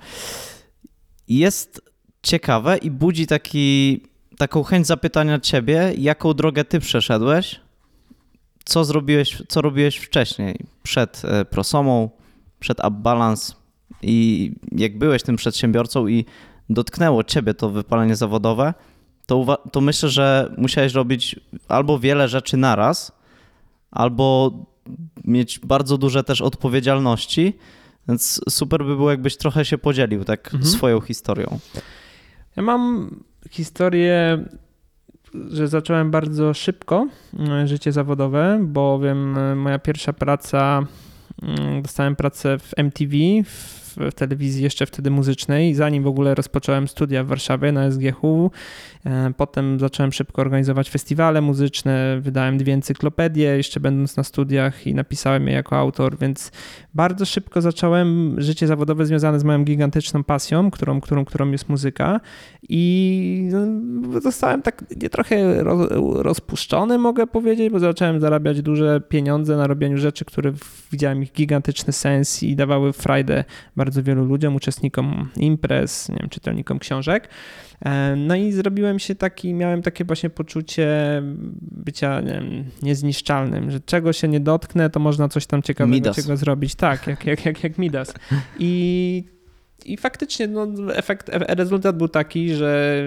jest 1.29 1.81
ciekawe 2.23 2.77
i 2.79 2.91
budzi 2.91 3.27
taki, 3.27 4.01
taką 4.39 4.63
chęć 4.63 4.87
zapytania 4.87 5.41
ciebie, 5.41 5.93
jaką 5.99 6.35
drogę 6.35 6.65
ty 6.65 6.81
przeszedłeś, 6.81 7.61
co 8.65 8.85
zrobiłeś, 8.85 9.43
co 9.49 9.63
robiłeś 9.63 9.97
wcześniej, 9.97 10.59
przed 10.83 11.23
e, 11.25 11.45
Prosomą, 11.45 12.11
przed 12.61 12.85
UpBalance, 12.85 13.64
i 14.05 14.53
jak 14.73 14.99
byłeś 14.99 15.23
tym 15.23 15.37
przedsiębiorcą 15.37 16.07
i 16.07 16.25
dotknęło 16.71 17.25
ciebie 17.25 17.55
to 17.55 17.71
wypalenie 17.71 18.17
zawodowe, 18.17 18.75
to, 19.27 19.59
to 19.73 19.81
myślę, 19.81 20.09
że 20.09 20.55
musiałeś 20.59 20.95
robić 20.95 21.41
albo 21.69 21.99
wiele 21.99 22.29
rzeczy 22.29 22.57
naraz, 22.57 23.13
albo 23.91 24.53
mieć 25.25 25.59
bardzo 25.59 25.99
duże 25.99 26.25
też 26.25 26.41
odpowiedzialności, 26.41 27.53
więc 28.09 28.41
super 28.49 28.85
by 28.85 28.97
było, 28.97 29.11
jakbyś 29.11 29.37
trochę 29.37 29.65
się 29.65 29.79
podzielił 29.79 30.25
tak 30.25 30.47
Mhm. 30.55 30.65
swoją 30.65 31.01
historią. 31.01 31.59
Ja 32.57 32.63
mam 32.63 33.11
historię, 33.51 34.45
że 35.51 35.69
zacząłem 35.69 36.11
bardzo 36.11 36.55
szybko 36.55 37.09
e, 37.49 37.67
życie 37.67 37.93
zawodowe, 37.93 38.61
bowiem 38.63 39.39
e, 39.39 39.55
moja 39.55 39.79
pierwsza 39.79 40.13
praca, 40.13 40.87
mm, 41.43 41.83
dostałem 41.83 42.17
pracę 42.17 42.59
w 42.59 42.73
MTV 42.77 43.17
w 43.45 43.84
w, 43.97 44.15
telewizji, 44.15 44.65
jeszcze 44.65 44.87
wtedy 44.87 45.11
muzycznej, 45.11 45.75
zanim 45.75 46.03
w 46.03 46.07
ogóle 46.07 46.35
rozpocząłem 46.35 46.89
studia 46.89 47.25
w 47.25 47.27
Warszawie 47.27 47.73
na 47.73 47.91
SGH. 47.91 48.21
E, 49.07 49.33
potem 49.37 49.81
zacząłem 49.81 50.13
szybko 50.13 50.43
organizować 50.43 50.91
festiwale 50.91 51.41
muzyczne, 51.41 52.21
wydałem 52.21 52.59
dwie 52.59 52.73
encyklopedie, 52.73 53.57
jeszcze 53.57 53.81
będąc 53.81 54.17
na 54.17 54.25
studiach 54.25 54.87
i 54.87 54.95
napisałem 54.95 55.47
je 55.47 55.55
jako 55.55 55.77
autor, 55.77 56.19
więc 56.19 56.53
bardzo 56.95 57.25
szybko 57.25 57.61
zacząłem 57.61 58.35
życie 58.39 58.67
zawodowe 58.67 59.07
związane 59.07 59.41
z 59.41 59.45
moją 59.45 59.65
gigantyczną 59.65 60.25
pasją, 60.25 60.71
którą, 60.71 61.01
którą, 61.01 61.25
którą 61.25 61.51
jest 61.51 61.69
muzyka 61.69 62.21
i 62.69 63.49
no, 63.53 64.21
zostałem 64.21 64.63
tak 64.63 64.85
trochę 65.11 65.63
rozpuszczony, 66.15 66.99
mogę 66.99 67.27
powiedzieć, 67.27 67.73
bo 67.73 67.79
zacząłem 67.79 68.21
zarabiać 68.21 68.63
duże 68.63 69.01
pieniądze 69.01 69.57
na 69.57 69.67
robieniu 69.67 69.99
rzeczy, 69.99 70.25
które 70.25 70.53
widziałem 70.93 71.23
ich 71.23 71.33
gigantyczny 71.33 71.93
sens 71.93 72.43
i 72.43 72.57
dawały 72.57 72.93
frajdę 72.93 73.45
bardzo 73.77 74.03
wielu 74.03 74.25
ludziom, 74.25 74.57
uczestnikom 74.57 75.29
imprez, 75.37 76.09
nie 76.09 76.17
wiem, 76.21 76.29
czytelnikom 76.29 76.79
książek. 76.79 77.29
E, 77.81 78.17
no 78.17 78.37
i 78.37 78.53
zrobiłem 78.53 78.99
się 78.99 79.15
taki, 79.15 79.55
miałem 79.55 79.83
takie 79.83 80.05
właśnie 80.05 80.31
poczucie 80.31 81.23
bycia 81.61 82.21
nie 82.21 82.33
wiem, 82.33 82.65
niezniszczalnym, 82.83 83.71
że 83.71 83.81
czego 83.81 84.13
się 84.13 84.29
nie 84.29 84.41
dotknę, 84.41 84.91
to 84.91 85.01
można 85.01 85.29
coś 85.29 85.47
tam 85.47 85.63
ciekawego 85.63 86.15
czego 86.15 86.37
zrobić. 86.37 86.75
Tak, 86.75 87.07
jak, 87.07 87.27
jak, 87.27 87.45
jak, 87.45 87.65
jak 87.65 87.79
Midas. 87.79 88.15
I, 88.59 89.25
i 89.85 89.97
faktycznie 89.97 90.49
no, 90.49 90.67
efekt, 90.95 91.29
e, 91.29 91.39
rezultat 91.39 91.97
był 91.97 92.09
taki, 92.09 92.55
że 92.55 93.03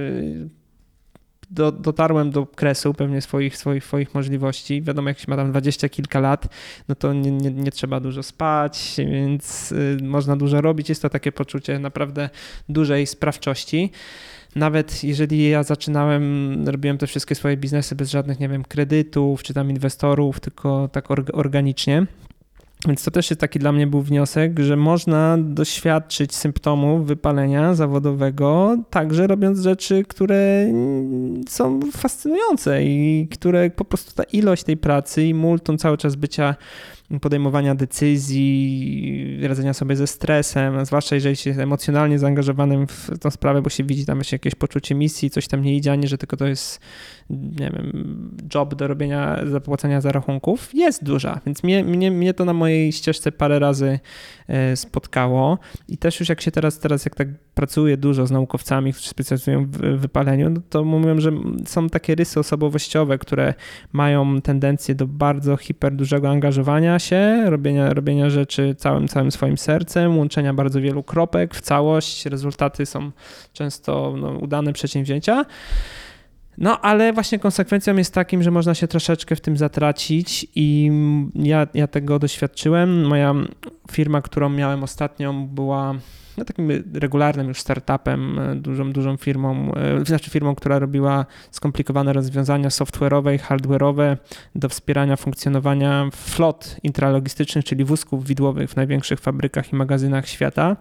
do, 1.49 1.71
dotarłem 1.71 2.31
do 2.31 2.45
kresu 2.45 2.93
pewnie 2.93 3.21
swoich, 3.21 3.57
swoich, 3.57 3.83
swoich 3.83 4.13
możliwości. 4.13 4.81
Wiadomo, 4.81 5.09
jak 5.09 5.19
się 5.19 5.25
ma 5.27 5.35
tam 5.35 5.51
dwadzieścia 5.51 5.89
kilka 5.89 6.19
lat, 6.19 6.47
no 6.87 6.95
to 6.95 7.13
nie, 7.13 7.31
nie, 7.31 7.51
nie, 7.51 7.71
trzeba 7.71 7.99
dużo 7.99 8.23
spać, 8.23 8.95
więc 8.97 9.71
y, 9.71 9.97
można 10.01 10.35
dużo 10.35 10.61
robić. 10.61 10.89
Jest 10.89 11.01
to 11.01 11.09
takie 11.09 11.31
poczucie 11.31 11.79
naprawdę 11.79 12.29
dużej 12.69 13.07
sprawczości. 13.07 13.91
Nawet 14.57 15.03
jeżeli 15.03 15.49
ja 15.49 15.63
zaczynałem, 15.63 16.63
robiłem 16.69 16.97
te 16.97 17.07
wszystkie 17.07 17.35
swoje 17.35 17.57
biznesy 17.57 17.95
bez 17.95 18.11
żadnych, 18.11 18.39
nie 18.39 18.49
wiem, 18.49 18.63
kredytów 18.63 19.43
czy 19.43 19.53
tam 19.53 19.69
inwestorów, 19.69 20.39
tylko 20.39 20.89
tak 20.91 21.05
organicznie, 21.33 22.05
więc 22.87 23.03
to 23.03 23.11
też 23.11 23.29
jest 23.29 23.41
taki 23.41 23.59
dla 23.59 23.71
mnie 23.71 23.87
był 23.87 24.01
wniosek, 24.01 24.59
że 24.59 24.75
można 24.75 25.37
doświadczyć 25.39 26.35
symptomów 26.35 27.07
wypalenia 27.07 27.75
zawodowego, 27.75 28.77
także 28.89 29.27
robiąc 29.27 29.59
rzeczy, 29.59 30.03
które 30.03 30.67
są 31.49 31.79
fascynujące 31.91 32.83
i 32.83 33.27
które 33.31 33.69
po 33.69 33.85
prostu 33.85 34.15
ta 34.15 34.23
ilość 34.23 34.63
tej 34.63 34.77
pracy 34.77 35.23
i 35.23 35.33
multum 35.33 35.77
cały 35.77 35.97
czas 35.97 36.15
bycia 36.15 36.55
podejmowania 37.21 37.75
decyzji, 37.75 39.39
radzenia 39.43 39.73
sobie 39.73 39.95
ze 39.95 40.07
stresem, 40.07 40.85
zwłaszcza 40.85 41.15
jeżeli 41.15 41.35
się 41.35 41.51
emocjonalnie 41.51 42.19
zaangażowanym 42.19 42.87
w 42.87 43.19
tą 43.19 43.31
sprawę, 43.31 43.61
bo 43.61 43.69
się 43.69 43.83
widzi 43.83 44.05
tam 44.05 44.17
jeszcze 44.17 44.35
jakieś 44.35 44.55
poczucie 44.55 44.95
misji, 44.95 45.29
coś 45.29 45.47
tam 45.47 45.61
nie 45.61 45.75
idzie, 45.75 45.91
a 45.91 45.95
nie, 45.95 46.07
że 46.07 46.17
tylko 46.17 46.37
to 46.37 46.47
jest, 46.47 46.79
nie 47.29 47.71
wiem, 47.71 47.91
job 48.55 48.75
do 48.75 48.87
robienia, 48.87 49.39
zapłacenia 49.45 50.01
za 50.01 50.11
rachunków, 50.11 50.69
jest 50.73 51.03
duża, 51.03 51.41
więc 51.45 51.63
mnie, 51.63 51.83
mnie, 51.83 52.11
mnie 52.11 52.33
to 52.33 52.45
na 52.45 52.53
mojej 52.53 52.91
ścieżce 52.91 53.31
parę 53.31 53.59
razy 53.59 53.99
e, 54.47 54.75
spotkało. 54.75 55.59
I 55.87 55.97
też 55.97 56.19
już 56.19 56.29
jak 56.29 56.41
się 56.41 56.51
teraz, 56.51 56.79
teraz 56.79 57.05
jak 57.05 57.15
tak 57.15 57.27
pracuję 57.53 57.97
dużo 57.97 58.27
z 58.27 58.31
naukowcami, 58.31 58.93
którzy 58.93 59.09
specjalizują 59.09 59.65
w 59.65 59.77
wypaleniu, 59.77 60.49
no 60.49 60.61
to 60.69 60.83
mówią, 60.83 61.19
że 61.19 61.31
są 61.65 61.89
takie 61.89 62.15
rysy 62.15 62.39
osobowościowe, 62.39 63.17
które 63.17 63.53
mają 63.93 64.41
tendencję 64.41 64.95
do 64.95 65.07
bardzo 65.07 65.57
hiper 65.57 65.95
dużego 65.95 66.29
angażowania 66.29 66.96
się, 66.99 67.43
robienia, 67.45 67.93
robienia 67.93 68.29
rzeczy 68.29 68.75
całym, 68.77 69.07
całym 69.07 69.31
swoim 69.31 69.57
sercem, 69.57 70.17
łączenia 70.17 70.53
bardzo 70.53 70.81
wielu 70.81 71.03
kropek 71.03 71.55
w 71.55 71.61
całość. 71.61 72.25
Rezultaty 72.25 72.85
są 72.85 73.11
często 73.53 74.13
no, 74.17 74.29
udane 74.29 74.73
przedsięwzięcia. 74.73 75.45
No, 76.57 76.81
ale 76.81 77.13
właśnie 77.13 77.39
konsekwencją 77.39 77.97
jest 77.97 78.13
takim, 78.13 78.43
że 78.43 78.51
można 78.51 78.75
się 78.75 78.87
troszeczkę 78.87 79.35
w 79.35 79.41
tym 79.41 79.57
zatracić 79.57 80.47
i 80.55 80.91
ja, 81.35 81.67
ja 81.73 81.87
tego 81.87 82.19
doświadczyłem. 82.19 83.05
Moja 83.05 83.33
firma, 83.91 84.21
którą 84.21 84.49
miałem 84.49 84.83
ostatnią, 84.83 85.47
była 85.47 85.95
no, 86.37 86.45
takim 86.45 86.69
regularnym 86.93 87.47
już 87.47 87.59
startupem, 87.59 88.39
e, 88.39 88.55
dużą, 88.55 88.91
dużą 88.91 89.17
firmą, 89.17 89.71
e, 89.75 90.05
znaczy 90.05 90.29
firmą, 90.29 90.55
która 90.55 90.79
robiła 90.79 91.25
skomplikowane 91.51 92.13
rozwiązania 92.13 92.69
software'owe 92.69 93.35
i 93.35 93.39
hardware'owe 93.39 94.17
do 94.55 94.69
wspierania 94.69 95.15
funkcjonowania 95.15 96.09
flot 96.11 96.75
intralogistycznych, 96.83 97.65
czyli 97.65 97.85
wózków 97.85 98.25
widłowych 98.25 98.69
w 98.69 98.75
największych 98.75 99.19
fabrykach 99.19 99.73
i 99.73 99.75
magazynach 99.75 100.27
świata, 100.27 100.77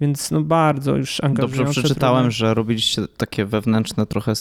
więc 0.00 0.30
no 0.30 0.42
bardzo 0.42 0.96
już 0.96 1.20
angażujące. 1.24 1.64
Dobrze 1.64 1.80
przeczytałem, 1.80 2.30
że 2.30 2.54
robiliście 2.54 3.02
takie 3.16 3.44
wewnętrzne 3.44 4.06
trochę 4.06 4.32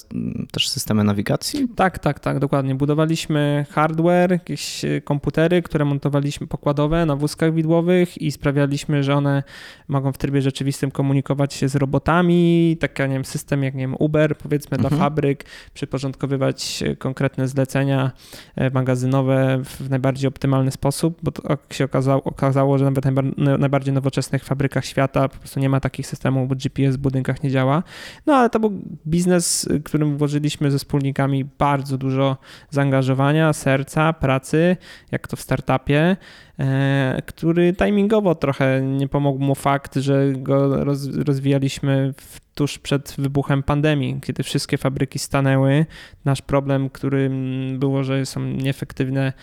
też 0.51 0.69
systemy 0.69 1.03
nawigacji? 1.03 1.67
Tak, 1.75 1.99
tak, 1.99 2.19
tak, 2.19 2.39
dokładnie. 2.39 2.75
Budowaliśmy 2.75 3.65
hardware, 3.69 4.31
jakieś 4.31 4.85
e, 4.85 5.01
komputery, 5.01 5.61
które 5.61 5.85
montowaliśmy 5.85 6.47
pokładowe 6.47 7.05
na 7.05 7.15
wózkach 7.15 7.53
widłowych 7.53 8.21
i 8.21 8.31
sprawialiśmy, 8.31 9.03
że 9.03 9.15
one 9.15 9.43
mogą 9.87 10.11
w 10.11 10.17
trybie 10.17 10.41
rzeczywistym 10.41 10.56
rzeczywistym 10.57 10.91
komunikować 10.91 11.53
się 11.53 11.69
z 11.69 11.75
robotami, 11.75 12.77
taki, 12.79 13.01
nie 13.01 13.09
wiem, 13.09 13.25
system 13.25 13.63
jak, 13.63 13.75
nie 13.75 13.83
wiem, 13.83 13.95
Uber, 13.99 14.37
powiedzmy, 14.37 14.77
mhm. 14.77 14.89
dla 14.89 14.99
fabryk, 14.99 15.45
przyporządkowywać 15.73 16.83
e, 16.83 16.95
konkretne 16.95 17.47
zlecenia 17.47 18.11
e, 18.55 18.69
magazynowe 18.69 19.61
w 19.63 19.89
najbardziej 19.89 20.27
optymalny 20.27 20.71
sposób, 20.71 21.19
bo 21.23 21.31
to 21.31 21.43
jak 21.49 21.73
się 21.73 21.85
okazało, 21.85 22.23
okazało 22.23 22.77
że 22.77 22.85
nawet 22.85 23.05
w 23.05 23.11
najbardziej 23.59 23.93
nowoczesnych 23.93 24.43
fabrykach 24.43 24.85
świata 24.85 25.29
po 25.29 25.37
prostu 25.37 25.59
nie 25.59 25.69
ma 25.69 25.79
takich 25.79 26.07
systemów, 26.07 26.47
bo 26.47 26.55
GPS 26.55 26.95
w 26.95 26.99
budynkach 26.99 27.43
nie 27.43 27.51
działa. 27.51 27.83
No 28.25 28.35
ale 28.35 28.49
to 28.49 28.59
był 28.59 28.81
biznes, 29.07 29.69
którym 29.85 30.17
włożyliśmy 30.17 30.71
ze 30.71 30.77
wspólnikami 30.77 31.45
bardzo 31.45 31.97
dużo 31.97 32.37
zaangażowania, 32.69 33.53
serca, 33.53 34.13
pracy, 34.13 34.77
jak 35.11 35.27
to 35.27 35.35
w 35.35 35.41
startupie. 35.41 36.17
E, 36.59 37.21
który 37.25 37.73
timingowo 37.73 38.35
trochę 38.35 38.81
nie 38.81 39.07
pomógł 39.07 39.39
mu 39.39 39.55
fakt, 39.55 39.95
że 39.95 40.33
go 40.33 40.85
rozwijaliśmy 41.25 42.13
w 42.17 42.39
tuż 42.55 42.79
przed 42.79 43.15
wybuchem 43.17 43.63
pandemii, 43.63 44.19
kiedy 44.21 44.43
wszystkie 44.43 44.77
fabryki 44.77 45.19
stanęły. 45.19 45.85
Nasz 46.25 46.41
problem, 46.41 46.89
który 46.89 47.31
było, 47.73 48.03
że 48.03 48.25
są 48.25 48.43
nieefektywne 48.43 49.33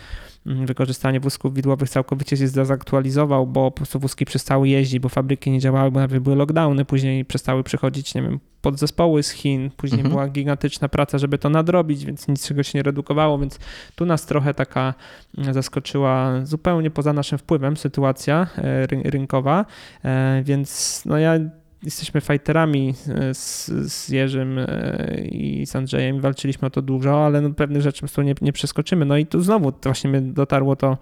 wykorzystanie 0.45 1.19
wózków 1.19 1.53
widłowych 1.53 1.89
całkowicie 1.89 2.37
się 2.37 2.47
zaktualizował, 2.47 3.47
bo 3.47 3.71
po 3.71 3.77
prostu 3.77 3.99
wózki 3.99 4.25
przestały 4.25 4.69
jeździć, 4.69 4.99
bo 4.99 5.09
fabryki 5.09 5.51
nie 5.51 5.59
działały, 5.59 5.91
bo 5.91 5.99
nawet 5.99 6.19
były 6.19 6.35
lockdowny, 6.35 6.85
później 6.85 7.25
przestały 7.25 7.63
przychodzić, 7.63 8.15
nie 8.15 8.21
wiem, 8.21 8.39
podzespoły 8.61 9.23
z 9.23 9.29
Chin, 9.29 9.71
później 9.77 10.01
mhm. 10.01 10.11
była 10.13 10.27
gigantyczna 10.27 10.89
praca, 10.89 11.17
żeby 11.17 11.37
to 11.37 11.49
nadrobić, 11.49 12.05
więc 12.05 12.27
nic 12.27 12.47
czego 12.47 12.63
się 12.63 12.79
nie 12.79 12.83
redukowało, 12.83 13.39
więc 13.39 13.59
tu 13.95 14.05
nas 14.05 14.25
trochę 14.25 14.53
taka 14.53 14.93
mm, 15.37 15.53
zaskoczyła 15.53 16.45
zupełnie 16.45 16.91
poza 16.91 17.13
naszym 17.13 17.37
wpływem 17.37 17.77
sytuacja 17.77 18.47
e, 18.57 18.87
rynkowa, 18.87 19.65
e, 20.03 20.43
więc 20.43 21.01
no 21.05 21.17
ja 21.17 21.39
jesteśmy 21.85 22.21
fighterami 22.21 22.93
e, 23.07 23.33
z, 23.33 23.71
z 23.91 24.09
Jerzym 24.09 24.59
e, 24.59 25.21
i 25.31 25.65
z 25.65 25.75
Andrzejem, 25.75 26.21
walczyliśmy 26.21 26.67
o 26.67 26.71
to 26.71 26.81
dużo, 26.81 27.25
ale 27.25 27.41
no 27.41 27.49
pewnych 27.49 27.81
rzeczy 27.81 27.97
po 27.97 27.99
prostu 27.99 28.21
nie, 28.21 28.35
nie 28.41 28.53
przeskoczymy. 28.53 29.05
No 29.05 29.17
i 29.17 29.25
tu 29.25 29.41
znowu 29.41 29.73
właśnie 29.83 30.09
mnie 30.09 30.21
dotarło 30.21 30.75
to 30.75 30.97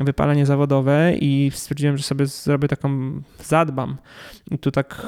wypalenie 0.00 0.46
zawodowe 0.46 1.14
i 1.20 1.50
stwierdziłem, 1.54 1.96
że 1.96 2.02
sobie 2.02 2.26
zrobię 2.26 2.68
taką, 2.68 3.20
zadbam. 3.44 3.96
I 4.50 4.58
tu 4.58 4.70
tak 4.70 5.06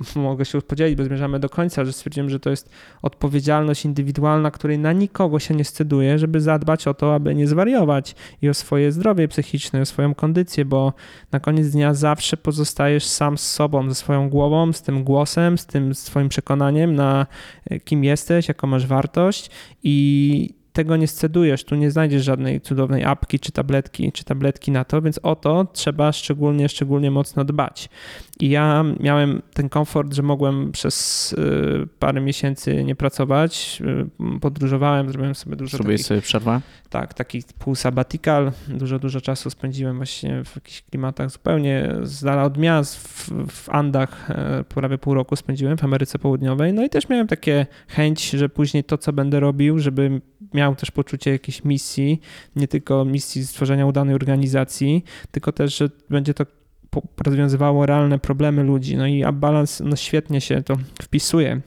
mogę 0.16 0.44
się 0.44 0.62
podzielić, 0.62 0.96
bo 0.96 1.04
zmierzamy 1.04 1.40
do 1.40 1.48
końca, 1.48 1.84
że 1.84 1.92
stwierdziłem, 1.92 2.30
że 2.30 2.40
to 2.40 2.50
jest 2.50 2.70
odpowiedzialność 3.02 3.84
indywidualna, 3.84 4.50
której 4.50 4.78
na 4.78 4.92
nikogo 4.92 5.38
się 5.38 5.54
nie 5.54 5.64
styduje, 5.64 6.18
żeby 6.18 6.40
zadbać 6.40 6.88
o 6.88 6.94
to, 6.94 7.14
aby 7.14 7.34
nie 7.34 7.46
zwariować 7.46 8.14
i 8.42 8.48
o 8.48 8.54
swoje 8.54 8.92
zdrowie 8.92 9.28
psychiczne, 9.28 9.80
o 9.80 9.86
swoją 9.86 10.14
kondycję, 10.14 10.64
bo 10.64 10.92
na 11.32 11.40
koniec 11.40 11.70
dnia 11.70 11.94
zawsze 11.94 12.36
pozostajesz 12.36 13.06
sam 13.06 13.38
z 13.38 13.50
sobą, 13.50 13.88
ze 13.88 13.94
swoją 13.94 14.30
głową, 14.30 14.72
z 14.72 14.82
tym 14.82 15.04
głosem, 15.04 15.58
z 15.58 15.66
tym 15.66 15.94
swoim 15.94 16.28
przekonaniem 16.28 16.94
na 16.94 17.26
e, 17.70 17.80
kim 17.80 18.04
jesteś, 18.04 18.48
jaką 18.48 18.66
masz 18.66 18.86
wartość 18.86 19.50
i 19.82 20.61
tego 20.72 20.96
nie 20.96 21.08
scedujesz, 21.08 21.64
tu 21.64 21.74
nie 21.74 21.90
znajdziesz 21.90 22.24
żadnej 22.24 22.60
cudownej 22.60 23.04
apki 23.04 23.40
czy 23.40 23.52
tabletki, 23.52 24.12
czy 24.12 24.24
tabletki 24.24 24.70
na 24.70 24.84
to, 24.84 25.02
więc 25.02 25.20
o 25.22 25.36
to 25.36 25.66
trzeba 25.72 26.12
szczególnie, 26.12 26.68
szczególnie 26.68 27.10
mocno 27.10 27.44
dbać. 27.44 27.88
I 28.40 28.50
ja 28.50 28.84
miałem 29.00 29.42
ten 29.54 29.68
komfort, 29.68 30.14
że 30.14 30.22
mogłem 30.22 30.72
przez 30.72 31.32
y, 31.32 31.88
parę 31.98 32.20
miesięcy 32.20 32.84
nie 32.84 32.96
pracować, 32.96 33.82
y, 34.36 34.40
podróżowałem, 34.40 35.08
zrobiłem 35.08 35.34
sobie 35.34 35.56
dużo 35.56 35.76
Zrobiłeś 35.76 36.00
takich, 36.00 36.06
sobie 36.06 36.20
przerwę? 36.20 36.60
Tak, 36.90 37.14
taki 37.14 37.42
pół 37.58 37.74
sabbatical, 37.74 38.52
dużo, 38.68 38.98
dużo 38.98 39.20
czasu 39.20 39.50
spędziłem 39.50 39.96
właśnie 39.96 40.44
w 40.44 40.56
jakichś 40.56 40.82
klimatach 40.82 41.30
zupełnie 41.30 41.94
z 42.02 42.24
dala 42.24 42.42
od 42.42 42.58
miast, 42.58 42.96
w, 42.96 43.30
w 43.48 43.70
Andach 43.70 44.30
e, 44.30 44.64
prawie 44.64 44.98
pół 44.98 45.14
roku 45.14 45.36
spędziłem 45.36 45.76
w 45.76 45.84
Ameryce 45.84 46.18
Południowej, 46.18 46.72
no 46.72 46.84
i 46.84 46.90
też 46.90 47.08
miałem 47.08 47.26
takie 47.26 47.66
chęć, 47.88 48.30
że 48.30 48.48
później 48.48 48.84
to, 48.84 48.98
co 48.98 49.12
będę 49.12 49.40
robił, 49.40 49.78
żeby 49.78 50.20
miał 50.54 50.61
też 50.70 50.90
poczucie 50.90 51.30
jakiejś 51.30 51.64
misji, 51.64 52.20
nie 52.56 52.68
tylko 52.68 53.04
misji 53.04 53.46
stworzenia 53.46 53.86
udanej 53.86 54.14
organizacji, 54.14 55.04
tylko 55.30 55.52
też, 55.52 55.76
że 55.76 55.90
będzie 56.10 56.34
to 56.34 56.46
rozwiązywało 57.26 57.86
realne 57.86 58.18
problemy 58.18 58.62
ludzi. 58.62 58.96
No 58.96 59.06
i 59.06 59.24
Balance 59.32 59.84
no 59.84 59.96
świetnie 59.96 60.40
się 60.40 60.62
to 60.62 60.76
wpisuje 61.02 61.60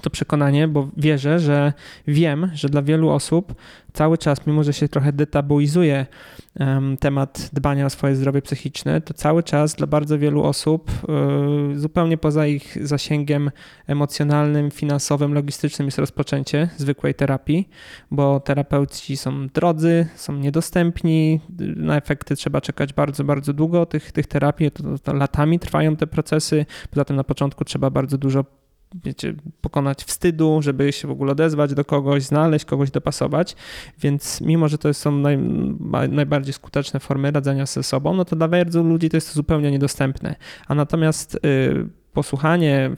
to 0.00 0.10
przekonanie, 0.10 0.68
bo 0.68 0.88
wierzę, 0.96 1.40
że 1.40 1.72
wiem, 2.06 2.50
że 2.54 2.68
dla 2.68 2.82
wielu 2.82 3.08
osób 3.08 3.54
cały 3.92 4.18
czas, 4.18 4.46
mimo 4.46 4.64
że 4.64 4.72
się 4.72 4.88
trochę 4.88 5.12
detabuizuje 5.12 6.06
em, 6.54 6.96
temat 6.96 7.50
dbania 7.52 7.86
o 7.86 7.90
swoje 7.90 8.16
zdrowie 8.16 8.42
psychiczne, 8.42 9.00
to 9.00 9.14
cały 9.14 9.42
czas 9.42 9.74
dla 9.74 9.86
bardzo 9.86 10.18
wielu 10.18 10.42
osób 10.42 10.90
y, 11.74 11.78
zupełnie 11.78 12.18
poza 12.18 12.46
ich 12.46 12.86
zasięgiem 12.86 13.50
emocjonalnym, 13.86 14.70
finansowym, 14.70 15.34
logistycznym 15.34 15.86
jest 15.86 15.98
rozpoczęcie 15.98 16.68
zwykłej 16.76 17.14
terapii, 17.14 17.68
bo 18.10 18.40
terapeuci 18.40 19.16
są 19.16 19.48
drodzy, 19.48 20.06
są 20.14 20.32
niedostępni, 20.32 21.40
na 21.76 21.96
efekty 21.96 22.36
trzeba 22.36 22.60
czekać 22.60 22.92
bardzo, 22.92 23.24
bardzo 23.24 23.52
długo. 23.52 23.86
Tych, 23.86 24.12
tych 24.12 24.26
terapii, 24.26 24.70
to, 24.70 24.98
to 24.98 25.14
latami 25.14 25.58
trwają 25.58 25.96
te 25.96 26.06
procesy, 26.06 26.66
poza 26.90 27.04
tym 27.04 27.16
na 27.16 27.24
początku 27.24 27.64
trzeba 27.64 27.90
bardzo 27.90 28.18
dużo 28.18 28.59
wiecie, 29.04 29.34
pokonać 29.60 30.04
wstydu, 30.04 30.62
żeby 30.62 30.92
się 30.92 31.08
w 31.08 31.10
ogóle 31.10 31.32
odezwać 31.32 31.74
do 31.74 31.84
kogoś, 31.84 32.22
znaleźć 32.22 32.64
kogoś, 32.64 32.90
dopasować. 32.90 33.56
Więc 34.00 34.40
mimo, 34.40 34.68
że 34.68 34.78
to 34.78 34.94
są 34.94 35.12
naj, 35.12 35.38
najbardziej 36.08 36.52
skuteczne 36.52 37.00
formy 37.00 37.30
radzenia 37.30 37.66
ze 37.66 37.82
sobą, 37.82 38.14
no 38.14 38.24
to 38.24 38.36
dla 38.36 38.48
wielu 38.48 38.84
ludzi 38.84 39.10
to 39.10 39.16
jest 39.16 39.34
zupełnie 39.34 39.70
niedostępne. 39.70 40.34
A 40.68 40.74
natomiast 40.74 41.34
y, 41.34 41.99
posłuchanie 42.12 42.90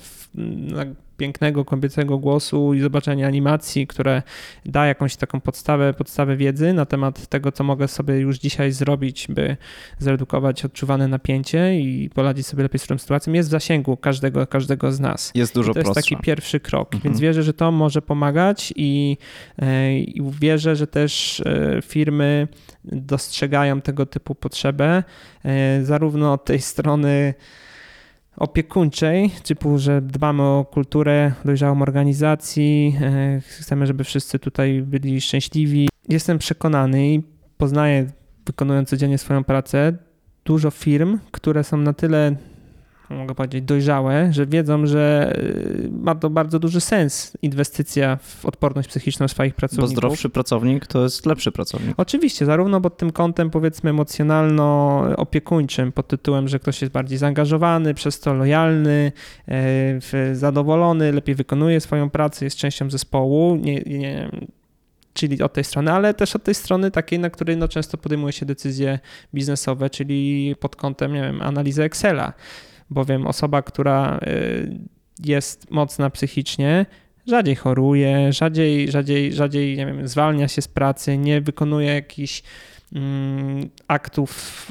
pięknego, 1.17 1.65
kobiecego 1.65 2.19
głosu 2.19 2.75
i 2.75 2.81
zobaczenie 2.81 3.27
animacji, 3.27 3.87
które 3.87 4.23
da 4.67 4.87
jakąś 4.87 5.17
taką 5.17 5.41
podstawę, 5.41 5.95
podstawę 5.95 6.37
wiedzy 6.37 6.73
na 6.73 6.87
temat 6.87 7.27
tego, 7.27 7.53
co 7.53 7.65
mogę 7.65 7.89
sobie 7.89 8.19
już 8.19 8.39
dzisiaj 8.39 8.73
zrobić, 8.73 9.27
by 9.29 9.57
zredukować 9.99 10.65
odczuwane 10.65 11.09
napięcie 11.09 11.81
i 11.81 12.11
poradzić 12.15 12.47
sobie 12.47 12.63
lepiej 12.63 12.79
z 12.79 12.87
tą 12.87 12.99
sytuacją, 12.99 13.33
jest 13.33 13.49
w 13.49 13.53
zasięgu 13.53 13.97
każdego, 13.97 14.47
każdego 14.47 14.93
z 14.93 15.01
nas. 15.01 15.33
Jest 15.35 15.55
dużo 15.55 15.71
I 15.71 15.75
to 15.75 15.81
jest 15.81 15.95
taki 15.95 16.17
pierwszy 16.17 16.61
krok, 16.61 16.95
Mhm. 16.95 17.03
więc 17.03 17.21
wierzę, 17.21 17.43
że 17.43 17.55
to 17.55 17.73
może 17.73 18.03
pomagać 18.03 18.73
i, 18.77 19.17
e, 19.59 19.99
i 19.99 20.23
wierzę, 20.41 20.77
że 20.77 20.87
też 20.87 21.41
e, 21.41 21.79
firmy 21.83 22.49
dostrzegają 22.85 23.81
tego 23.81 24.07
typu 24.07 24.35
potrzebę, 24.35 25.05
e, 25.45 25.85
zarówno 25.85 26.33
od 26.33 26.45
tej 26.45 26.61
strony 26.61 27.35
opiekuńczej, 28.37 29.30
typu, 29.43 29.78
że 29.78 30.03
dbamy 30.03 30.43
o 30.43 30.66
kulturę 30.70 31.33
dojrzałą 31.45 31.83
organizacji, 31.83 32.97
e, 33.01 33.41
chcemy, 33.41 33.87
żeby 33.87 34.05
wszyscy 34.05 34.39
tutaj 34.39 34.83
byli 34.83 35.20
szczęśliwi. 35.20 35.89
Jestem 36.09 36.39
przekonany 36.39 37.14
i 37.14 37.22
poznaję, 37.57 38.07
wykonując 38.47 38.89
codziennie 38.89 39.18
swoją 39.18 39.45
pracę, 39.45 39.97
dużo 40.45 40.70
firm, 40.70 41.18
które 41.30 41.64
są 41.64 41.76
na 41.76 41.93
tyle 41.93 42.37
mogę 43.13 43.35
powiedzieć, 43.35 43.65
dojrzałe, 43.65 44.33
że 44.33 44.47
wiedzą, 44.47 44.87
że 44.87 45.33
y, 45.39 45.91
ma 45.93 46.15
to 46.15 46.31
bardzo 46.31 46.59
duży 46.59 46.81
sens 46.81 47.37
inwestycja 47.43 48.17
w 48.17 48.47
odporność 48.47 48.89
psychiczną 48.89 49.29
swoich 49.29 49.53
Bo 49.53 49.57
pracowników. 49.57 49.91
zdrowszy 49.91 50.31
pracownik 50.31 50.87
to 50.87 51.03
jest 51.03 51.27
lepszy 51.27 51.53
pracownik. 51.53 51.95
Oczywiście, 51.97 52.47
zarówno 52.47 52.81
pod 52.81 52.97
tym 52.97 53.13
kątem 53.13 53.51
powiedzmy 53.51 53.91
emocjonalno-opiekuńczym, 53.91 55.93
pod 55.93 56.09
tytułem, 56.09 56.49
że 56.49 56.59
ktoś 56.59 56.81
jest 56.81 56.93
bardziej 56.93 57.19
zaangażowany, 57.19 57.95
przez 57.95 58.21
to 58.21 58.35
lojalny, 58.35 59.13
e, 59.49 60.35
zadowolony, 60.37 61.13
lepiej 61.13 61.35
wykonuje 61.35 61.81
swoją 61.81 62.11
pracę, 62.11 62.45
jest 62.45 62.57
częścią 62.57 62.91
zespołu, 62.91 63.57
nie, 63.57 63.81
nie, 63.81 64.31
czyli 65.15 65.43
od 65.43 65.53
tej 65.53 65.65
strony, 65.65 65.93
ale 65.93 66.15
też 66.15 66.37
od 66.37 66.45
tej 66.45 66.55
strony 66.55 66.91
takiej, 66.91 67.19
na 67.19 67.31
której 67.31 67.57
no, 67.57 67.69
często 67.69 67.99
podejmuje 67.99 68.33
się 68.33 68.47
decyzje 68.47 68.99
biznesowe, 69.35 69.91
czyli 69.91 70.55
pod 70.61 70.77
kątem, 70.77 71.13
nie 71.13 71.21
wiem, 71.21 71.43
analizy 71.43 71.83
Excela, 71.83 72.33
bowiem 72.93 73.26
osoba, 73.26 73.62
która 73.62 74.20
y, 74.26 74.78
jest 75.24 75.70
mocna 75.70 76.11
psychicznie, 76.11 76.86
rzadziej 77.26 77.55
choruje, 77.57 78.32
rzadziej, 78.32 78.90
rzadziej, 78.90 79.32
rzadziej 79.32 79.76
nie 79.76 79.86
wiem, 79.86 80.09
zwalnia 80.09 80.49
się 80.49 80.62
z 80.62 80.68
pracy, 80.68 81.18
nie 81.18 81.40
wykonuje 81.40 81.95
jakichś 81.95 82.43
aktów 83.88 84.70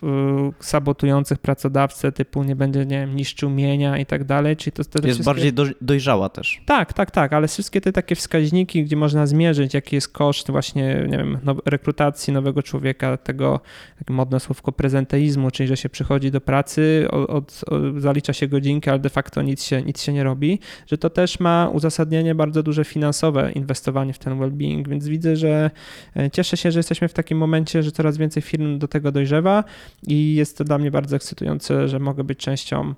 y, 0.59 0.63
sabotujących 0.65 1.37
pracodawcę, 1.39 2.11
typu 2.11 2.43
nie 2.43 2.55
będzie, 2.55 2.79
nie 2.85 2.99
wiem, 2.99 3.15
niszczył 3.15 3.49
mienia 3.49 3.97
i 3.97 4.05
tak 4.05 4.23
dalej, 4.23 4.57
czyli 4.57 4.71
to, 4.71 4.83
te 4.83 4.89
Jest 4.99 5.05
wszystkie- 5.05 5.23
bardziej 5.23 5.53
do, 5.53 5.65
dojrzała 5.81 6.29
też. 6.29 6.61
tak, 6.65 6.93
tak, 6.93 7.11
tak, 7.11 7.33
ale 7.33 7.47
wszystkie 7.47 7.81
te 7.81 7.91
takie 7.91 8.15
wskaźniki, 8.15 8.83
gdzie 8.83 8.95
można 8.95 9.27
zmierzyć, 9.27 9.73
jaki 9.73 9.95
jest 9.95 10.09
koszt 10.09 10.51
właśnie, 10.51 11.05
nie 11.09 11.17
wiem, 11.17 11.39
now, 11.43 11.57
rekrutacji 11.65 12.33
nowego 12.33 12.63
człowieka, 12.63 13.17
tego 13.17 13.59
takie 13.99 14.13
modne 14.13 14.39
słówko 14.39 14.71
prezenteizmu, 14.71 15.51
czyli 15.51 15.67
że 15.69 15.77
się 15.77 15.89
przychodzi 15.89 16.31
do 16.31 16.41
pracy, 16.41 17.07
od, 17.11 17.29
od, 17.29 17.63
od, 17.67 18.01
zalicza 18.01 18.33
się 18.33 18.47
godzinkę, 18.47 18.91
ale 18.91 18.99
de 18.99 19.09
facto 19.09 19.41
nic 19.41 19.63
się, 19.63 19.81
nic 19.81 20.01
się 20.01 20.13
nie 20.13 20.23
robi, 20.23 20.59
że 20.87 20.97
to 20.97 21.09
też 21.09 21.39
ma 21.39 21.69
uzasadnienie 21.73 22.35
bardzo 22.35 22.63
duże 22.63 22.83
finansowe 22.85 23.51
inwestowanie 23.51 24.13
w 24.13 24.19
ten 24.19 24.39
well-being, 24.39 24.87
więc 24.89 25.07
widzę, 25.07 25.35
że 25.35 25.71
e, 26.15 26.31
cieszę 26.31 26.57
się, 26.57 26.71
że 26.71 26.79
jesteśmy 26.79 27.07
w 27.07 27.13
takim 27.13 27.37
momencie, 27.37 27.83
że 27.83 27.91
coraz 27.91 28.10
więcej 28.17 28.43
firm 28.43 28.79
do 28.79 28.87
tego 28.87 29.11
dojrzewa 29.11 29.63
i 30.07 30.35
jest 30.35 30.57
to 30.57 30.63
dla 30.63 30.77
mnie 30.77 30.91
bardzo 30.91 31.15
ekscytujące, 31.15 31.87
że 31.87 31.99
mogę 31.99 32.23
być 32.23 32.39
częścią 32.39 32.93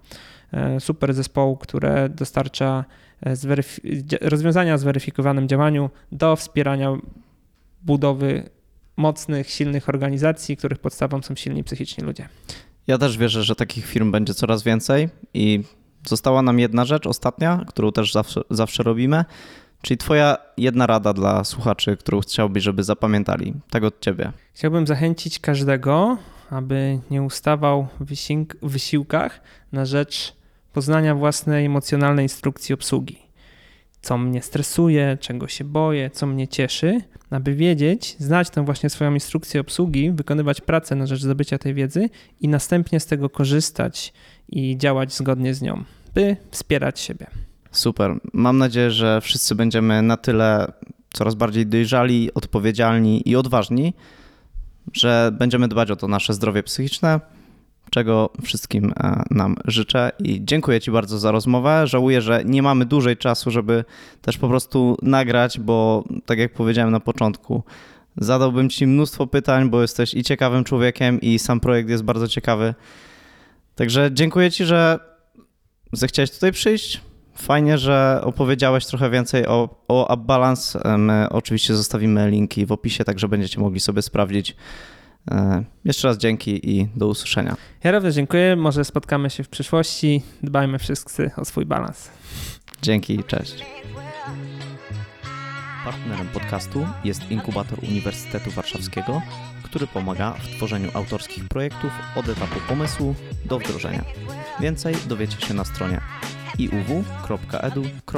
e, 0.51 0.79
super 0.79 1.13
zespołu, 1.13 1.57
które 1.57 2.09
dostarcza 2.09 2.85
e, 3.25 3.35
rozwiązania 4.21 4.73
o 4.73 4.77
zweryfikowanym 4.77 5.47
działaniu 5.47 5.89
do 6.11 6.35
wspierania 6.35 6.97
budowy 7.81 8.49
mocnych, 8.97 9.49
silnych 9.49 9.89
organizacji, 9.89 10.57
których 10.57 10.79
podstawą 10.79 11.21
są 11.21 11.35
silni 11.35 11.63
psychiczni 11.63 12.03
ludzie. 12.03 12.29
Ja 12.87 12.97
też 12.97 13.17
wierzę, 13.17 13.43
że 13.43 13.55
takich 13.55 13.85
firm 13.85 14.11
będzie 14.11 14.33
coraz 14.33 14.63
więcej 14.63 15.09
i 15.33 15.63
została 16.07 16.41
nam 16.41 16.59
jedna 16.59 16.85
rzecz 16.85 17.07
ostatnia, 17.07 17.65
którą 17.67 17.91
też 17.91 18.13
zawsze, 18.13 18.41
zawsze 18.49 18.83
robimy, 18.83 19.25
czyli 19.83 19.97
twoja 19.97 20.37
jedna 20.57 20.87
rada 20.87 21.13
dla 21.13 21.43
słuchaczy, 21.43 21.97
którą 21.97 22.19
chciałbyś, 22.19 22.63
żeby 22.63 22.83
zapamiętali. 22.83 23.53
Tak 23.69 23.83
od 23.83 23.99
ciebie. 23.99 24.31
Chciałbym 24.53 24.87
zachęcić 24.87 25.39
każdego, 25.39 26.17
aby 26.49 26.99
nie 27.11 27.23
ustawał 27.23 27.87
w 27.99 28.05
wysiłk- 28.05 28.55
w 28.61 28.71
wysiłkach 28.71 29.41
na 29.71 29.85
rzecz 29.85 30.35
poznania 30.73 31.15
własnej 31.15 31.65
emocjonalnej 31.65 32.25
instrukcji 32.25 32.73
obsługi. 32.73 33.17
Co 34.01 34.17
mnie 34.17 34.41
stresuje, 34.41 35.17
czego 35.21 35.47
się 35.47 35.63
boję, 35.63 36.09
co 36.09 36.27
mnie 36.27 36.47
cieszy, 36.47 37.01
aby 37.29 37.55
wiedzieć, 37.55 38.15
znać 38.19 38.49
tę 38.49 38.65
właśnie 38.65 38.89
swoją 38.89 39.13
instrukcję 39.13 39.61
obsługi, 39.61 40.11
wykonywać 40.11 40.61
pracę 40.61 40.95
na 40.95 41.05
rzecz 41.05 41.21
zdobycia 41.21 41.57
tej 41.57 41.73
wiedzy 41.73 42.09
i 42.41 42.47
następnie 42.47 42.99
z 42.99 43.05
tego 43.05 43.29
korzystać 43.29 44.13
i 44.49 44.77
działać 44.77 45.13
zgodnie 45.13 45.53
z 45.53 45.61
nią, 45.61 45.83
by 46.13 46.37
wspierać 46.51 46.99
siebie. 46.99 47.27
Super. 47.73 48.19
Mam 48.33 48.57
nadzieję, 48.57 48.91
że 48.91 49.21
wszyscy 49.21 49.55
będziemy 49.55 50.01
na 50.01 50.17
tyle 50.17 50.71
coraz 51.13 51.35
bardziej 51.35 51.65
dojrzali, 51.65 52.33
odpowiedzialni 52.33 53.29
i 53.29 53.35
odważni, 53.35 53.93
że 54.93 55.31
będziemy 55.39 55.67
dbać 55.67 55.91
o 55.91 55.95
to 55.95 56.07
nasze 56.07 56.33
zdrowie 56.33 56.63
psychiczne, 56.63 57.19
czego 57.89 58.29
wszystkim 58.43 58.93
e, 58.97 59.23
nam 59.31 59.55
życzę. 59.65 60.11
I 60.19 60.45
dziękuję 60.45 60.81
Ci 60.81 60.91
bardzo 60.91 61.19
za 61.19 61.31
rozmowę. 61.31 61.87
Żałuję, 61.87 62.21
że 62.21 62.43
nie 62.45 62.61
mamy 62.61 62.85
dłużej 62.85 63.17
czasu, 63.17 63.51
żeby 63.51 63.85
też 64.21 64.37
po 64.37 64.47
prostu 64.47 64.97
nagrać, 65.01 65.59
bo 65.59 66.03
tak 66.25 66.39
jak 66.39 66.53
powiedziałem 66.53 66.91
na 66.91 66.99
początku, 66.99 67.63
zadałbym 68.17 68.69
Ci 68.69 68.87
mnóstwo 68.87 69.27
pytań, 69.27 69.69
bo 69.69 69.81
jesteś 69.81 70.13
i 70.13 70.23
ciekawym 70.23 70.63
człowiekiem, 70.63 71.21
i 71.21 71.39
sam 71.39 71.59
projekt 71.59 71.89
jest 71.89 72.03
bardzo 72.03 72.27
ciekawy. 72.27 72.73
Także 73.75 74.09
dziękuję 74.13 74.51
Ci, 74.51 74.65
że 74.65 74.99
zechciałeś 75.93 76.31
tutaj 76.31 76.51
przyjść. 76.51 77.12
Fajnie, 77.35 77.77
że 77.77 78.21
opowiedziałeś 78.23 78.85
trochę 78.85 79.09
więcej 79.09 79.47
o, 79.47 79.69
o 79.87 80.13
UpBalance. 80.13 80.97
My 80.97 81.27
oczywiście 81.29 81.75
zostawimy 81.75 82.29
linki 82.29 82.65
w 82.65 82.71
opisie, 82.71 83.03
także 83.03 83.27
będziecie 83.27 83.59
mogli 83.59 83.79
sobie 83.79 84.01
sprawdzić. 84.01 84.55
E, 85.31 85.63
Jeszcze 85.85 86.07
raz 86.07 86.17
dzięki 86.17 86.69
i 86.79 86.87
do 86.95 87.07
usłyszenia. 87.07 87.55
Ja 87.83 87.91
również 87.91 88.15
dziękuję, 88.15 88.55
może 88.55 88.85
spotkamy 88.85 89.29
się 89.29 89.43
w 89.43 89.49
przyszłości. 89.49 90.21
Dbajmy 90.43 90.79
wszyscy 90.79 91.31
o 91.37 91.45
swój 91.45 91.65
balans. 91.65 92.09
Dzięki, 92.81 93.23
cześć. 93.23 93.65
Partnerem 95.85 96.27
podcastu 96.27 96.87
jest 97.03 97.31
Inkubator 97.31 97.79
Uniwersytetu 97.83 98.51
Warszawskiego, 98.51 99.21
który 99.63 99.87
pomaga 99.87 100.31
w 100.31 100.47
tworzeniu 100.47 100.89
autorskich 100.93 101.47
projektów 101.47 101.91
od 102.15 102.29
etapu 102.29 102.59
pomysłu 102.67 103.15
do 103.45 103.59
wdrożenia. 103.59 104.03
Więcej 104.59 104.95
dowiecie 105.07 105.41
się 105.47 105.53
na 105.53 105.65
stronie 105.65 106.01
iuw.edu.pl. 106.57 108.13